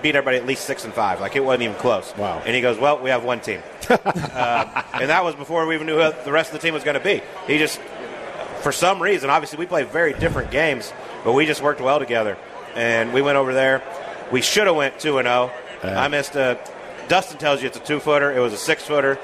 beat 0.02 0.16
everybody 0.16 0.38
at 0.38 0.46
least 0.46 0.66
six 0.66 0.84
and 0.86 0.94
five. 0.94 1.22
Like 1.22 1.36
it 1.36 1.44
wasn't 1.44 1.64
even 1.64 1.76
close. 1.76 2.14
Wow. 2.18 2.42
And 2.46 2.56
he 2.56 2.62
goes, 2.62 2.78
"Well, 2.78 3.00
we 3.00 3.10
have 3.10 3.24
one 3.24 3.40
team," 3.40 3.62
um, 3.90 3.98
and 4.94 5.10
that 5.10 5.24
was 5.24 5.36
before 5.36 5.66
we 5.66 5.76
even 5.76 5.88
knew 5.88 6.00
who 6.02 6.12
the 6.24 6.32
rest 6.32 6.54
of 6.54 6.60
the 6.60 6.66
team 6.66 6.74
was 6.74 6.84
going 6.84 6.98
to 6.98 7.04
be. 7.04 7.22
He 7.48 7.58
just, 7.58 7.80
for 8.62 8.72
some 8.72 9.02
reason, 9.02 9.30
obviously 9.30 9.60
we 9.60 9.66
play 9.66 9.84
very 9.84 10.14
different 10.14 10.52
games, 10.52 10.92
but 11.24 11.34
we 11.34 11.46
just 11.46 11.62
worked 11.62 11.82
well 11.82 12.00
together, 12.00 12.38
and 12.76 13.14
we 13.14 13.22
went 13.22 13.38
over 13.38 13.54
there. 13.54 13.84
We 14.32 14.42
should 14.42 14.68
have 14.68 14.76
went 14.76 15.00
two 15.00 15.18
and 15.18 15.28
zero. 15.28 15.52
I 15.84 16.08
missed 16.08 16.36
a. 16.36 16.60
Dustin 17.08 17.38
tells 17.38 17.62
you 17.62 17.68
it's 17.68 17.78
a 17.78 17.82
two 17.82 18.00
footer. 18.00 18.32
It 18.32 18.40
was 18.40 18.54
a 18.54 18.58
six 18.58 18.84
footer 18.84 19.20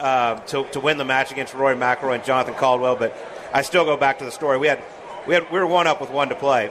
um, 0.00 0.42
to, 0.48 0.64
to 0.72 0.80
win 0.80 0.98
the 0.98 1.04
match 1.04 1.32
against 1.32 1.54
Rory 1.54 1.74
McIlroy 1.74 2.16
and 2.16 2.24
Jonathan 2.24 2.54
Caldwell. 2.54 2.96
But 2.96 3.16
I 3.54 3.62
still 3.62 3.86
go 3.86 3.96
back 3.96 4.18
to 4.18 4.24
the 4.24 4.30
story. 4.30 4.58
We 4.58 4.66
had 4.66 4.82
we 5.26 5.34
had 5.34 5.50
we 5.50 5.58
were 5.58 5.66
one 5.66 5.86
up 5.86 6.00
with 6.00 6.10
one 6.10 6.28
to 6.28 6.34
play, 6.34 6.70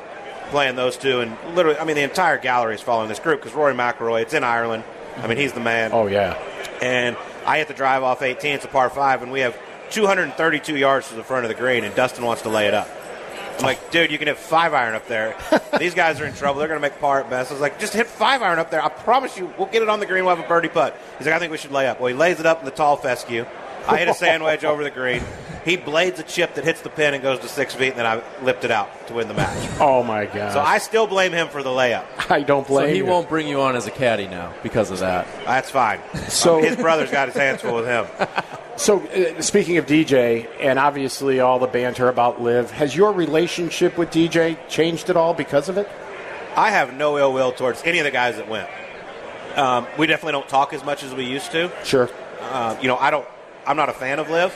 playing 0.50 0.76
those 0.76 0.98
two, 0.98 1.22
and 1.22 1.38
literally, 1.56 1.78
I 1.78 1.86
mean, 1.86 1.96
the 1.96 2.04
entire 2.04 2.38
gallery 2.38 2.76
is 2.76 2.82
following 2.82 3.10
this 3.10 3.20
group 3.20 3.42
because 3.42 3.56
Rory 3.56 3.74
McIlroy. 3.74 4.22
It's 4.22 4.34
in 4.34 4.44
Ireland. 4.44 4.84
I 5.18 5.28
mean, 5.28 5.38
he's 5.38 5.54
the 5.54 5.60
man. 5.60 5.92
Oh 5.94 6.08
yeah. 6.08 6.34
And 6.82 7.16
I 7.46 7.60
hit 7.60 7.68
the 7.68 7.74
drive 7.74 8.04
off 8.04 8.22
18. 8.22 8.56
It's 8.56 8.66
a 8.66 8.68
par 8.68 8.90
five, 8.90 9.22
and 9.22 9.32
we 9.32 9.42
have 9.42 9.58
232 9.92 10.76
yards 10.78 11.10
to 11.10 11.16
the 11.16 11.24
front 11.24 11.46
of 11.46 11.50
the 11.50 11.56
green, 11.56 11.84
and 11.84 11.96
Dustin 11.96 12.26
wants 12.26 12.42
to 12.44 12.50
lay 12.50 12.68
it 12.68 12.74
up. 12.74 12.90
I'm 13.58 13.64
like, 13.64 13.92
dude, 13.92 14.12
you 14.12 14.18
can 14.18 14.28
hit 14.28 14.38
five 14.38 14.74
iron 14.74 14.96
up 14.96 15.08
there. 15.08 15.38
These 15.80 15.94
guys 15.94 16.20
are 16.20 16.26
in 16.26 16.34
trouble. 16.34 16.60
They're 16.60 16.68
going 16.68 16.80
to 16.80 16.82
make 16.82 17.00
par 17.00 17.22
at 17.22 17.30
best. 17.30 17.52
I 17.52 17.54
was 17.54 17.62
like, 17.62 17.80
just 17.80 17.94
hit 17.94 18.08
five 18.08 18.42
iron 18.42 18.60
up 18.60 18.70
there. 18.70 18.84
I 18.84 18.90
promise 18.90 19.38
you, 19.38 19.52
we'll 19.58 19.68
get 19.68 19.82
it 19.82 19.88
on 19.88 20.02
the 20.02 20.06
green. 20.06 20.26
We'll 20.26 20.36
have 20.36 20.44
a 20.44 20.48
birdie 20.48 20.68
putt. 20.68 21.00
He's 21.18 21.28
like, 21.28 21.36
I 21.36 21.40
think 21.40 21.52
we 21.54 21.58
should 21.58 21.72
lay 21.72 21.88
up. 21.88 22.00
Well, 22.00 22.10
he 22.10 22.14
lays 22.14 22.42
it 22.42 22.46
up 22.46 22.60
in 22.60 22.66
the 22.66 22.72
tall 22.72 22.98
fescue. 22.98 23.46
I 23.88 23.98
hit 23.98 24.10
a 24.10 24.14
sand 24.14 24.44
wedge 24.44 24.66
over 24.66 24.84
the 24.84 24.92
green. 24.92 25.22
He 25.66 25.78
blades 25.78 26.20
a 26.20 26.24
chip 26.24 26.54
that 26.56 26.64
hits 26.64 26.82
the 26.82 26.90
pin 26.92 27.16
and 27.16 27.24
goes 27.24 27.40
to 27.40 27.48
six 27.48 27.74
feet, 27.74 27.90
and 27.90 27.98
then 27.98 28.06
I 28.06 28.22
lipped 28.44 28.64
it 28.64 28.72
out 28.72 29.08
to 29.08 29.14
win 29.16 29.28
the 29.28 29.34
match. 29.34 29.58
Oh 29.80 30.04
my 30.04 30.26
God. 30.28 30.54
So 30.54 30.60
I 30.60 30.78
still 30.78 31.08
blame 31.08 31.32
him 31.32 31.48
for 31.48 31.64
the 31.64 31.70
layup. 31.72 32.06
I 32.30 32.42
don't 32.44 32.66
So 32.68 32.74
blame 32.76 32.90
he 32.92 32.98
you. 32.98 33.06
won't 33.06 33.28
bring 33.28 33.48
you 33.48 33.60
on 33.62 33.76
as 33.76 33.88
a 33.88 33.92
caddy 33.92 34.28
now 34.28 34.54
because 34.62 34.92
of 34.92 35.00
that. 35.00 35.26
That's 35.46 35.72
fine. 35.72 36.00
So- 36.30 36.62
his 36.62 36.76
brother's 36.76 37.10
got 37.12 37.28
his 37.30 37.36
hands 37.38 37.62
full 37.62 37.76
with 37.78 37.86
him. 37.88 38.06
So, 38.78 39.00
uh, 39.08 39.42
speaking 39.42 39.78
of 39.78 39.86
DJ, 39.88 40.48
and 40.60 40.78
obviously 40.78 41.40
all 41.40 41.60
the 41.60 41.68
banter 41.68 42.10
about 42.10 42.42
LIV, 42.42 42.72
has 42.72 42.94
your 42.96 43.12
relationship 43.14 43.98
with 43.98 44.12
DJ 44.12 44.58
changed 44.70 45.10
at 45.10 45.16
all 45.18 45.34
because 45.34 45.68
of 45.70 45.78
it? 45.78 45.90
I 46.58 46.70
have 46.72 46.94
no 46.94 47.18
ill 47.18 47.34
will 47.34 47.52
towards 47.54 47.82
any 47.86 48.00
of 48.00 48.06
the 48.06 48.12
guys 48.12 48.36
that 48.36 48.48
went. 48.50 48.70
Um, 49.56 49.88
we 49.98 50.08
definitely 50.08 50.34
don't 50.34 50.50
talk 50.50 50.74
as 50.74 50.84
much 50.84 51.04
as 51.04 51.14
we 51.16 51.24
used 51.26 51.52
to. 51.54 51.72
Sure. 51.86 52.10
Uh, 52.42 52.76
you 52.82 52.88
know, 52.90 52.98
I 52.98 53.10
don't. 53.12 53.26
I'm 53.66 53.78
not 53.78 53.88
a 53.90 53.94
fan 53.94 54.20
of 54.20 54.30
LIV, 54.30 54.54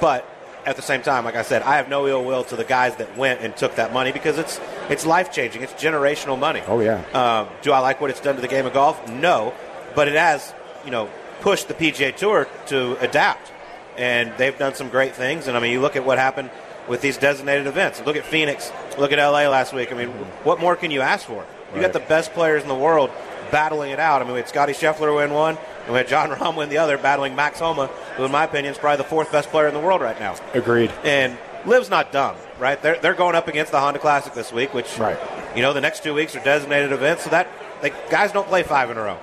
but 0.00 0.24
at 0.66 0.76
the 0.76 0.82
same 0.82 1.02
time, 1.02 1.24
like 1.24 1.36
I 1.36 1.42
said, 1.42 1.62
I 1.62 1.76
have 1.76 1.88
no 1.88 2.06
ill 2.06 2.24
will 2.24 2.44
to 2.44 2.56
the 2.56 2.64
guys 2.64 2.96
that 2.96 3.16
went 3.16 3.40
and 3.40 3.56
took 3.56 3.76
that 3.76 3.92
money 3.92 4.12
because 4.12 4.38
it's 4.38 4.60
it's 4.88 5.06
life 5.06 5.32
changing. 5.32 5.62
It's 5.62 5.72
generational 5.74 6.38
money. 6.38 6.62
Oh, 6.66 6.80
yeah. 6.80 7.02
Um, 7.12 7.48
do 7.62 7.72
I 7.72 7.78
like 7.80 8.00
what 8.00 8.10
it's 8.10 8.20
done 8.20 8.36
to 8.36 8.40
the 8.40 8.48
game 8.48 8.66
of 8.66 8.72
golf? 8.72 9.08
No, 9.10 9.54
but 9.94 10.08
it 10.08 10.14
has 10.14 10.54
you 10.84 10.90
know 10.90 11.08
pushed 11.40 11.68
the 11.68 11.74
PGA 11.74 12.14
Tour 12.14 12.48
to 12.66 12.96
adapt, 12.98 13.52
and 13.96 14.32
they've 14.36 14.56
done 14.58 14.74
some 14.74 14.88
great 14.88 15.14
things. 15.14 15.46
And 15.46 15.56
I 15.56 15.60
mean, 15.60 15.72
you 15.72 15.80
look 15.80 15.96
at 15.96 16.04
what 16.04 16.18
happened 16.18 16.50
with 16.88 17.00
these 17.00 17.18
designated 17.18 17.66
events. 17.66 18.02
Look 18.04 18.16
at 18.16 18.24
Phoenix. 18.24 18.72
Look 18.98 19.12
at 19.12 19.18
LA 19.18 19.48
last 19.48 19.72
week. 19.72 19.92
I 19.92 19.94
mean, 19.94 20.08
what 20.44 20.60
more 20.60 20.74
can 20.74 20.90
you 20.90 21.02
ask 21.02 21.26
for? 21.26 21.44
You 21.74 21.82
got 21.82 21.92
the 21.92 22.00
best 22.00 22.32
players 22.32 22.62
in 22.62 22.68
the 22.68 22.74
world 22.74 23.10
battling 23.50 23.90
it 23.90 23.98
out. 24.00 24.20
I 24.20 24.24
mean, 24.24 24.34
we 24.34 24.40
had 24.40 24.48
Scotty 24.48 24.72
Scheffler 24.72 25.14
win 25.16 25.32
one, 25.32 25.56
and 25.84 25.92
we 25.92 25.98
had 25.98 26.08
Jon 26.08 26.30
Rahm 26.30 26.56
win 26.56 26.68
the 26.68 26.78
other, 26.78 26.98
battling 26.98 27.34
Max 27.36 27.58
Homa, 27.60 27.86
who, 28.16 28.24
in 28.24 28.30
my 28.32 28.44
opinion, 28.44 28.72
is 28.72 28.78
probably 28.78 28.98
the 28.98 29.08
fourth 29.08 29.30
best 29.32 29.48
player 29.50 29.68
in 29.68 29.74
the 29.74 29.80
world 29.80 30.00
right 30.00 30.18
now. 30.20 30.36
Agreed. 30.54 30.90
And 31.04 31.36
Liv's 31.66 31.90
not 31.90 32.12
dumb, 32.12 32.36
right? 32.58 32.80
They're, 32.80 32.98
they're 33.00 33.14
going 33.14 33.34
up 33.34 33.48
against 33.48 33.72
the 33.72 33.80
Honda 33.80 33.98
Classic 33.98 34.32
this 34.34 34.52
week, 34.52 34.72
which, 34.74 34.98
Right. 34.98 35.18
you 35.56 35.62
know, 35.62 35.72
the 35.72 35.80
next 35.80 36.02
two 36.02 36.14
weeks 36.14 36.34
are 36.36 36.44
designated 36.44 36.92
events, 36.92 37.24
so 37.24 37.30
that 37.30 37.48
like, 37.82 38.10
guys 38.10 38.32
don't 38.32 38.46
play 38.48 38.62
five 38.62 38.90
in 38.90 38.96
a 38.96 39.02
row. 39.02 39.18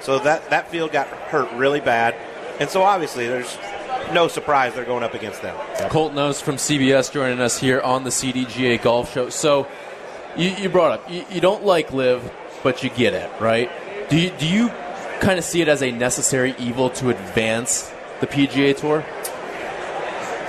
So 0.00 0.18
that, 0.20 0.50
that 0.50 0.70
field 0.70 0.92
got 0.92 1.06
hurt 1.08 1.52
really 1.52 1.80
bad. 1.80 2.14
And 2.58 2.68
so 2.70 2.82
obviously 2.82 3.26
there's 3.26 3.58
no 4.12 4.28
surprise 4.28 4.74
they're 4.74 4.84
going 4.84 5.02
up 5.04 5.14
against 5.14 5.42
them. 5.42 5.56
Colt 5.90 6.12
Knost 6.14 6.42
from 6.42 6.56
CBS 6.56 7.12
joining 7.12 7.40
us 7.40 7.58
here 7.58 7.80
on 7.80 8.04
the 8.04 8.10
CDGA 8.10 8.80
Golf 8.82 9.12
Show. 9.12 9.28
So, 9.28 9.66
you, 10.36 10.50
you 10.50 10.68
brought 10.68 10.92
up 10.92 11.10
you, 11.10 11.24
you 11.30 11.40
don't 11.40 11.64
like 11.64 11.92
LIV, 11.92 12.22
but 12.62 12.82
you 12.82 12.90
get 12.90 13.14
it, 13.14 13.30
right? 13.40 13.70
Do 14.10 14.18
you 14.18 14.30
do 14.38 14.46
you 14.46 14.68
kind 15.20 15.38
of 15.38 15.44
see 15.44 15.60
it 15.62 15.68
as 15.68 15.82
a 15.82 15.90
necessary 15.92 16.54
evil 16.58 16.90
to 16.90 17.10
advance 17.10 17.92
the 18.20 18.26
PGA 18.26 18.76
Tour? 18.76 19.04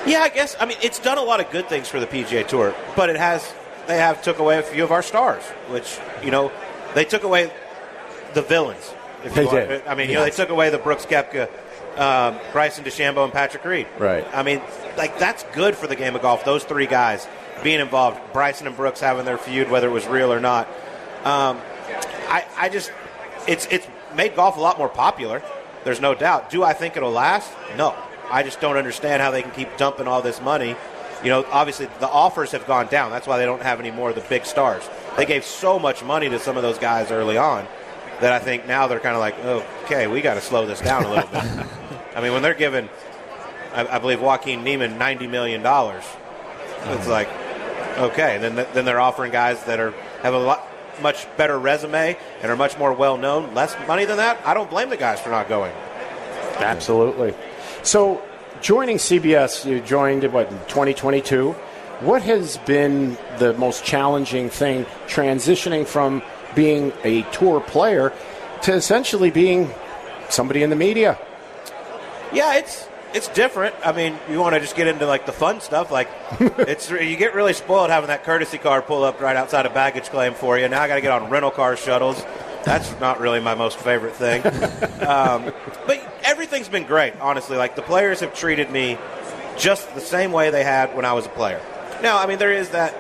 Yeah, 0.06 0.22
I 0.22 0.30
guess. 0.30 0.56
I 0.60 0.66
mean, 0.66 0.78
it's 0.82 0.98
done 1.00 1.18
a 1.18 1.22
lot 1.24 1.40
of 1.40 1.52
good 1.52 1.68
things 1.70 1.88
for 1.88 2.00
the 2.00 2.08
PGA 2.08 2.48
Tour, 2.48 2.74
but 2.96 3.10
it 3.10 3.18
has. 3.18 3.54
They 3.88 3.98
have 3.98 4.22
took 4.22 4.40
away 4.40 4.58
a 4.60 4.64
few 4.64 4.84
of 4.84 4.92
our 4.92 5.02
stars, 5.04 5.44
which 5.70 6.00
you 6.24 6.32
know, 6.32 6.52
they 6.96 7.06
took 7.06 7.24
away 7.24 7.52
the 8.34 8.42
villains. 8.42 8.94
If 9.24 9.36
They 9.36 9.42
you 9.42 9.48
want. 9.48 9.68
did. 9.70 9.88
I 9.88 9.94
mean, 9.96 10.10
you 10.10 10.16
know, 10.16 10.24
they 10.24 10.32
took 10.32 10.50
away 10.50 10.72
the 10.72 10.80
Brooks 10.80 11.06
Koepka, 11.06 11.48
um, 12.00 12.40
Bryson 12.52 12.84
DeChambeau, 12.84 13.24
and 13.24 13.32
Patrick 13.34 13.64
Reed. 13.64 13.88
Right. 14.00 14.26
I 14.34 14.42
mean, 14.42 14.62
like 14.98 15.20
that's 15.20 15.44
good 15.54 15.76
for 15.76 15.86
the 15.86 15.96
game 15.96 16.16
of 16.16 16.24
golf. 16.24 16.44
Those 16.46 16.64
three 16.64 16.88
guys 16.88 17.28
being 17.64 17.80
involved, 17.80 18.20
Bryson 18.34 18.66
and 18.66 18.76
Brooks 18.76 19.00
having 19.00 19.26
their 19.26 19.38
feud, 19.38 19.70
whether 19.70 19.88
it 19.88 19.92
was 19.92 20.08
real 20.08 20.34
or 20.34 20.40
not. 20.40 20.68
Um, 21.24 21.60
I, 22.32 22.46
I 22.58 22.70
just, 22.70 22.92
it's 23.48 23.68
it's 23.70 23.88
made 24.16 24.36
golf 24.36 24.58
a 24.58 24.60
lot 24.60 24.78
more 24.78 24.90
popular. 24.90 25.44
There's 25.84 26.02
no 26.02 26.16
doubt. 26.16 26.50
Do 26.50 26.64
I 26.64 26.74
think 26.74 26.96
it'll 26.96 27.12
last? 27.12 27.52
No. 27.78 27.96
I 28.30 28.44
just 28.44 28.62
don't 28.62 28.78
understand 28.78 29.22
how 29.22 29.32
they 29.32 29.42
can 29.42 29.52
keep 29.52 29.76
dumping 29.78 30.08
all 30.08 30.22
this 30.22 30.40
money 30.40 30.76
You 31.24 31.30
know, 31.30 31.46
obviously 31.52 31.88
the 32.00 32.10
offers 32.10 32.52
have 32.52 32.66
gone 32.66 32.88
down. 32.88 33.12
That's 33.12 33.28
why 33.28 33.38
they 33.38 33.46
don't 33.46 33.62
have 33.62 33.80
any 33.80 33.92
more 33.92 34.10
of 34.10 34.16
the 34.16 34.22
big 34.22 34.46
stars. 34.46 34.90
They 35.18 35.26
gave 35.26 35.46
so 35.46 35.78
much 35.78 36.04
money 36.04 36.30
to 36.30 36.40
some 36.40 36.58
of 36.58 36.64
those 36.64 36.80
guys 36.80 37.12
early 37.12 37.38
on 37.38 37.68
that 38.22 38.34
I 38.34 38.40
think 38.40 38.68
now 38.68 38.88
they're 38.88 39.00
kind 39.00 39.16
of 39.16 39.20
like, 39.20 39.36
oh, 39.44 39.66
okay, 39.84 40.08
we 40.08 40.22
got 40.22 40.36
to 40.36 40.42
slow 40.42 40.66
this 40.66 40.82
down 40.82 41.04
a 41.04 41.10
little 41.10 41.30
bit. 41.30 41.44
I 42.16 42.22
mean, 42.22 42.34
when 42.34 42.42
they're 42.42 42.56
giving, 42.56 42.90
I, 43.74 43.86
I 43.88 44.00
believe 44.00 44.20
Joaquin 44.20 44.64
Niemann 44.64 44.98
ninety 44.98 45.28
million 45.28 45.62
dollars, 45.62 46.04
it's 46.86 47.08
uh-huh. 47.08 47.10
like, 47.10 47.30
okay. 47.98 48.38
Then 48.40 48.56
then 48.56 48.86
they're 48.86 49.00
offering 49.00 49.32
guys 49.32 49.64
that 49.66 49.80
are 49.80 49.92
have 50.24 50.34
a 50.34 50.40
lot 50.40 50.68
much 51.02 51.28
better 51.38 51.58
resume 51.60 52.18
and 52.42 52.52
are 52.52 52.56
much 52.56 52.78
more 52.78 52.94
well 52.94 53.18
known, 53.18 53.54
less 53.54 53.76
money 53.88 54.06
than 54.06 54.18
that. 54.18 54.40
I 54.46 54.54
don't 54.54 54.70
blame 54.70 54.90
the 54.90 54.98
guys 54.98 55.20
for 55.20 55.30
not 55.30 55.50
going. 55.50 55.74
Absolutely. 56.58 57.34
So, 57.84 58.22
joining 58.62 58.98
CBS, 58.98 59.66
you 59.66 59.82
joined 59.82 60.24
what 60.32 60.52
in 60.52 60.58
2022. 60.68 61.52
What 62.02 62.22
has 62.24 62.58
been 62.58 63.18
the 63.38 63.54
most 63.54 63.84
challenging 63.84 64.50
thing 64.50 64.86
transitioning 65.08 65.86
from 65.86 66.22
being 66.56 66.94
a 67.04 67.24
tour 67.32 67.60
player 67.60 68.14
to 68.64 68.74
essentially 68.74 69.32
being 69.32 69.70
somebody 70.30 70.64
in 70.64 70.70
the 70.70 70.76
media? 70.76 71.20
Yeah, 72.34 72.56
it's 72.56 72.88
it's 73.14 73.28
different. 73.30 73.76
I 73.86 73.92
mean, 73.92 74.18
you 74.30 74.40
want 74.40 74.56
to 74.56 74.60
just 74.60 74.76
get 74.76 74.88
into 74.88 75.06
like 75.06 75.26
the 75.26 75.32
fun 75.32 75.62
stuff. 75.62 75.92
Like, 75.92 76.10
it's 76.40 76.90
you 76.90 77.16
get 77.16 77.36
really 77.36 77.54
spoiled 77.54 77.90
having 77.90 78.08
that 78.08 78.24
courtesy 78.24 78.58
car 78.58 78.82
pull 78.82 79.04
up 79.04 79.22
right 79.22 79.36
outside 79.36 79.66
a 79.66 79.70
baggage 79.70 80.06
claim 80.06 80.34
for 80.34 80.58
you. 80.58 80.68
Now 80.68 80.82
I 80.82 80.88
got 80.88 80.96
to 80.96 81.02
get 81.02 81.12
on 81.12 81.30
rental 81.30 81.52
car 81.52 81.76
shuttles. 81.76 82.24
That's 82.64 83.00
not 83.00 83.20
really 83.20 83.40
my 83.40 83.56
most 83.56 83.78
favorite 83.78 84.16
thing. 84.16 84.44
Um, 85.02 85.52
but 85.88 86.00
everything's 86.24 86.70
been 86.70 86.86
great, 86.86 87.20
honestly. 87.20 87.58
Like 87.58 87.76
the 87.76 87.82
players 87.82 88.20
have 88.20 88.36
treated 88.36 88.70
me 88.70 89.00
just 89.58 89.94
the 89.96 90.00
same 90.00 90.32
way 90.32 90.52
they 90.52 90.64
had 90.64 90.96
when 90.96 91.06
I 91.06 91.14
was 91.14 91.26
a 91.26 91.30
player. 91.30 91.60
Now, 92.04 92.20
I 92.20 92.28
mean, 92.28 92.38
there 92.38 92.54
is 92.54 92.70
that. 92.70 92.96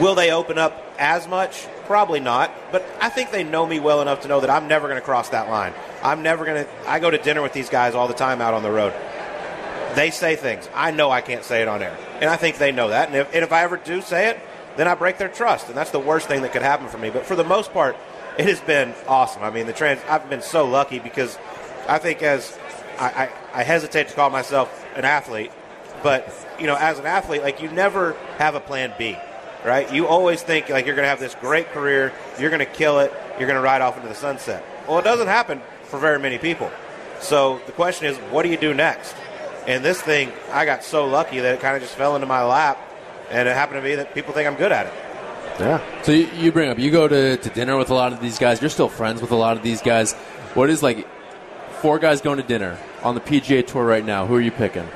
Will 0.00 0.14
they 0.14 0.30
open 0.30 0.56
up 0.56 0.94
as 1.00 1.26
much? 1.26 1.66
Probably 1.86 2.20
not. 2.20 2.52
But 2.70 2.86
I 3.00 3.08
think 3.08 3.32
they 3.32 3.42
know 3.42 3.66
me 3.66 3.80
well 3.80 4.00
enough 4.02 4.20
to 4.22 4.28
know 4.28 4.40
that 4.40 4.50
I'm 4.50 4.68
never 4.68 4.86
going 4.86 5.00
to 5.00 5.04
cross 5.04 5.30
that 5.30 5.50
line. 5.50 5.74
I'm 6.00 6.22
never 6.22 6.44
going 6.44 6.64
to. 6.64 6.70
I 6.88 7.00
go 7.00 7.10
to 7.10 7.18
dinner 7.18 7.42
with 7.42 7.52
these 7.52 7.68
guys 7.68 7.96
all 7.96 8.06
the 8.06 8.14
time 8.14 8.40
out 8.40 8.54
on 8.54 8.62
the 8.62 8.70
road. 8.70 8.94
They 9.94 10.10
say 10.10 10.36
things. 10.36 10.68
I 10.74 10.90
know 10.90 11.10
I 11.10 11.20
can't 11.20 11.44
say 11.44 11.62
it 11.62 11.68
on 11.68 11.82
air. 11.82 11.96
And 12.20 12.30
I 12.30 12.36
think 12.36 12.58
they 12.58 12.72
know 12.72 12.88
that. 12.88 13.08
And 13.08 13.16
if, 13.16 13.34
and 13.34 13.42
if 13.42 13.52
I 13.52 13.62
ever 13.62 13.76
do 13.76 14.00
say 14.00 14.30
it, 14.30 14.40
then 14.76 14.86
I 14.88 14.94
break 14.94 15.18
their 15.18 15.28
trust. 15.28 15.68
And 15.68 15.76
that's 15.76 15.90
the 15.90 15.98
worst 15.98 16.28
thing 16.28 16.42
that 16.42 16.52
could 16.52 16.62
happen 16.62 16.88
for 16.88 16.98
me. 16.98 17.10
But 17.10 17.26
for 17.26 17.36
the 17.36 17.44
most 17.44 17.72
part, 17.72 17.96
it 18.38 18.46
has 18.46 18.60
been 18.60 18.94
awesome. 19.06 19.42
I 19.42 19.50
mean, 19.50 19.66
the 19.66 19.72
trans. 19.72 20.00
I've 20.08 20.28
been 20.30 20.42
so 20.42 20.66
lucky 20.66 20.98
because 20.98 21.36
I 21.88 21.98
think 21.98 22.22
as 22.22 22.56
I, 22.98 23.06
I, 23.54 23.60
I 23.60 23.62
hesitate 23.62 24.08
to 24.08 24.14
call 24.14 24.30
myself 24.30 24.86
an 24.94 25.04
athlete, 25.04 25.50
but 26.02 26.32
you 26.58 26.66
know, 26.66 26.76
as 26.76 26.98
an 26.98 27.06
athlete, 27.06 27.42
like 27.42 27.60
you 27.60 27.70
never 27.70 28.12
have 28.38 28.54
a 28.54 28.60
plan 28.60 28.94
B, 28.96 29.16
right? 29.64 29.92
You 29.92 30.06
always 30.06 30.42
think 30.42 30.68
like 30.68 30.86
you're 30.86 30.94
going 30.94 31.04
to 31.04 31.10
have 31.10 31.20
this 31.20 31.34
great 31.34 31.68
career, 31.72 32.12
you're 32.38 32.50
going 32.50 32.60
to 32.60 32.72
kill 32.72 33.00
it, 33.00 33.12
you're 33.38 33.48
going 33.48 33.58
to 33.58 33.62
ride 33.62 33.82
off 33.82 33.96
into 33.96 34.08
the 34.08 34.14
sunset. 34.14 34.64
Well, 34.86 34.98
it 34.98 35.04
doesn't 35.04 35.26
happen 35.26 35.60
for 35.84 35.98
very 35.98 36.18
many 36.18 36.38
people. 36.38 36.70
So 37.20 37.60
the 37.66 37.72
question 37.72 38.06
is, 38.06 38.16
what 38.30 38.44
do 38.44 38.48
you 38.48 38.56
do 38.56 38.72
next? 38.72 39.14
And 39.66 39.84
this 39.84 40.00
thing, 40.00 40.32
I 40.50 40.64
got 40.64 40.82
so 40.84 41.06
lucky 41.06 41.40
that 41.40 41.54
it 41.54 41.60
kind 41.60 41.76
of 41.76 41.82
just 41.82 41.94
fell 41.94 42.14
into 42.14 42.26
my 42.26 42.42
lap, 42.42 42.78
and 43.30 43.48
it 43.48 43.54
happened 43.54 43.78
to 43.78 43.82
be 43.82 43.94
that 43.96 44.14
people 44.14 44.32
think 44.32 44.46
I'm 44.48 44.56
good 44.56 44.72
at 44.72 44.86
it. 44.86 44.92
Yeah. 45.60 46.02
So 46.02 46.12
you, 46.12 46.26
you 46.36 46.52
bring 46.52 46.70
up, 46.70 46.78
you 46.78 46.90
go 46.90 47.06
to, 47.06 47.36
to 47.36 47.50
dinner 47.50 47.76
with 47.76 47.90
a 47.90 47.94
lot 47.94 48.12
of 48.12 48.20
these 48.20 48.38
guys. 48.38 48.60
You're 48.60 48.70
still 48.70 48.88
friends 48.88 49.20
with 49.20 49.30
a 49.30 49.36
lot 49.36 49.56
of 49.56 49.62
these 49.62 49.82
guys. 49.82 50.14
What 50.54 50.70
is 50.70 50.82
like 50.82 51.06
four 51.80 51.98
guys 51.98 52.20
going 52.20 52.38
to 52.38 52.42
dinner 52.42 52.78
on 53.02 53.14
the 53.14 53.20
PGA 53.20 53.66
Tour 53.66 53.84
right 53.84 54.04
now? 54.04 54.26
Who 54.26 54.34
are 54.34 54.40
you 54.40 54.50
picking? 54.50 54.88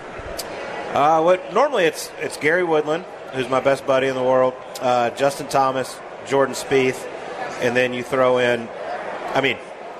Uh, 0.95 1.21
what 1.21 1.53
normally 1.53 1.85
it's 1.85 2.11
it's 2.21 2.37
Gary 2.37 2.63
Woodland, 2.63 3.05
who's 3.33 3.49
my 3.49 3.61
best 3.61 3.87
buddy 3.87 4.07
in 4.07 4.15
the 4.15 4.23
world, 4.23 4.55
uh, 4.81 5.11
Justin 5.11 5.49
Thomas, 5.49 5.99
Jordan 6.27 6.55
Spieth, 6.55 7.05
and 7.61 7.77
then 7.77 7.93
you 7.93 8.03
throw 8.03 8.39
in. 8.39 8.69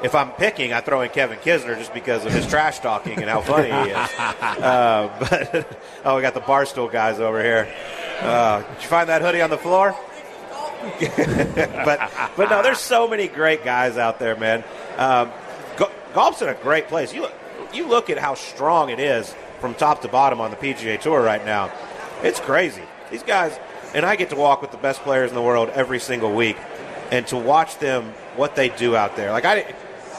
If 0.05 0.15
I'm 0.15 0.33
picking, 0.33 0.75
I 0.75 0.83
throw 0.83 1.01
in 1.01 1.09
Kevin 1.09 1.39
Kisner 1.39 1.79
just 1.79 1.95
because 1.95 2.27
of 2.27 2.33
his 2.33 2.47
trash 2.47 2.81
talking 2.81 3.23
and 3.23 3.31
how 3.31 3.41
funny 3.41 3.71
he 3.71 3.91
is. 3.91 4.11
Uh, 4.65 5.09
but 5.19 5.79
oh, 6.05 6.17
we 6.17 6.23
got 6.23 6.35
the 6.35 6.41
barstool 6.41 6.91
guys 6.91 7.19
over 7.19 7.43
here. 7.43 7.73
Uh, 8.21 8.63
did 8.63 8.83
you 8.83 8.89
find 8.89 9.09
that 9.09 9.23
hoodie 9.23 9.41
on 9.41 9.51
the 9.51 9.59
floor? 9.59 9.97
but 11.01 12.13
but 12.37 12.51
no, 12.51 12.63
there's 12.63 12.79
so 12.79 13.09
many 13.09 13.27
great 13.27 13.65
guys 13.65 13.97
out 13.97 14.19
there, 14.19 14.37
man. 14.37 14.63
Um, 14.97 15.31
go- 15.77 15.91
golf's 16.13 16.43
in 16.43 16.49
a 16.49 16.55
great 16.55 16.89
place. 16.89 17.13
You 17.13 17.23
look, 17.23 17.35
you 17.73 17.89
look 17.89 18.11
at 18.11 18.19
how 18.19 18.35
strong 18.35 18.91
it 18.91 19.01
is 19.01 19.35
from 19.61 19.75
top 19.75 20.03
to 20.03 20.09
bottom 20.09 20.41
on 20.41 20.51
the 20.51 20.57
PGA 20.57 21.01
Tour 21.01 21.23
right 21.23 21.45
now. 21.45 21.73
It's 22.23 22.41
crazy. 22.41 22.83
These 23.11 23.23
guys, 23.23 23.59
and 23.95 24.05
I 24.05 24.17
get 24.17 24.31
to 24.31 24.37
walk 24.37 24.61
with 24.61 24.71
the 24.71 24.79
best 24.79 25.01
players 25.01 25.31
in 25.31 25.35
the 25.35 25.43
world 25.43 25.71
every 25.71 26.01
single 26.01 26.35
week, 26.35 26.57
and 27.11 27.27
to 27.29 27.37
watch 27.37 27.79
them 27.79 28.13
what 28.37 28.55
they 28.57 28.69
do 28.69 28.97
out 28.97 29.17
there. 29.17 29.31
Like 29.33 29.45
I, 29.45 29.75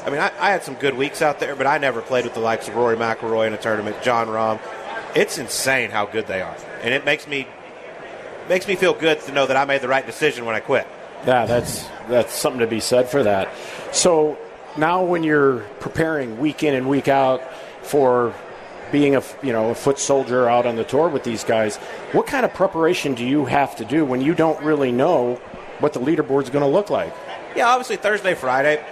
I 0.06 0.12
mean, 0.12 0.20
I, 0.20 0.32
I 0.40 0.52
had 0.52 0.64
some 0.64 0.76
good 0.76 0.96
weeks 0.96 1.24
out 1.24 1.40
there, 1.40 1.56
but 1.56 1.66
I 1.66 1.80
never 1.80 2.02
played 2.02 2.26
with 2.26 2.36
the 2.36 2.40
likes 2.40 2.68
of 2.68 2.76
Rory 2.76 2.96
McIlroy 2.96 3.48
in 3.48 3.54
a 3.54 3.58
tournament, 3.58 4.04
Jon 4.04 4.28
Rahm. 4.28 4.60
It's 5.16 5.40
insane 5.40 5.90
how 5.90 6.06
good 6.06 6.28
they 6.28 6.42
are, 6.42 6.56
and 6.82 6.94
it 6.94 7.06
makes 7.06 7.28
me 7.28 7.48
makes 8.48 8.68
me 8.68 8.76
feel 8.76 8.94
good 8.94 9.20
to 9.22 9.32
know 9.32 9.48
that 9.48 9.58
I 9.58 9.66
made 9.66 9.82
the 9.82 9.88
right 9.88 10.06
decision 10.06 10.46
when 10.46 10.56
I 10.56 10.60
quit. 10.60 10.86
Yeah, 11.26 11.46
that's 11.46 11.88
that's 12.08 12.34
something 12.34 12.60
to 12.60 12.68
be 12.68 12.80
said 12.80 13.10
for 13.10 13.24
that. 13.24 13.50
So 13.92 14.38
now, 14.78 15.04
when 15.04 15.24
you're 15.24 15.62
preparing 15.80 16.38
week 16.38 16.62
in 16.62 16.76
and 16.76 16.88
week 16.88 17.08
out 17.08 17.42
for 17.82 18.34
being 18.92 19.16
a 19.16 19.24
you 19.42 19.54
know 19.54 19.72
a 19.72 19.76
foot 19.76 19.98
soldier 19.98 20.48
out 20.48 20.68
on 20.68 20.76
the 20.76 20.84
tour 20.84 21.08
with 21.08 21.24
these 21.24 21.44
guys, 21.44 21.78
what 22.12 22.28
kind 22.28 22.46
of 22.46 22.54
preparation 22.54 23.16
do 23.16 23.26
you 23.26 23.46
have 23.46 23.76
to 23.78 23.86
do 23.86 24.06
when 24.06 24.22
you 24.22 24.36
don't 24.36 24.62
really 24.64 24.92
know 24.92 25.36
what 25.80 25.94
the 25.94 26.00
leaderboard's 26.00 26.52
going 26.52 26.64
to 26.64 26.70
look 26.70 26.92
like? 26.92 27.14
Yeah, 27.56 27.68
obviously 27.70 27.96
Thursday, 27.96 28.36
Friday, 28.36 28.86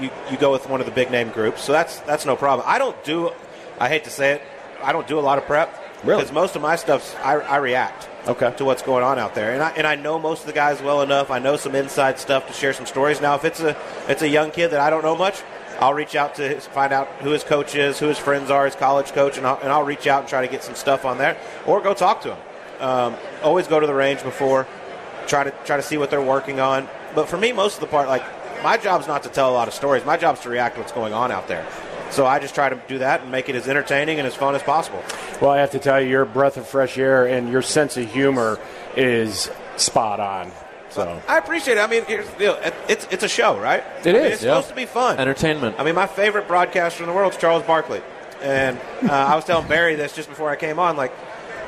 you, 0.00 0.10
you 0.30 0.36
go 0.36 0.52
with 0.52 0.68
one 0.68 0.80
of 0.80 0.86
the 0.86 0.92
big 0.92 1.10
name 1.10 1.30
groups, 1.30 1.62
so 1.62 1.72
that's 1.72 1.98
that's 2.00 2.26
no 2.26 2.36
problem. 2.36 2.66
I 2.68 2.78
don't 2.78 3.02
do, 3.04 3.30
I 3.78 3.88
hate 3.88 4.04
to 4.04 4.10
say 4.10 4.32
it, 4.32 4.42
I 4.82 4.92
don't 4.92 5.06
do 5.06 5.18
a 5.18 5.20
lot 5.20 5.38
of 5.38 5.44
prep 5.44 5.74
Really? 6.04 6.18
because 6.22 6.32
most 6.32 6.56
of 6.56 6.62
my 6.62 6.76
stuff's 6.76 7.14
I, 7.16 7.34
I 7.34 7.56
react 7.58 8.08
Okay. 8.26 8.52
to 8.58 8.64
what's 8.64 8.82
going 8.82 9.02
on 9.04 9.18
out 9.18 9.34
there, 9.34 9.52
and 9.52 9.62
I 9.62 9.70
and 9.72 9.86
I 9.86 9.94
know 9.96 10.18
most 10.18 10.40
of 10.40 10.46
the 10.46 10.52
guys 10.52 10.80
well 10.82 11.00
enough. 11.02 11.30
I 11.30 11.38
know 11.38 11.56
some 11.56 11.74
inside 11.74 12.18
stuff 12.18 12.46
to 12.48 12.52
share 12.52 12.72
some 12.74 12.84
stories. 12.86 13.20
Now, 13.20 13.34
if 13.34 13.44
it's 13.44 13.60
a 13.60 13.76
it's 14.08 14.22
a 14.22 14.28
young 14.28 14.50
kid 14.50 14.68
that 14.68 14.80
I 14.80 14.90
don't 14.90 15.02
know 15.02 15.16
much, 15.16 15.42
I'll 15.78 15.94
reach 15.94 16.14
out 16.14 16.34
to 16.34 16.46
his, 16.46 16.66
find 16.66 16.92
out 16.92 17.08
who 17.22 17.30
his 17.30 17.44
coach 17.44 17.74
is, 17.74 17.98
who 17.98 18.06
his 18.08 18.18
friends 18.18 18.50
are, 18.50 18.66
his 18.66 18.74
college 18.74 19.12
coach, 19.12 19.38
and 19.38 19.46
I'll, 19.46 19.58
and 19.62 19.70
I'll 19.72 19.84
reach 19.84 20.06
out 20.06 20.20
and 20.20 20.28
try 20.28 20.42
to 20.46 20.48
get 20.52 20.62
some 20.62 20.74
stuff 20.74 21.06
on 21.06 21.16
there, 21.16 21.38
or 21.66 21.80
go 21.80 21.94
talk 21.94 22.20
to 22.22 22.34
him. 22.34 22.38
Um, 22.80 23.16
always 23.42 23.66
go 23.68 23.80
to 23.80 23.86
the 23.86 23.94
range 23.94 24.22
before, 24.22 24.66
try 25.26 25.44
to 25.44 25.50
try 25.64 25.76
to 25.78 25.82
see 25.82 25.96
what 25.96 26.10
they're 26.10 26.20
working 26.22 26.60
on. 26.60 26.88
But 27.14 27.28
for 27.28 27.38
me, 27.38 27.52
most 27.52 27.74
of 27.76 27.80
the 27.80 27.86
part, 27.86 28.06
like 28.08 28.22
my 28.62 28.76
job's 28.76 29.06
not 29.06 29.22
to 29.24 29.28
tell 29.28 29.50
a 29.50 29.54
lot 29.54 29.68
of 29.68 29.74
stories. 29.74 30.04
My 30.04 30.16
job's 30.16 30.40
to 30.40 30.48
react 30.48 30.76
to 30.76 30.80
what's 30.80 30.92
going 30.92 31.12
on 31.12 31.30
out 31.32 31.48
there. 31.48 31.66
So 32.10 32.26
I 32.26 32.40
just 32.40 32.54
try 32.54 32.68
to 32.68 32.80
do 32.88 32.98
that 32.98 33.22
and 33.22 33.30
make 33.30 33.48
it 33.48 33.54
as 33.54 33.68
entertaining 33.68 34.18
and 34.18 34.26
as 34.26 34.34
fun 34.34 34.54
as 34.56 34.62
possible. 34.62 35.02
Well, 35.40 35.50
I 35.50 35.58
have 35.58 35.70
to 35.72 35.78
tell 35.78 36.00
you, 36.00 36.08
your 36.08 36.24
breath 36.24 36.56
of 36.56 36.66
fresh 36.66 36.98
air 36.98 37.26
and 37.26 37.48
your 37.50 37.62
sense 37.62 37.96
of 37.96 38.10
humor 38.10 38.58
is 38.96 39.48
spot 39.76 40.18
on. 40.18 40.50
So 40.90 41.22
I 41.28 41.38
appreciate 41.38 41.76
it. 41.76 41.80
I 41.80 41.86
mean, 41.86 42.04
here's 42.06 42.28
the 42.28 42.36
deal. 42.36 42.58
It's 42.88 43.06
it's 43.12 43.22
a 43.22 43.28
show, 43.28 43.56
right? 43.60 43.84
It 44.04 44.08
I 44.08 44.12
mean, 44.12 44.22
is, 44.22 44.32
It's 44.32 44.42
yeah. 44.42 44.54
supposed 44.54 44.70
to 44.70 44.74
be 44.74 44.86
fun. 44.86 45.18
Entertainment. 45.20 45.76
I 45.78 45.84
mean, 45.84 45.94
my 45.94 46.08
favorite 46.08 46.48
broadcaster 46.48 47.04
in 47.04 47.08
the 47.08 47.14
world 47.14 47.32
is 47.32 47.38
Charles 47.38 47.62
Barkley, 47.62 48.02
and 48.42 48.76
uh, 49.04 49.12
I 49.12 49.36
was 49.36 49.44
telling 49.44 49.68
Barry 49.68 49.94
this 49.94 50.12
just 50.16 50.28
before 50.28 50.50
I 50.50 50.56
came 50.56 50.80
on. 50.80 50.96
Like, 50.96 51.12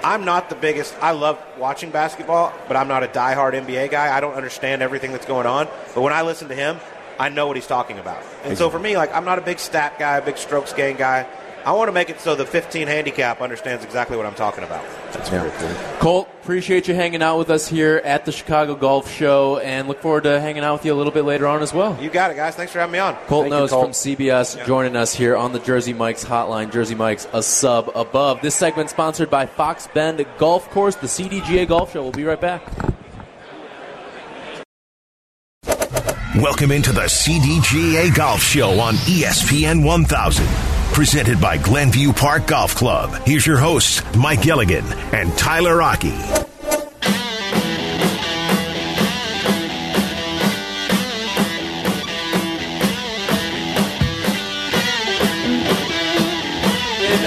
I'm 0.05 0.25
not 0.25 0.49
the 0.49 0.57
biggest. 0.57 0.95
I 1.01 1.12
love 1.12 1.41
watching 1.59 1.91
basketball, 1.91 2.53
but 2.67 2.77
I'm 2.77 2.88
not 2.88 3.03
a 3.05 3.09
diehard 3.09 3.55
NBA 3.55 3.91
guy. 3.91 4.15
I 4.15 4.21
don't 4.21 4.35
understand 4.35 4.83
everything 4.83 5.12
that's 5.12 5.27
going 5.27 5.47
on. 5.47 5.69
But 5.95 6.03
when 6.03 6.12
I 6.12 6.23
listen 6.23 6.49
to 6.49 6.55
him, 6.55 6.79
I 7.19 7.29
know 7.29 7.47
what 7.47 7.57
he's 7.57 7.67
talking 7.67 7.99
about. 7.99 8.23
And 8.45 8.59
so 8.59 8.69
for 8.69 8.79
me, 8.79 8.97
like, 8.97 9.15
I'm 9.15 9.25
not 9.25 9.38
a 9.38 9.43
big 9.43 9.59
stat 9.59 9.99
guy, 9.99 10.17
a 10.17 10.25
big 10.25 10.37
strokes 10.38 10.73
gain 10.73 10.97
guy. 10.97 11.27
I 11.64 11.72
want 11.72 11.88
to 11.88 11.92
make 11.92 12.11
it 12.11 12.20
so 12.20 12.35
the 12.35 12.44
15 12.44 12.88
handicap 12.88 13.40
understands 13.40 13.85
exactly 13.85 14.16
what 14.16 14.27
I'm 14.27 14.35
talking 14.35 14.64
about. 14.64 14.85
that's 15.12 15.29
very 15.29 15.51
cool. 15.51 15.75
Colt, 16.01 16.29
appreciate 16.42 16.88
you 16.88 16.94
hanging 16.94 17.22
out 17.22 17.38
with 17.38 17.51
us 17.51 17.68
here 17.68 18.03
at 18.05 18.25
the 18.25 18.33
Chicago 18.33 18.75
Golf 18.75 19.09
Show, 19.11 19.59
and 19.59 19.87
look 19.87 20.01
forward 20.01 20.25
to 20.25 20.40
hanging 20.40 20.64
out 20.64 20.75
with 20.75 20.85
you 20.85 20.92
a 20.92 20.96
little 20.96 21.12
bit 21.12 21.25
later 21.25 21.46
on 21.46 21.62
as 21.62 21.72
well. 21.72 21.96
You 22.03 22.11
got 22.11 22.33
it, 22.33 22.35
guys. 22.35 22.57
Thanks 22.57 22.72
for 22.72 22.81
having 22.81 22.94
me 22.94 22.98
on. 22.98 23.14
Colt 23.27 23.44
Thank 23.44 23.55
you, 23.55 23.61
Knost 23.61 23.68
Colt. 23.70 23.85
from 23.85 23.92
CBS 23.92 24.66
joining 24.66 24.96
us 24.96 25.14
here 25.14 25.37
on 25.37 25.53
the 25.53 25.61
Jersey 25.61 25.92
Mike's 25.92 26.25
hotline. 26.25 26.72
Jersey 26.72 26.96
Mike's 26.96 27.29
a 27.33 27.42
sub 27.42 27.90
above. 27.94 28.40
This 28.42 28.57
segment 28.57 28.90
sponsored 28.90 29.31
by 29.31 29.46
Fox 29.46 29.87
Bend 29.94 30.25
Golf 30.38 30.68
Course, 30.70 30.96
the 30.96 31.07
CDGA 31.07 31.68
Golf 31.68 31.92
Show. 31.92 32.03
We'll 32.03 32.12
be 32.12 32.25
right 32.25 32.40
back. 32.40 32.62
Welcome 36.37 36.72
into 36.72 36.92
the 36.92 37.03
CDGA 37.03 38.12
Golf 38.14 38.42
Show 38.42 38.81
on 38.81 38.94
ESPN 38.94 39.85
1000. 39.85 40.72
Presented 40.93 41.41
by 41.41 41.57
Glenview 41.57 42.13
Park 42.13 42.47
Golf 42.47 42.75
Club. 42.75 43.15
Here's 43.25 43.47
your 43.47 43.57
hosts, 43.57 44.03
Mike 44.15 44.43
Gilligan 44.43 44.85
and 45.13 45.37
Tyler 45.39 45.81
Aki. 45.81 46.13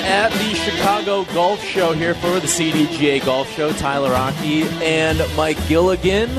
At 0.07 0.29
the 0.29 0.53
Chicago 0.53 1.25
Golf 1.33 1.61
Show 1.63 1.93
here 1.93 2.13
for 2.13 2.39
the 2.39 2.47
CDGA 2.47 3.25
Golf 3.25 3.49
Show. 3.49 3.71
Tyler 3.73 4.13
Aki 4.13 4.61
and 4.83 5.19
Mike 5.35 5.57
Gilligan 5.67 6.29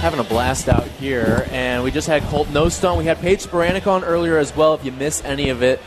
having 0.00 0.18
a 0.18 0.24
blast 0.24 0.68
out 0.68 0.86
here. 0.98 1.46
And 1.50 1.84
we 1.84 1.90
just 1.90 2.08
had 2.08 2.22
Colt 2.24 2.48
Knost 2.48 2.90
on. 2.90 2.98
We 2.98 3.04
had 3.04 3.18
Paige 3.18 3.44
Spiranac 3.44 3.86
on 3.86 4.02
earlier 4.02 4.38
as 4.38 4.54
well. 4.56 4.74
If 4.74 4.84
you 4.84 4.92
miss 4.92 5.24
any 5.24 5.50
of 5.50 5.62
it, 5.62 5.80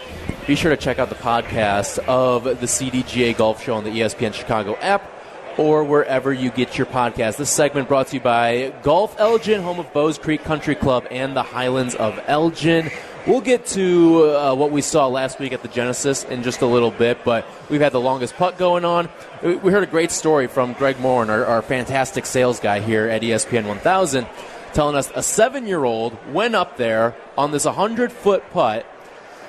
be 0.48 0.56
sure 0.56 0.72
to 0.72 0.78
check 0.78 1.00
out 1.00 1.08
the 1.10 1.16
podcast 1.16 2.00
of 2.00 2.44
the 2.44 2.66
CDGA 2.66 3.36
Golf 3.38 3.64
Show 3.64 3.76
on 3.76 3.86
the 3.86 3.92
ESPN 3.92 4.34
Chicago 4.34 4.76
app 4.78 5.10
or 5.58 5.84
wherever 5.84 6.34
you 6.34 6.50
get 6.50 6.78
your 6.78 6.88
podcast. 6.88 7.38
This 7.38 7.50
segment 7.50 7.88
brought 7.88 8.08
to 8.08 8.16
you 8.16 8.20
by 8.20 8.74
Golf 8.84 9.18
Elgin, 9.20 9.62
home 9.62 9.80
of 9.80 9.94
Bowes 9.94 10.18
Creek 10.18 10.44
Country 10.44 10.76
Club 10.76 11.08
and 11.10 11.36
the 11.36 11.44
Highlands 11.44 11.96
of 11.96 12.20
Elgin. 12.28 12.90
We'll 13.26 13.42
get 13.42 13.66
to 13.68 14.36
uh, 14.36 14.56
what 14.56 14.72
we 14.72 14.82
saw 14.82 15.08
last 15.08 15.40
week 15.40 15.54
at 15.54 15.62
the 15.62 15.70
Genesis 15.70 16.26
in 16.26 16.44
just 16.44 16.62
a 16.62 16.66
little 16.66 16.92
bit, 16.92 17.24
but 17.24 17.46
we've 17.70 17.80
had 17.80 17.94
the 17.94 18.02
longest 18.02 18.36
putt 18.36 18.58
going 18.58 18.84
on. 18.84 19.08
We 19.42 19.72
heard 19.72 19.84
a 19.84 19.88
great 19.88 20.12
story 20.12 20.48
from 20.48 20.74
Greg 20.74 21.00
Moore, 21.00 21.30
our, 21.30 21.46
our 21.46 21.62
fantastic 21.62 22.26
sales 22.26 22.60
guy 22.60 22.82
here 22.82 23.08
at 23.08 23.22
ESPN 23.22 23.66
1000, 23.66 24.28
telling 24.74 24.98
us 24.98 25.10
a 25.16 25.24
seven 25.24 25.68
year 25.68 25.86
old 25.86 26.18
went 26.34 26.54
up 26.54 26.76
there 26.76 27.16
on 27.38 27.52
this 27.52 27.64
100 27.64 28.12
foot 28.12 28.44
putt, 28.52 28.86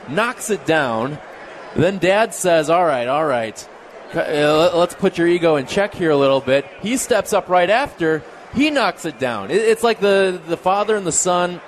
knocks 0.09 0.51
it 0.51 0.67
down. 0.67 1.19
Then 1.77 1.99
dad 1.99 2.35
says, 2.35 2.71
All 2.71 2.85
right, 2.85 3.09
all 3.09 3.25
right, 3.25 3.69
uh, 4.15 4.77
let's 4.77 4.95
put 4.95 5.19
your 5.19 5.27
ego 5.27 5.57
in 5.57 5.67
check 5.67 5.95
here 5.95 6.11
a 6.11 6.17
little 6.17 6.41
bit. 6.41 6.67
He 6.83 6.97
steps 6.97 7.33
up 7.33 7.49
right 7.49 7.71
after. 7.71 8.23
He 8.55 8.71
knocks 8.71 9.05
it 9.05 9.19
down. 9.19 9.51
It's 9.51 9.83
like 9.83 9.99
the, 9.99 10.41
the 10.47 10.57
father 10.57 10.95
and 10.95 11.05
the 11.05 11.13
son 11.13 11.61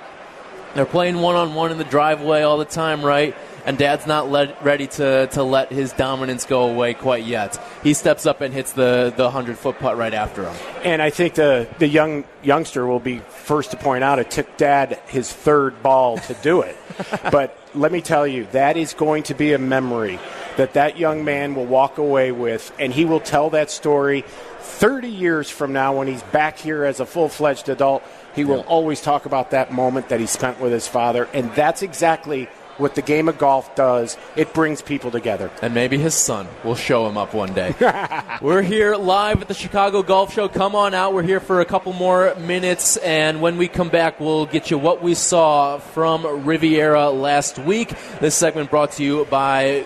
they're 0.77 0.85
playing 0.85 1.19
one 1.19 1.35
on 1.35 1.55
one 1.55 1.71
in 1.71 1.79
the 1.79 1.83
driveway 1.83 2.43
all 2.43 2.59
the 2.59 2.65
time, 2.65 3.03
right? 3.03 3.35
And 3.67 3.77
dad's 3.77 4.07
not 4.07 4.31
let, 4.31 4.63
ready 4.63 4.87
to, 4.87 5.27
to 5.27 5.43
let 5.43 5.73
his 5.73 5.91
dominance 5.91 6.45
go 6.45 6.69
away 6.69 6.93
quite 6.93 7.25
yet. 7.25 7.59
He 7.83 7.93
steps 7.93 8.25
up 8.25 8.39
and 8.39 8.53
hits 8.53 8.71
the, 8.71 9.13
the 9.17 9.23
100 9.23 9.57
foot 9.57 9.77
putt 9.77 9.97
right 9.97 10.13
after 10.13 10.49
him. 10.49 10.55
And 10.85 11.01
I 11.01 11.09
think 11.09 11.33
the, 11.33 11.67
the 11.77 11.87
young 11.87 12.23
youngster 12.41 12.87
will 12.87 13.01
be 13.01 13.19
first 13.19 13.71
to 13.71 13.77
point 13.77 14.05
out 14.05 14.19
it 14.19 14.31
took 14.31 14.55
dad 14.55 14.97
his 15.07 15.31
third 15.31 15.83
ball 15.83 16.17
to 16.17 16.33
do 16.35 16.61
it. 16.61 16.77
but 17.29 17.57
let 17.75 17.91
me 17.91 17.99
tell 17.99 18.25
you, 18.25 18.47
that 18.53 18.77
is 18.77 18.93
going 18.93 19.23
to 19.23 19.33
be 19.33 19.51
a 19.51 19.59
memory 19.59 20.17
that 20.55 20.73
that 20.73 20.97
young 20.97 21.25
man 21.25 21.53
will 21.53 21.65
walk 21.65 21.97
away 21.97 22.31
with, 22.31 22.73
and 22.79 22.93
he 22.93 23.03
will 23.03 23.19
tell 23.19 23.49
that 23.49 23.69
story 23.69 24.23
30 24.61 25.09
years 25.09 25.49
from 25.49 25.73
now 25.73 25.97
when 25.97 26.07
he's 26.07 26.23
back 26.23 26.57
here 26.57 26.85
as 26.85 27.01
a 27.01 27.05
full 27.05 27.29
fledged 27.29 27.69
adult 27.69 28.01
he 28.37 28.45
will 28.45 28.61
always 28.61 29.01
talk 29.01 29.25
about 29.25 29.49
that 29.51 29.73
moment 29.73 30.09
that 30.09 30.19
he 30.19 30.27
spent 30.27 30.59
with 30.59 30.71
his 30.71 30.87
father, 30.87 31.27
and 31.33 31.51
that's 31.55 31.81
exactly 31.81 32.47
what 32.77 32.95
the 32.95 33.01
game 33.01 33.27
of 33.27 33.37
golf 33.37 33.75
does. 33.75 34.17
It 34.35 34.53
brings 34.53 34.81
people 34.81 35.11
together. 35.11 35.51
And 35.61 35.73
maybe 35.73 35.97
his 35.97 36.13
son 36.13 36.47
will 36.63 36.75
show 36.75 37.07
him 37.07 37.17
up 37.17 37.33
one 37.33 37.53
day. 37.53 37.75
We're 38.41 38.61
here 38.61 38.95
live 38.95 39.41
at 39.41 39.47
the 39.47 39.53
Chicago 39.53 40.03
Golf 40.03 40.33
Show. 40.33 40.47
Come 40.47 40.75
on 40.75 40.93
out. 40.93 41.13
We're 41.13 41.23
here 41.23 41.39
for 41.39 41.61
a 41.61 41.65
couple 41.65 41.93
more 41.93 42.35
minutes, 42.35 42.97
and 42.97 43.41
when 43.41 43.57
we 43.57 43.67
come 43.67 43.89
back, 43.89 44.19
we'll 44.19 44.45
get 44.45 44.71
you 44.71 44.77
what 44.77 45.01
we 45.01 45.13
saw 45.13 45.77
from 45.79 46.45
Riviera 46.45 47.09
last 47.09 47.59
week. 47.59 47.93
This 48.19 48.35
segment 48.35 48.69
brought 48.69 48.91
to 48.93 49.03
you 49.03 49.25
by 49.25 49.85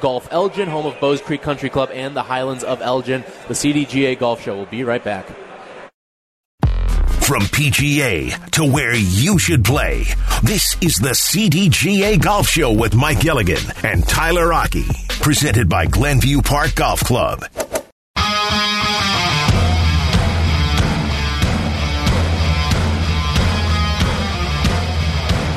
Golf 0.00 0.28
Elgin, 0.30 0.68
home 0.68 0.86
of 0.86 1.00
Bowes 1.00 1.20
Creek 1.20 1.42
Country 1.42 1.70
Club 1.70 1.90
and 1.92 2.14
the 2.14 2.22
Highlands 2.22 2.64
of 2.64 2.80
Elgin. 2.80 3.24
The 3.48 3.54
CDGA 3.54 4.18
Golf 4.18 4.42
Show 4.42 4.56
will 4.56 4.66
be 4.66 4.84
right 4.84 5.02
back. 5.02 5.26
From 7.28 7.42
PGA 7.42 8.50
to 8.52 8.64
where 8.64 8.94
you 8.94 9.38
should 9.38 9.62
play, 9.62 10.04
this 10.42 10.74
is 10.80 10.96
the 10.96 11.10
CDGA 11.10 12.18
Golf 12.18 12.48
Show 12.48 12.72
with 12.72 12.94
Mike 12.94 13.20
Gilligan 13.20 13.60
and 13.84 14.08
Tyler 14.08 14.50
Aki, 14.54 14.86
presented 15.20 15.68
by 15.68 15.84
Glenview 15.84 16.40
Park 16.40 16.74
Golf 16.74 17.00
Club. 17.00 17.44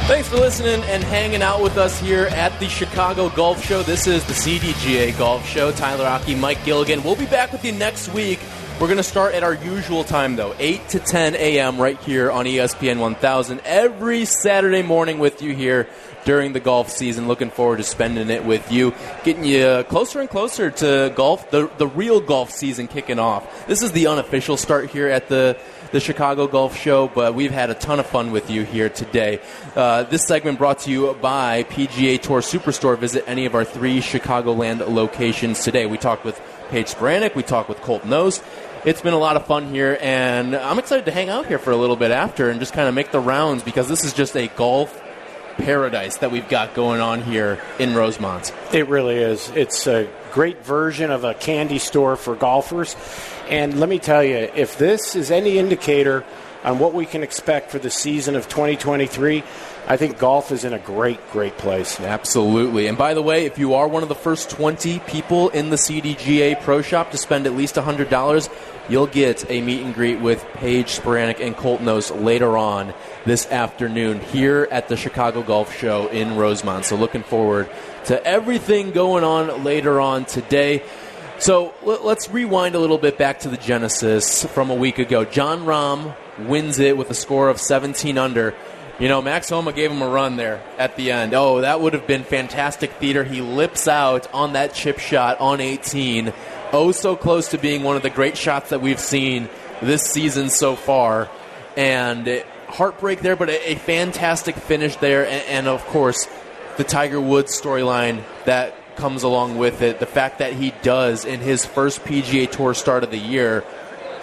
Thanks 0.08 0.28
for 0.28 0.36
listening 0.36 0.84
and 0.90 1.02
hanging 1.06 1.42
out 1.42 1.64
with 1.64 1.78
us 1.78 1.98
here 2.02 2.26
at 2.32 2.60
the 2.60 2.68
Chicago 2.68 3.30
Golf 3.30 3.64
Show. 3.64 3.82
This 3.82 4.08
is 4.08 4.26
the 4.26 4.34
CDGA 4.34 5.18
Golf 5.18 5.48
Show. 5.48 5.72
Tyler 5.72 6.04
Aki, 6.06 6.36
Mike 6.36 6.66
Gilligan. 6.66 7.02
We'll 7.02 7.16
be 7.16 7.28
back 7.28 7.54
with 7.54 7.64
you 7.64 7.72
next 7.72 8.10
week 8.10 8.42
we're 8.82 8.88
going 8.88 8.98
to 8.98 9.04
start 9.04 9.36
at 9.36 9.44
our 9.44 9.54
usual 9.54 10.04
time, 10.04 10.36
though, 10.36 10.56
8 10.58 10.90
to 10.90 11.00
10 11.00 11.36
a.m. 11.36 11.80
right 11.80 12.00
here 12.00 12.32
on 12.32 12.46
ESPN 12.48 12.98
1000 12.98 13.62
every 13.64 14.26
Saturday 14.26 14.82
morning 14.82 15.20
with 15.20 15.44
you 15.44 15.54
here 15.54 15.88
during 16.26 16.54
the 16.54 16.60
golf 16.60 16.90
season. 16.90 17.28
Looking 17.28 17.52
forward 17.52 17.78
to 17.78 17.84
spending 17.84 18.32
it 18.32 18.44
with 18.44 18.72
you, 18.72 18.96
getting 19.24 19.44
you 19.44 19.86
closer 19.88 20.20
and 20.20 20.28
closer 20.28 20.72
to 20.72 21.14
golf, 21.16 21.52
the, 21.52 21.70
the 21.78 21.86
real 21.86 22.22
golf 22.22 22.50
season 22.50 22.88
kicking 22.88 23.20
off. 23.20 23.68
This 23.68 23.84
is 23.84 23.92
the 23.92 24.08
unofficial 24.08 24.58
start 24.58 24.90
here 24.90 25.10
at 25.10 25.30
the 25.30 25.60
the 25.92 26.00
Chicago 26.00 26.48
Golf 26.48 26.78
Show, 26.78 27.10
but 27.10 27.36
we've 27.36 27.52
had 27.52 27.70
a 27.70 27.74
ton 27.74 28.00
of 28.00 28.06
fun 28.06 28.32
with 28.32 28.50
you 28.50 28.64
here 28.64 28.90
today. 28.90 29.42
Uh, 29.76 30.04
this 30.04 30.26
segment 30.26 30.58
brought 30.58 30.80
to 30.80 30.90
you 30.90 31.14
by 31.22 31.64
PGA 31.64 32.20
Tour 32.20 32.40
Superstore. 32.40 32.98
Visit 32.98 33.26
any 33.28 33.46
of 33.46 33.56
our 33.56 33.66
three 33.66 34.00
Chicagoland 34.00 34.88
locations 34.88 35.64
today. 35.64 35.86
We 35.86 35.98
talked 35.98 36.24
with 36.24 36.42
Paige 36.70 36.88
Spiranac, 36.88 37.36
we 37.36 37.44
talked 37.44 37.68
with 37.68 37.82
Colt 37.82 38.04
Knost, 38.04 38.42
it's 38.84 39.02
been 39.02 39.14
a 39.14 39.20
lot 39.20 39.36
of 39.36 39.46
fun 39.46 39.70
here, 39.70 39.98
and 40.02 40.56
I'm 40.56 40.80
excited 40.80 41.06
to 41.06 41.12
hang 41.12 41.30
out 41.30 41.46
here 41.46 41.60
for 41.60 41.72
a 41.72 41.78
little 41.78 41.96
bit 41.96 42.12
after 42.12 42.50
and 42.50 42.60
just 42.60 42.74
kind 42.74 42.88
of 42.90 42.96
make 42.96 43.12
the 43.12 43.20
rounds 43.20 43.64
because 43.64 43.88
this 43.88 44.04
is 44.04 44.14
just 44.14 44.36
a 44.36 44.48
golf 44.48 45.00
paradise 45.58 46.18
that 46.18 46.32
we've 46.32 46.48
got 46.50 46.74
going 46.74 47.00
on 47.00 47.22
here 47.22 47.62
in 47.78 47.94
Rosemont. 47.94 48.54
It 48.74 48.88
really 48.88 49.18
is. 49.18 49.50
It's 49.50 49.86
a 49.86 50.10
great 50.32 50.64
version 50.66 51.12
of 51.12 51.24
a 51.24 51.34
candy 51.34 51.78
store 51.78 52.16
for 52.16 52.36
golfers. 52.36 52.96
And 53.50 53.80
let 53.80 53.90
me 53.90 54.00
tell 54.00 54.24
you, 54.24 54.50
if 54.56 54.78
this 54.78 55.16
is 55.16 55.30
any 55.30 55.60
indicator 55.60 56.24
on 56.64 56.80
what 56.80 56.94
we 56.94 57.06
can 57.06 57.22
expect 57.22 57.70
for 57.70 57.80
the 57.80 57.90
season 57.92 58.36
of 58.36 58.48
2023, 58.48 59.44
I 59.88 59.98
think 59.98 60.20
golf 60.20 60.52
is 60.52 60.64
in 60.64 60.74
a 60.74 60.80
great, 60.80 61.20
great 61.32 61.58
place. 61.58 62.00
Absolutely. 62.00 62.88
And 62.88 62.98
by 62.98 63.14
the 63.14 63.22
way, 63.22 63.46
if 63.46 63.58
you 63.58 63.74
are 63.74 63.88
one 63.88 64.04
of 64.04 64.10
the 64.10 64.16
first 64.16 64.50
20 64.50 65.00
people 65.00 65.50
in 65.50 65.70
the 65.70 65.76
CDGA 65.76 66.62
Pro 66.62 66.82
Shop 66.82 67.12
to 67.12 67.18
spend 67.18 67.46
at 67.46 67.54
least 67.54 67.76
$100, 67.76 68.50
you'll 68.90 69.08
get 69.08 69.50
a 69.50 69.60
meet 69.62 69.84
and 69.84 69.94
greet 69.94 70.22
with 70.22 70.46
Paige 70.54 71.00
Spiranac 71.00 71.40
and 71.40 71.58
Colt 71.58 71.82
Knost 71.82 72.24
later 72.24 72.58
on 72.58 72.94
this 73.26 73.48
afternoon 73.48 74.20
here 74.20 74.68
at 74.72 74.88
the 74.88 74.96
Chicago 74.96 75.42
Golf 75.42 75.76
Show 75.76 76.08
in 76.08 76.36
Rosemont. 76.36 76.86
So 76.86 76.96
looking 76.96 77.24
forward 77.24 77.70
to 78.06 78.24
everything 78.24 78.92
going 78.92 79.24
on 79.24 79.64
later 79.64 80.00
on 80.00 80.26
today. 80.26 80.84
So 81.40 81.74
let's 81.84 82.30
rewind 82.30 82.76
a 82.76 82.80
little 82.80 83.00
bit 83.00 83.18
back 83.18 83.40
to 83.40 83.50
the 83.50 83.58
Genesis 83.58 84.46
from 84.46 84.70
a 84.70 84.76
week 84.76 85.00
ago. 85.00 85.26
Jon 85.26 85.66
Rahm 85.66 86.16
wins 86.48 86.78
it 86.78 86.98
with 86.98 87.10
a 87.10 87.16
score 87.16 87.50
of 87.50 87.60
17 87.60 88.18
under. 88.18 88.54
You 89.02 89.08
know, 89.08 89.20
Max 89.20 89.50
Homa 89.50 89.74
gave 89.74 89.92
him 89.92 90.04
a 90.04 90.08
run 90.08 90.36
there 90.36 90.62
at 90.78 90.96
the 90.96 91.12
end. 91.12 91.34
Oh, 91.34 91.62
that 91.62 91.82
would 91.82 91.94
have 91.94 92.06
been 92.06 92.24
fantastic 92.24 92.92
theater. 92.92 93.24
He 93.24 93.42
lips 93.42 93.88
out 93.88 94.32
on 94.32 94.54
that 94.54 94.76
chip 94.76 95.00
shot 95.00 95.40
on 95.40 95.60
18. 95.60 96.32
Oh, 96.72 96.92
so 96.92 97.16
close 97.16 97.48
to 97.48 97.58
being 97.58 97.82
one 97.82 97.96
of 97.96 98.04
the 98.04 98.12
great 98.12 98.38
shots 98.38 98.70
that 98.70 98.80
we've 98.80 99.00
seen 99.00 99.50
this 99.82 100.04
season 100.04 100.52
so 100.52 100.76
far. 100.76 101.32
And 101.76 102.44
heartbreak 102.68 103.22
there, 103.22 103.36
but 103.36 103.50
a, 103.50 103.72
a 103.72 103.76
fantastic 103.76 104.56
finish 104.56 104.96
there. 104.98 105.26
And, 105.26 105.48
and 105.48 105.68
of 105.68 105.84
course, 105.88 106.28
the 106.78 106.84
Tiger 106.84 107.20
Woods 107.20 107.60
storyline 107.60 108.24
that 108.46 108.96
comes 108.98 109.24
along 109.24 109.58
with 109.58 109.82
it. 109.82 110.00
The 110.00 110.06
fact 110.06 110.38
that 110.38 110.54
he 110.54 110.76
does 110.84 111.26
in 111.26 111.40
his 111.40 111.66
first 111.66 112.04
PGA 112.04 112.52
Tour 112.52 112.76
start 112.76 113.04
of 113.04 113.10
the 113.10 113.18
year 113.18 113.64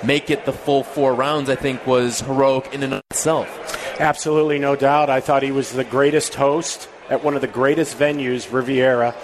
make 0.05 0.31
it 0.31 0.45
the 0.45 0.53
full 0.53 0.85
four 0.85 1.15
rounds, 1.15 1.51
I 1.51 1.57
think, 1.57 1.85
was 1.85 2.21
heroic 2.21 2.73
in 2.73 2.85
and 2.85 2.95
of 2.95 3.03
itself. 3.11 3.68
Absolutely, 3.99 4.61
no 4.61 4.77
doubt. 4.77 5.11
I 5.11 5.21
thought 5.21 5.43
he 5.43 5.51
was 5.51 5.73
the 5.73 5.85
greatest 5.85 6.35
host 6.37 6.89
at 7.11 7.25
one 7.25 7.35
of 7.35 7.41
the 7.41 7.49
greatest 7.49 7.99
venues, 7.99 8.53
Riviera. 8.53 9.15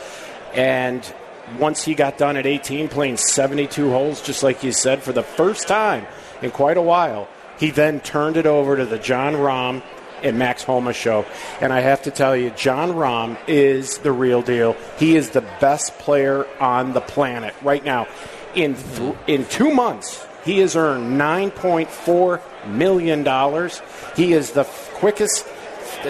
And 0.53 1.15
once 1.59 1.85
he 1.85 1.95
got 1.95 2.19
done 2.19 2.37
at 2.37 2.45
18, 2.47 2.89
playing 2.89 3.19
72 3.19 3.91
holes, 3.91 4.21
just 4.21 4.43
like 4.43 4.65
you 4.65 4.73
said, 4.73 5.03
for 5.03 5.13
the 5.13 5.23
first 5.23 5.69
time 5.69 6.07
in 6.43 6.51
quite 6.51 6.77
a 6.77 6.83
while, 6.83 7.29
he 7.59 7.71
then 7.71 8.01
turned 8.01 8.37
it 8.37 8.47
over 8.47 8.77
to 8.77 8.85
the 8.85 8.99
Jon 8.99 9.35
Rahm 9.35 9.83
and 10.25 10.39
Max 10.39 10.65
Homa 10.65 10.93
show. 10.93 11.25
And 11.61 11.73
I 11.73 11.81
have 11.81 12.03
to 12.03 12.11
tell 12.11 12.37
you, 12.37 12.51
Jon 12.51 12.91
Rahm 12.91 13.37
is 13.47 13.99
the 13.99 14.11
real 14.11 14.43
deal. 14.43 14.75
He 14.99 15.17
is 15.17 15.31
the 15.31 15.43
best 15.61 15.97
player 15.99 16.47
on 16.59 16.95
the 16.95 17.01
planet 17.01 17.55
right 17.63 17.85
now. 17.85 18.09
In, 18.57 18.75
th- 18.75 19.17
in 19.27 19.45
two 19.47 19.73
months, 19.73 20.27
he 20.45 20.59
has 20.59 20.77
earned 20.77 21.21
$9.4 21.21 22.41
million. 22.67 23.71
He 24.17 24.33
is 24.33 24.53
the 24.53 24.65
quickest 24.65 25.47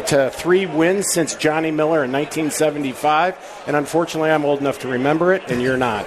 to 0.07 0.31
three 0.31 0.67
wins 0.67 1.13
since 1.13 1.35
Johnny 1.37 1.71
Miller 1.71 2.05
in 2.05 2.13
1975. 2.13 3.63
And 3.67 3.77
unfortunately, 3.77 4.31
I'm 4.31 4.45
old 4.45 4.61
enough 4.61 4.81
to 4.81 4.89
remember 4.89 5.33
it, 5.33 5.51
and 5.51 5.63
you're 5.63 5.77
not. 5.77 6.07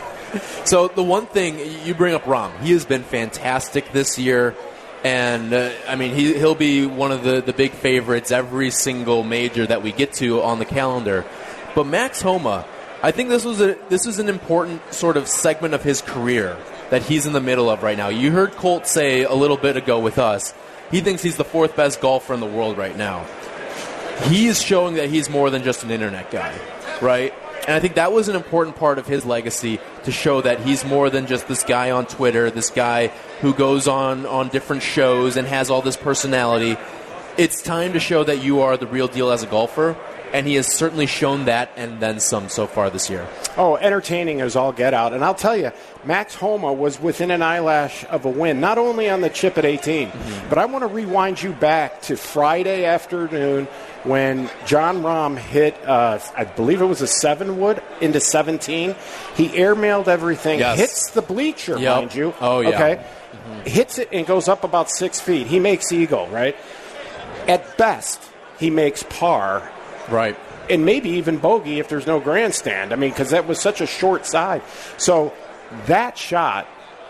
So, 0.66 0.90
the 0.90 1.04
one 1.04 1.26
thing 1.26 1.58
you 1.86 1.94
bring 1.94 2.14
up, 2.14 2.24
Rahm, 2.24 2.60
he 2.60 2.74
has 2.74 2.86
been 2.86 3.04
fantastic 3.04 3.92
this 3.94 4.20
year. 4.20 4.56
And 5.04 5.54
uh, 5.54 5.72
I 5.88 5.96
mean, 5.96 6.14
he, 6.14 6.34
he'll 6.34 6.56
be 6.56 6.86
one 6.86 7.12
of 7.12 7.24
the, 7.24 7.42
the 7.42 7.54
big 7.54 7.72
favorites 7.72 8.32
every 8.32 8.72
single 8.72 9.24
major 9.24 9.66
that 9.66 9.84
we 9.84 9.92
get 9.92 10.14
to 10.14 10.42
on 10.42 10.60
the 10.60 10.66
calendar. 10.66 11.24
But 11.76 11.86
Max 11.86 12.22
Homa, 12.22 12.66
I 13.02 13.12
think 13.12 13.30
this 13.30 13.46
was 13.46 13.62
a 13.62 13.78
this 13.90 14.08
is 14.08 14.18
an 14.20 14.28
important 14.28 14.82
sort 14.94 15.16
of 15.16 15.28
segment 15.28 15.76
of 15.76 15.84
his 15.84 16.02
career 16.02 16.58
that 16.90 17.04
he's 17.04 17.26
in 17.26 17.34
the 17.34 17.42
middle 17.42 17.70
of 17.70 17.84
right 17.84 17.98
now. 17.98 18.10
You 18.10 18.32
heard 18.32 18.52
Colt 18.54 18.88
say 18.88 19.24
a 19.24 19.34
little 19.34 19.58
bit 19.58 19.78
ago 19.78 20.00
with 20.00 20.18
us, 20.18 20.54
he 20.92 21.02
thinks 21.02 21.22
he's 21.22 21.38
the 21.38 21.46
fourth 21.46 21.76
best 21.76 22.00
golfer 22.02 22.34
in 22.34 22.40
the 22.40 22.46
world 22.46 22.78
right 22.78 22.96
now. 22.96 23.26
He 24.24 24.48
is 24.48 24.62
showing 24.62 24.96
that 24.96 25.10
he's 25.10 25.30
more 25.30 25.50
than 25.50 25.64
just 25.64 25.84
an 25.84 25.92
internet 25.92 26.32
guy, 26.32 26.58
right? 27.02 27.34
And 27.68 27.76
I 27.76 27.80
think 27.82 27.96
that 27.96 28.14
was 28.14 28.30
an 28.30 28.36
important 28.36 28.78
part 28.78 28.98
of 28.98 29.06
his 29.06 29.26
legacy 29.26 29.80
to 30.06 30.12
show 30.12 30.42
that 30.42 30.62
he's 30.62 30.86
more 30.86 31.10
than 31.10 31.28
just 31.28 31.48
this 31.48 31.64
guy 31.64 31.92
on 31.92 32.06
Twitter, 32.06 32.50
this 32.50 32.70
guy 32.70 33.08
who 33.42 33.54
goes 33.54 33.88
on 33.88 34.26
on 34.26 34.48
different 34.48 34.84
shows 34.84 35.36
and 35.36 35.46
has 35.48 35.70
all 35.70 35.82
this 35.82 35.98
personality. 35.98 36.78
It's 37.38 37.62
time 37.62 37.94
to 37.94 38.00
show 38.00 38.24
that 38.24 38.42
you 38.42 38.62
are 38.62 38.78
the 38.78 38.88
real 38.88 39.08
deal 39.10 39.30
as 39.32 39.44
a 39.44 39.48
golfer 39.48 39.98
and 40.34 40.48
he 40.48 40.56
has 40.56 40.68
certainly 40.68 41.06
shown 41.06 41.46
that 41.46 41.72
and 41.76 42.00
then 42.00 42.20
some 42.20 42.50
so 42.50 42.68
far 42.68 42.90
this 42.90 43.10
year. 43.10 43.28
Oh, 43.58 43.76
entertaining 43.78 44.42
as 44.42 44.56
all 44.56 44.72
get 44.72 44.94
out. 44.94 45.14
And 45.14 45.24
I'll 45.24 45.36
tell 45.36 45.56
you, 45.56 45.72
Max 46.04 46.36
Homa 46.36 46.72
was 46.72 47.00
within 47.00 47.32
an 47.32 47.42
eyelash 47.42 48.06
of 48.06 48.26
a 48.26 48.30
win, 48.30 48.60
not 48.60 48.78
only 48.78 49.10
on 49.10 49.22
the 49.22 49.30
chip 49.30 49.58
at 49.58 49.66
18, 49.66 50.10
mm-hmm. 50.10 50.50
but 50.50 50.58
I 50.58 50.66
want 50.66 50.84
to 50.84 50.88
rewind 50.88 51.42
you 51.42 51.54
back 51.54 52.02
to 52.04 52.18
Friday 52.18 52.86
afternoon 52.86 53.66
when 54.04 54.50
Jon 54.66 55.02
Rahm 55.02 55.38
hit, 55.38 55.76
uh, 55.86 56.20
I 56.36 56.46
believe 56.46 56.82
it 56.82 56.86
was 56.86 57.02
a 57.02 57.08
seven 57.08 57.60
wood 57.60 57.82
into 58.02 58.20
17. 58.20 58.96
He 59.36 59.50
airmailed 59.50 60.08
everything, 60.08 60.60
yes. 60.60 60.80
hits 60.80 61.12
the 61.12 61.22
bleacher, 61.22 61.78
yep. 61.78 61.98
mind 61.98 62.16
you. 62.16 62.34
Oh, 62.40 62.62
yeah. 62.62 62.70
Okay. 62.70 62.96
Mm-hmm. 63.04 63.70
Hits 63.70 63.98
it 64.00 64.10
and 64.12 64.26
goes 64.26 64.48
up 64.48 64.64
about 64.64 64.90
six 64.90 65.20
feet. 65.20 65.48
He 65.48 65.60
makes 65.60 65.92
eagle, 65.92 66.28
right? 66.28 66.56
At 67.48 67.78
best, 67.78 68.22
he 68.60 68.70
makes 68.70 69.04
par 69.04 69.72
Right. 70.10 70.38
And 70.70 70.86
maybe 70.86 71.10
even 71.12 71.38
bogey 71.38 71.80
if 71.80 71.88
there's 71.88 72.08
no 72.08 72.20
grandstand. 72.20 72.94
I 72.94 72.96
mean, 72.96 73.12
because 73.12 73.30
that 73.30 73.48
was 73.48 73.60
such 73.60 73.82
a 73.82 73.88
short 73.88 74.26
side. 74.26 74.62
So 74.98 75.34
that 75.86 76.18
shot 76.18 76.68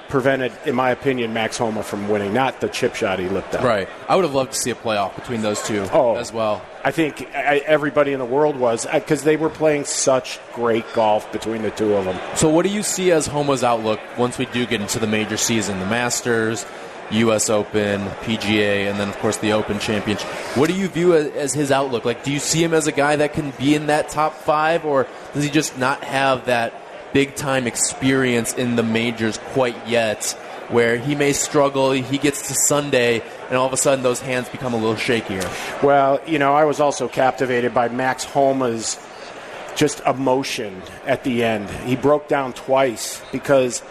prevented, 0.09 0.51
in 0.65 0.75
my 0.75 0.91
opinion, 0.91 1.33
Max 1.33 1.57
Homa 1.57 1.83
from 1.83 2.07
winning, 2.07 2.33
not 2.33 2.61
the 2.61 2.69
chip 2.69 2.95
shot 2.95 3.19
he 3.19 3.27
lipped 3.27 3.53
out. 3.55 3.63
Right. 3.63 3.87
I 4.07 4.15
would 4.15 4.25
have 4.25 4.33
loved 4.33 4.53
to 4.53 4.57
see 4.57 4.71
a 4.71 4.75
playoff 4.75 5.15
between 5.15 5.41
those 5.41 5.61
two 5.61 5.87
oh, 5.91 6.15
as 6.15 6.31
well. 6.31 6.65
I 6.83 6.91
think 6.91 7.21
I, 7.35 7.57
everybody 7.65 8.13
in 8.13 8.19
the 8.19 8.25
world 8.25 8.55
was 8.55 8.85
uh, 8.85 8.93
because 8.93 9.23
they 9.23 9.35
were 9.35 9.49
playing 9.49 9.85
such 9.85 10.39
great 10.53 10.85
golf 10.93 11.29
between 11.31 11.61
the 11.61 11.71
two 11.71 11.93
of 11.95 12.05
them. 12.05 12.19
So, 12.35 12.49
what 12.49 12.65
do 12.65 12.71
you 12.71 12.83
see 12.83 13.11
as 13.11 13.27
Homa's 13.27 13.63
outlook 13.63 13.99
once 14.17 14.37
we 14.37 14.45
do 14.45 14.65
get 14.65 14.81
into 14.81 14.99
the 14.99 15.07
major 15.07 15.37
season, 15.37 15.79
the 15.79 15.85
Masters, 15.85 16.65
U.S. 17.11 17.49
Open, 17.49 18.01
PGA, 18.21 18.89
and 18.89 18.99
then 18.99 19.09
of 19.09 19.17
course 19.17 19.37
the 19.37 19.53
Open 19.53 19.79
Championship. 19.79 20.27
What 20.55 20.69
do 20.69 20.75
you 20.75 20.87
view 20.87 21.13
as 21.13 21.53
his 21.53 21.71
outlook? 21.71 22.05
Like, 22.05 22.23
do 22.23 22.31
you 22.31 22.39
see 22.39 22.63
him 22.63 22.73
as 22.73 22.87
a 22.87 22.91
guy 22.91 23.15
that 23.17 23.33
can 23.33 23.51
be 23.51 23.75
in 23.75 23.87
that 23.87 24.09
top 24.09 24.33
five, 24.33 24.85
or 24.85 25.07
does 25.33 25.43
he 25.43 25.49
just 25.49 25.77
not 25.77 26.03
have 26.03 26.45
that 26.45 26.73
big 27.13 27.35
time 27.35 27.67
experience 27.67 28.53
in 28.53 28.75
the 28.75 28.83
majors 28.83 29.37
quite 29.37 29.87
yet? 29.87 30.37
Where 30.69 30.97
he 30.97 31.15
may 31.15 31.31
struggle, 31.31 31.91
he 31.91 32.17
gets 32.17 32.49
to 32.49 32.53
Sunday, 32.53 33.21
and 33.47 33.55
all 33.55 33.67
of 33.67 33.71
a 33.71 33.77
sudden 33.77 34.03
those 34.03 34.19
hands 34.19 34.49
become 34.49 34.73
a 34.73 34.77
little 34.77 34.95
shakier. 34.95 35.81
Well, 35.81 36.19
you 36.27 36.39
know, 36.39 36.53
I 36.53 36.65
was 36.65 36.81
also 36.81 37.07
captivated 37.07 37.73
by 37.73 37.87
Max 37.87 38.25
Homa's 38.25 38.99
just 39.77 40.01
emotion 40.01 40.81
at 41.05 41.23
the 41.23 41.43
end. 41.43 41.69
He 41.85 41.95
broke 41.95 42.27
down 42.27 42.51
twice 42.51 43.21
because 43.31 43.81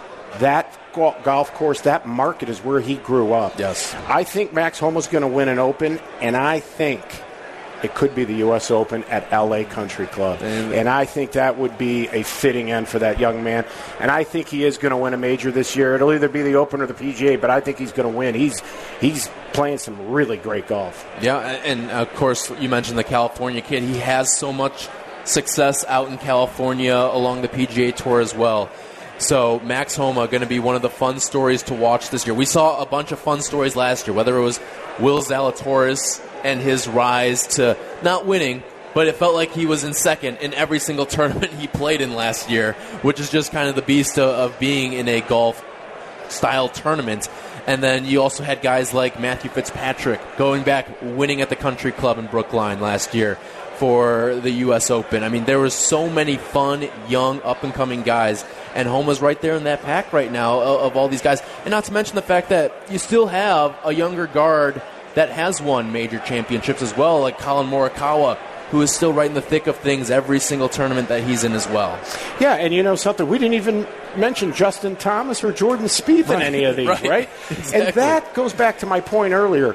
that 0.40 0.78
golf 0.92 1.52
course, 1.54 1.82
that 1.82 2.06
market 2.06 2.48
is 2.48 2.60
where 2.60 2.80
he 2.80 2.96
grew 2.96 3.32
up. 3.32 3.58
Yes. 3.58 3.94
I 4.08 4.24
think 4.24 4.52
Max 4.52 4.78
Homa's 4.78 5.06
going 5.06 5.22
to 5.22 5.28
win 5.28 5.48
an 5.48 5.58
Open, 5.58 6.00
and 6.20 6.36
I 6.36 6.60
think 6.60 7.02
it 7.82 7.94
could 7.94 8.14
be 8.14 8.24
the 8.24 8.36
U.S. 8.36 8.70
Open 8.70 9.04
at 9.04 9.30
L.A. 9.32 9.64
Country 9.64 10.06
Club. 10.06 10.40
And, 10.42 10.72
and 10.72 10.88
I 10.88 11.04
think 11.04 11.32
that 11.32 11.58
would 11.58 11.76
be 11.76 12.08
a 12.08 12.22
fitting 12.22 12.70
end 12.70 12.88
for 12.88 12.98
that 12.98 13.20
young 13.20 13.44
man. 13.44 13.66
And 14.00 14.10
I 14.10 14.24
think 14.24 14.48
he 14.48 14.64
is 14.64 14.78
going 14.78 14.90
to 14.90 14.96
win 14.96 15.12
a 15.12 15.18
major 15.18 15.50
this 15.50 15.76
year. 15.76 15.94
It'll 15.94 16.12
either 16.12 16.28
be 16.28 16.42
the 16.42 16.54
Open 16.54 16.80
or 16.80 16.86
the 16.86 16.94
PGA, 16.94 17.40
but 17.40 17.50
I 17.50 17.60
think 17.60 17.78
he's 17.78 17.92
going 17.92 18.10
to 18.10 18.16
win. 18.16 18.34
He's 18.34 18.62
he's 19.00 19.28
playing 19.52 19.78
some 19.78 20.10
really 20.10 20.38
great 20.38 20.66
golf. 20.66 21.06
Yeah, 21.20 21.38
and 21.38 21.90
of 21.90 22.12
course 22.14 22.50
you 22.58 22.68
mentioned 22.68 22.98
the 22.98 23.04
California 23.04 23.60
kid. 23.60 23.82
He 23.82 23.98
has 23.98 24.34
so 24.34 24.52
much 24.52 24.88
success 25.24 25.84
out 25.86 26.08
in 26.08 26.18
California 26.18 26.94
along 26.94 27.42
the 27.42 27.48
PGA 27.48 27.94
Tour 27.94 28.20
as 28.20 28.34
well. 28.34 28.70
So 29.18 29.60
Max 29.60 29.96
Homa 29.96 30.28
going 30.28 30.42
to 30.42 30.46
be 30.46 30.58
one 30.58 30.76
of 30.76 30.82
the 30.82 30.90
fun 30.90 31.20
stories 31.20 31.62
to 31.64 31.74
watch 31.74 32.10
this 32.10 32.26
year. 32.26 32.34
We 32.34 32.44
saw 32.44 32.82
a 32.82 32.86
bunch 32.86 33.12
of 33.12 33.18
fun 33.18 33.40
stories 33.40 33.74
last 33.74 34.06
year, 34.06 34.14
whether 34.14 34.36
it 34.36 34.42
was 34.42 34.60
Will 34.98 35.20
Zalatoris 35.20 36.22
and 36.44 36.60
his 36.60 36.86
rise 36.86 37.46
to 37.56 37.78
not 38.02 38.26
winning, 38.26 38.62
but 38.94 39.06
it 39.06 39.16
felt 39.16 39.34
like 39.34 39.52
he 39.52 39.64
was 39.64 39.84
in 39.84 39.94
second 39.94 40.38
in 40.38 40.52
every 40.52 40.78
single 40.78 41.06
tournament 41.16 41.52
he 41.54 41.66
played 41.66 42.02
in 42.02 42.14
last 42.14 42.50
year, 42.50 42.74
which 43.02 43.18
is 43.18 43.30
just 43.30 43.52
kind 43.52 43.68
of 43.68 43.74
the 43.74 43.82
beast 43.82 44.18
of 44.18 44.58
being 44.58 44.92
in 44.92 45.08
a 45.08 45.22
golf 45.22 45.64
style 46.28 46.68
tournament. 46.68 47.28
And 47.66 47.82
then 47.82 48.04
you 48.04 48.22
also 48.22 48.44
had 48.44 48.62
guys 48.62 48.94
like 48.94 49.18
Matthew 49.18 49.50
Fitzpatrick 49.50 50.20
going 50.36 50.62
back, 50.62 50.88
winning 51.02 51.40
at 51.40 51.48
the 51.48 51.56
Country 51.56 51.90
Club 51.90 52.18
in 52.18 52.26
Brookline 52.26 52.80
last 52.80 53.14
year 53.14 53.38
for 53.76 54.34
the 54.36 54.50
U.S. 54.50 54.90
Open. 54.90 55.22
I 55.22 55.28
mean, 55.28 55.44
there 55.44 55.58
were 55.58 55.70
so 55.70 56.08
many 56.08 56.36
fun, 56.36 56.88
young, 57.08 57.42
up 57.42 57.62
and 57.62 57.72
coming 57.72 58.02
guys 58.02 58.44
and 58.76 58.86
Homa's 58.86 59.22
right 59.22 59.40
there 59.40 59.56
in 59.56 59.64
that 59.64 59.82
pack 59.82 60.12
right 60.12 60.30
now 60.30 60.60
of, 60.60 60.80
of 60.80 60.96
all 60.96 61.08
these 61.08 61.22
guys. 61.22 61.42
And 61.64 61.70
not 61.70 61.84
to 61.84 61.92
mention 61.92 62.14
the 62.14 62.22
fact 62.22 62.50
that 62.50 62.72
you 62.90 62.98
still 62.98 63.26
have 63.26 63.74
a 63.84 63.92
younger 63.92 64.26
guard 64.26 64.80
that 65.14 65.30
has 65.30 65.62
won 65.62 65.92
major 65.92 66.18
championships 66.18 66.82
as 66.82 66.94
well, 66.94 67.20
like 67.20 67.38
Collin 67.38 67.68
Morikawa, 67.68 68.36
who 68.70 68.82
is 68.82 68.90
still 68.92 69.14
right 69.14 69.28
in 69.28 69.34
the 69.34 69.40
thick 69.40 69.66
of 69.66 69.76
things 69.76 70.10
every 70.10 70.38
single 70.38 70.68
tournament 70.68 71.08
that 71.08 71.24
he's 71.24 71.42
in 71.42 71.52
as 71.52 71.66
well. 71.68 71.98
Yeah, 72.38 72.54
and 72.54 72.74
you 72.74 72.82
know 72.82 72.96
something, 72.96 73.26
we 73.26 73.38
didn't 73.38 73.54
even 73.54 73.86
mention 74.14 74.52
Justin 74.52 74.94
Thomas 74.96 75.42
or 75.42 75.52
Jordan 75.52 75.86
Spieth 75.86 76.28
right. 76.28 76.36
in 76.36 76.42
any 76.42 76.64
of 76.64 76.76
these, 76.76 76.88
right? 76.88 77.02
right? 77.02 77.28
Exactly. 77.50 77.80
And 77.80 77.94
that 77.94 78.34
goes 78.34 78.52
back 78.52 78.78
to 78.80 78.86
my 78.86 79.00
point 79.00 79.32
earlier. 79.32 79.74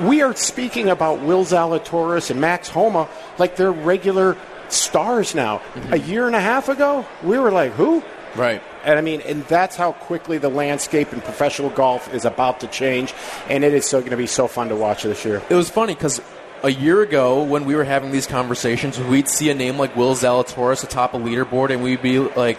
We 0.00 0.22
are 0.22 0.34
speaking 0.34 0.88
about 0.88 1.20
Will 1.20 1.44
Zalatoris 1.44 2.30
and 2.30 2.40
Max 2.40 2.68
Homa 2.68 3.08
like 3.38 3.56
they're 3.56 3.72
regular 3.72 4.36
stars 4.68 5.34
now. 5.34 5.58
Mm-hmm. 5.58 5.92
A 5.92 5.96
year 5.96 6.26
and 6.26 6.36
a 6.36 6.40
half 6.40 6.68
ago, 6.68 7.06
we 7.22 7.38
were 7.38 7.50
like, 7.50 7.72
who? 7.72 8.02
Right. 8.34 8.62
And 8.84 8.98
I 8.98 9.02
mean, 9.02 9.20
and 9.22 9.44
that's 9.44 9.76
how 9.76 9.92
quickly 9.92 10.38
the 10.38 10.48
landscape 10.50 11.12
in 11.12 11.20
professional 11.20 11.70
golf 11.70 12.12
is 12.12 12.24
about 12.24 12.60
to 12.60 12.66
change, 12.66 13.14
and 13.48 13.64
it 13.64 13.74
is 13.74 13.86
so 13.86 14.00
going 14.00 14.10
to 14.10 14.16
be 14.16 14.26
so 14.26 14.46
fun 14.46 14.68
to 14.68 14.76
watch 14.76 15.02
this 15.02 15.24
year. 15.24 15.42
It 15.48 15.54
was 15.54 15.70
funny 15.70 15.94
because 15.94 16.20
a 16.62 16.70
year 16.70 17.02
ago 17.02 17.42
when 17.42 17.64
we 17.64 17.74
were 17.74 17.84
having 17.84 18.12
these 18.12 18.26
conversations, 18.26 18.98
we'd 18.98 19.28
see 19.28 19.50
a 19.50 19.54
name 19.54 19.78
like 19.78 19.96
Will 19.96 20.14
Zalatoris 20.14 20.84
atop 20.84 21.14
a 21.14 21.18
leaderboard, 21.18 21.70
and 21.70 21.82
we'd 21.82 22.02
be 22.02 22.18
like, 22.18 22.58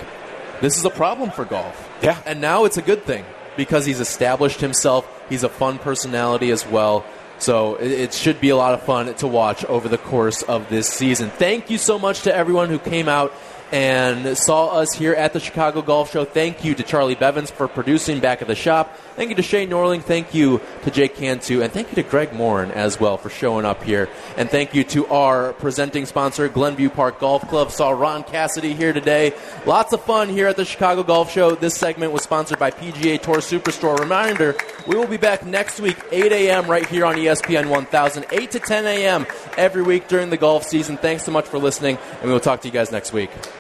"This 0.60 0.78
is 0.78 0.86
a 0.86 0.90
problem 0.90 1.32
for 1.32 1.46
golf." 1.46 1.88
Yeah. 2.02 2.18
And 2.26 2.42
now 2.42 2.66
it's 2.66 2.78
a 2.78 2.82
good 2.82 3.06
thing 3.06 3.24
because 3.56 3.86
he's 3.86 4.00
established 4.00 4.60
himself. 4.60 5.08
He's 5.30 5.44
a 5.44 5.50
fun 5.50 5.78
personality 5.80 6.52
as 6.52 6.66
well. 6.66 7.06
So 7.40 7.76
it, 7.76 8.14
should 8.14 8.42
be 8.42 8.50
a 8.50 8.56
lot 8.56 8.74
of 8.74 8.84
fun 8.84 9.14
to 9.16 9.28
watch 9.28 9.64
over 9.66 9.88
the 9.88 9.98
course 9.98 10.42
of 10.44 10.70
this 10.70 10.88
season. 10.88 11.30
Thank 11.30 11.70
you 11.70 11.78
so 11.78 12.00
much 12.00 12.24
to 12.24 12.36
everyone 12.36 12.70
who 12.70 12.80
came 12.80 13.08
out 13.08 13.34
and 13.72 14.38
saw 14.38 14.70
us 14.70 14.94
here 14.94 15.14
at 15.14 15.34
the 15.34 15.40
Chicago 15.40 15.82
Golf 15.82 16.12
Show. 16.12 16.26
Thank 16.26 16.64
you 16.64 16.74
to 16.76 16.84
Charlie 16.84 17.16
Bevins 17.16 17.52
for 17.52 17.68
producing 17.68 18.20
back 18.20 18.42
at 18.42 18.48
the 18.48 18.56
shop. 18.56 18.98
Thank 19.18 19.32
you 19.32 19.36
to 19.38 19.42
Shane 19.42 19.72
Norling. 19.72 20.04
Thank 20.04 20.36
you 20.36 20.62
to 20.84 20.92
Jake 20.92 21.16
Cantu. 21.16 21.64
And 21.64 21.74
thank 21.74 21.90
you 21.90 21.96
to 21.96 22.04
Greg 22.04 22.34
Morin 22.34 22.70
as 22.70 23.00
well 23.00 23.18
for 23.18 23.32
showing 23.32 23.66
up 23.66 23.84
here. 23.84 24.10
And 24.38 24.48
thank 24.48 24.76
you 24.76 24.84
to 24.84 25.08
our 25.08 25.54
presenting 25.54 26.06
sponsor, 26.06 26.48
Glenview 26.48 26.92
Park 26.92 27.20
Golf 27.20 27.42
Club. 27.50 27.72
Saw 27.72 27.90
Ron 27.90 28.24
Cassidy 28.24 28.76
here 28.76 28.94
today. 28.94 29.34
Lots 29.66 29.92
of 29.92 30.04
fun 30.04 30.30
here 30.30 30.46
at 30.46 30.56
the 30.56 30.66
Chicago 30.66 31.02
Golf 31.02 31.32
Show. 31.32 31.56
This 31.56 31.74
segment 31.74 32.12
was 32.12 32.22
sponsored 32.22 32.60
by 32.60 32.70
PGA 32.70 33.20
Tour 33.20 33.38
Superstore. 33.38 33.98
Reminder, 33.98 34.56
we 34.86 34.96
will 34.96 35.08
be 35.08 35.18
back 35.18 35.44
next 35.44 35.80
week, 35.80 35.98
8 36.12 36.32
a.m. 36.32 36.68
right 36.70 36.86
here 36.86 37.04
on 37.04 37.16
ESPN 37.16 37.70
1000, 37.70 38.28
8 38.32 38.52
to 38.52 38.60
10 38.60 38.86
a.m. 38.86 39.26
every 39.58 39.82
week 39.82 40.08
during 40.08 40.30
the 40.30 40.38
golf 40.38 40.64
season. 40.64 40.96
Thanks 40.96 41.24
so 41.24 41.32
much 41.32 41.46
for 41.46 41.58
listening, 41.58 41.98
and 42.22 42.26
we 42.26 42.32
will 42.32 42.40
talk 42.40 42.62
to 42.62 42.68
you 42.68 42.72
guys 42.72 42.92
next 42.92 43.14
week. 43.14 43.32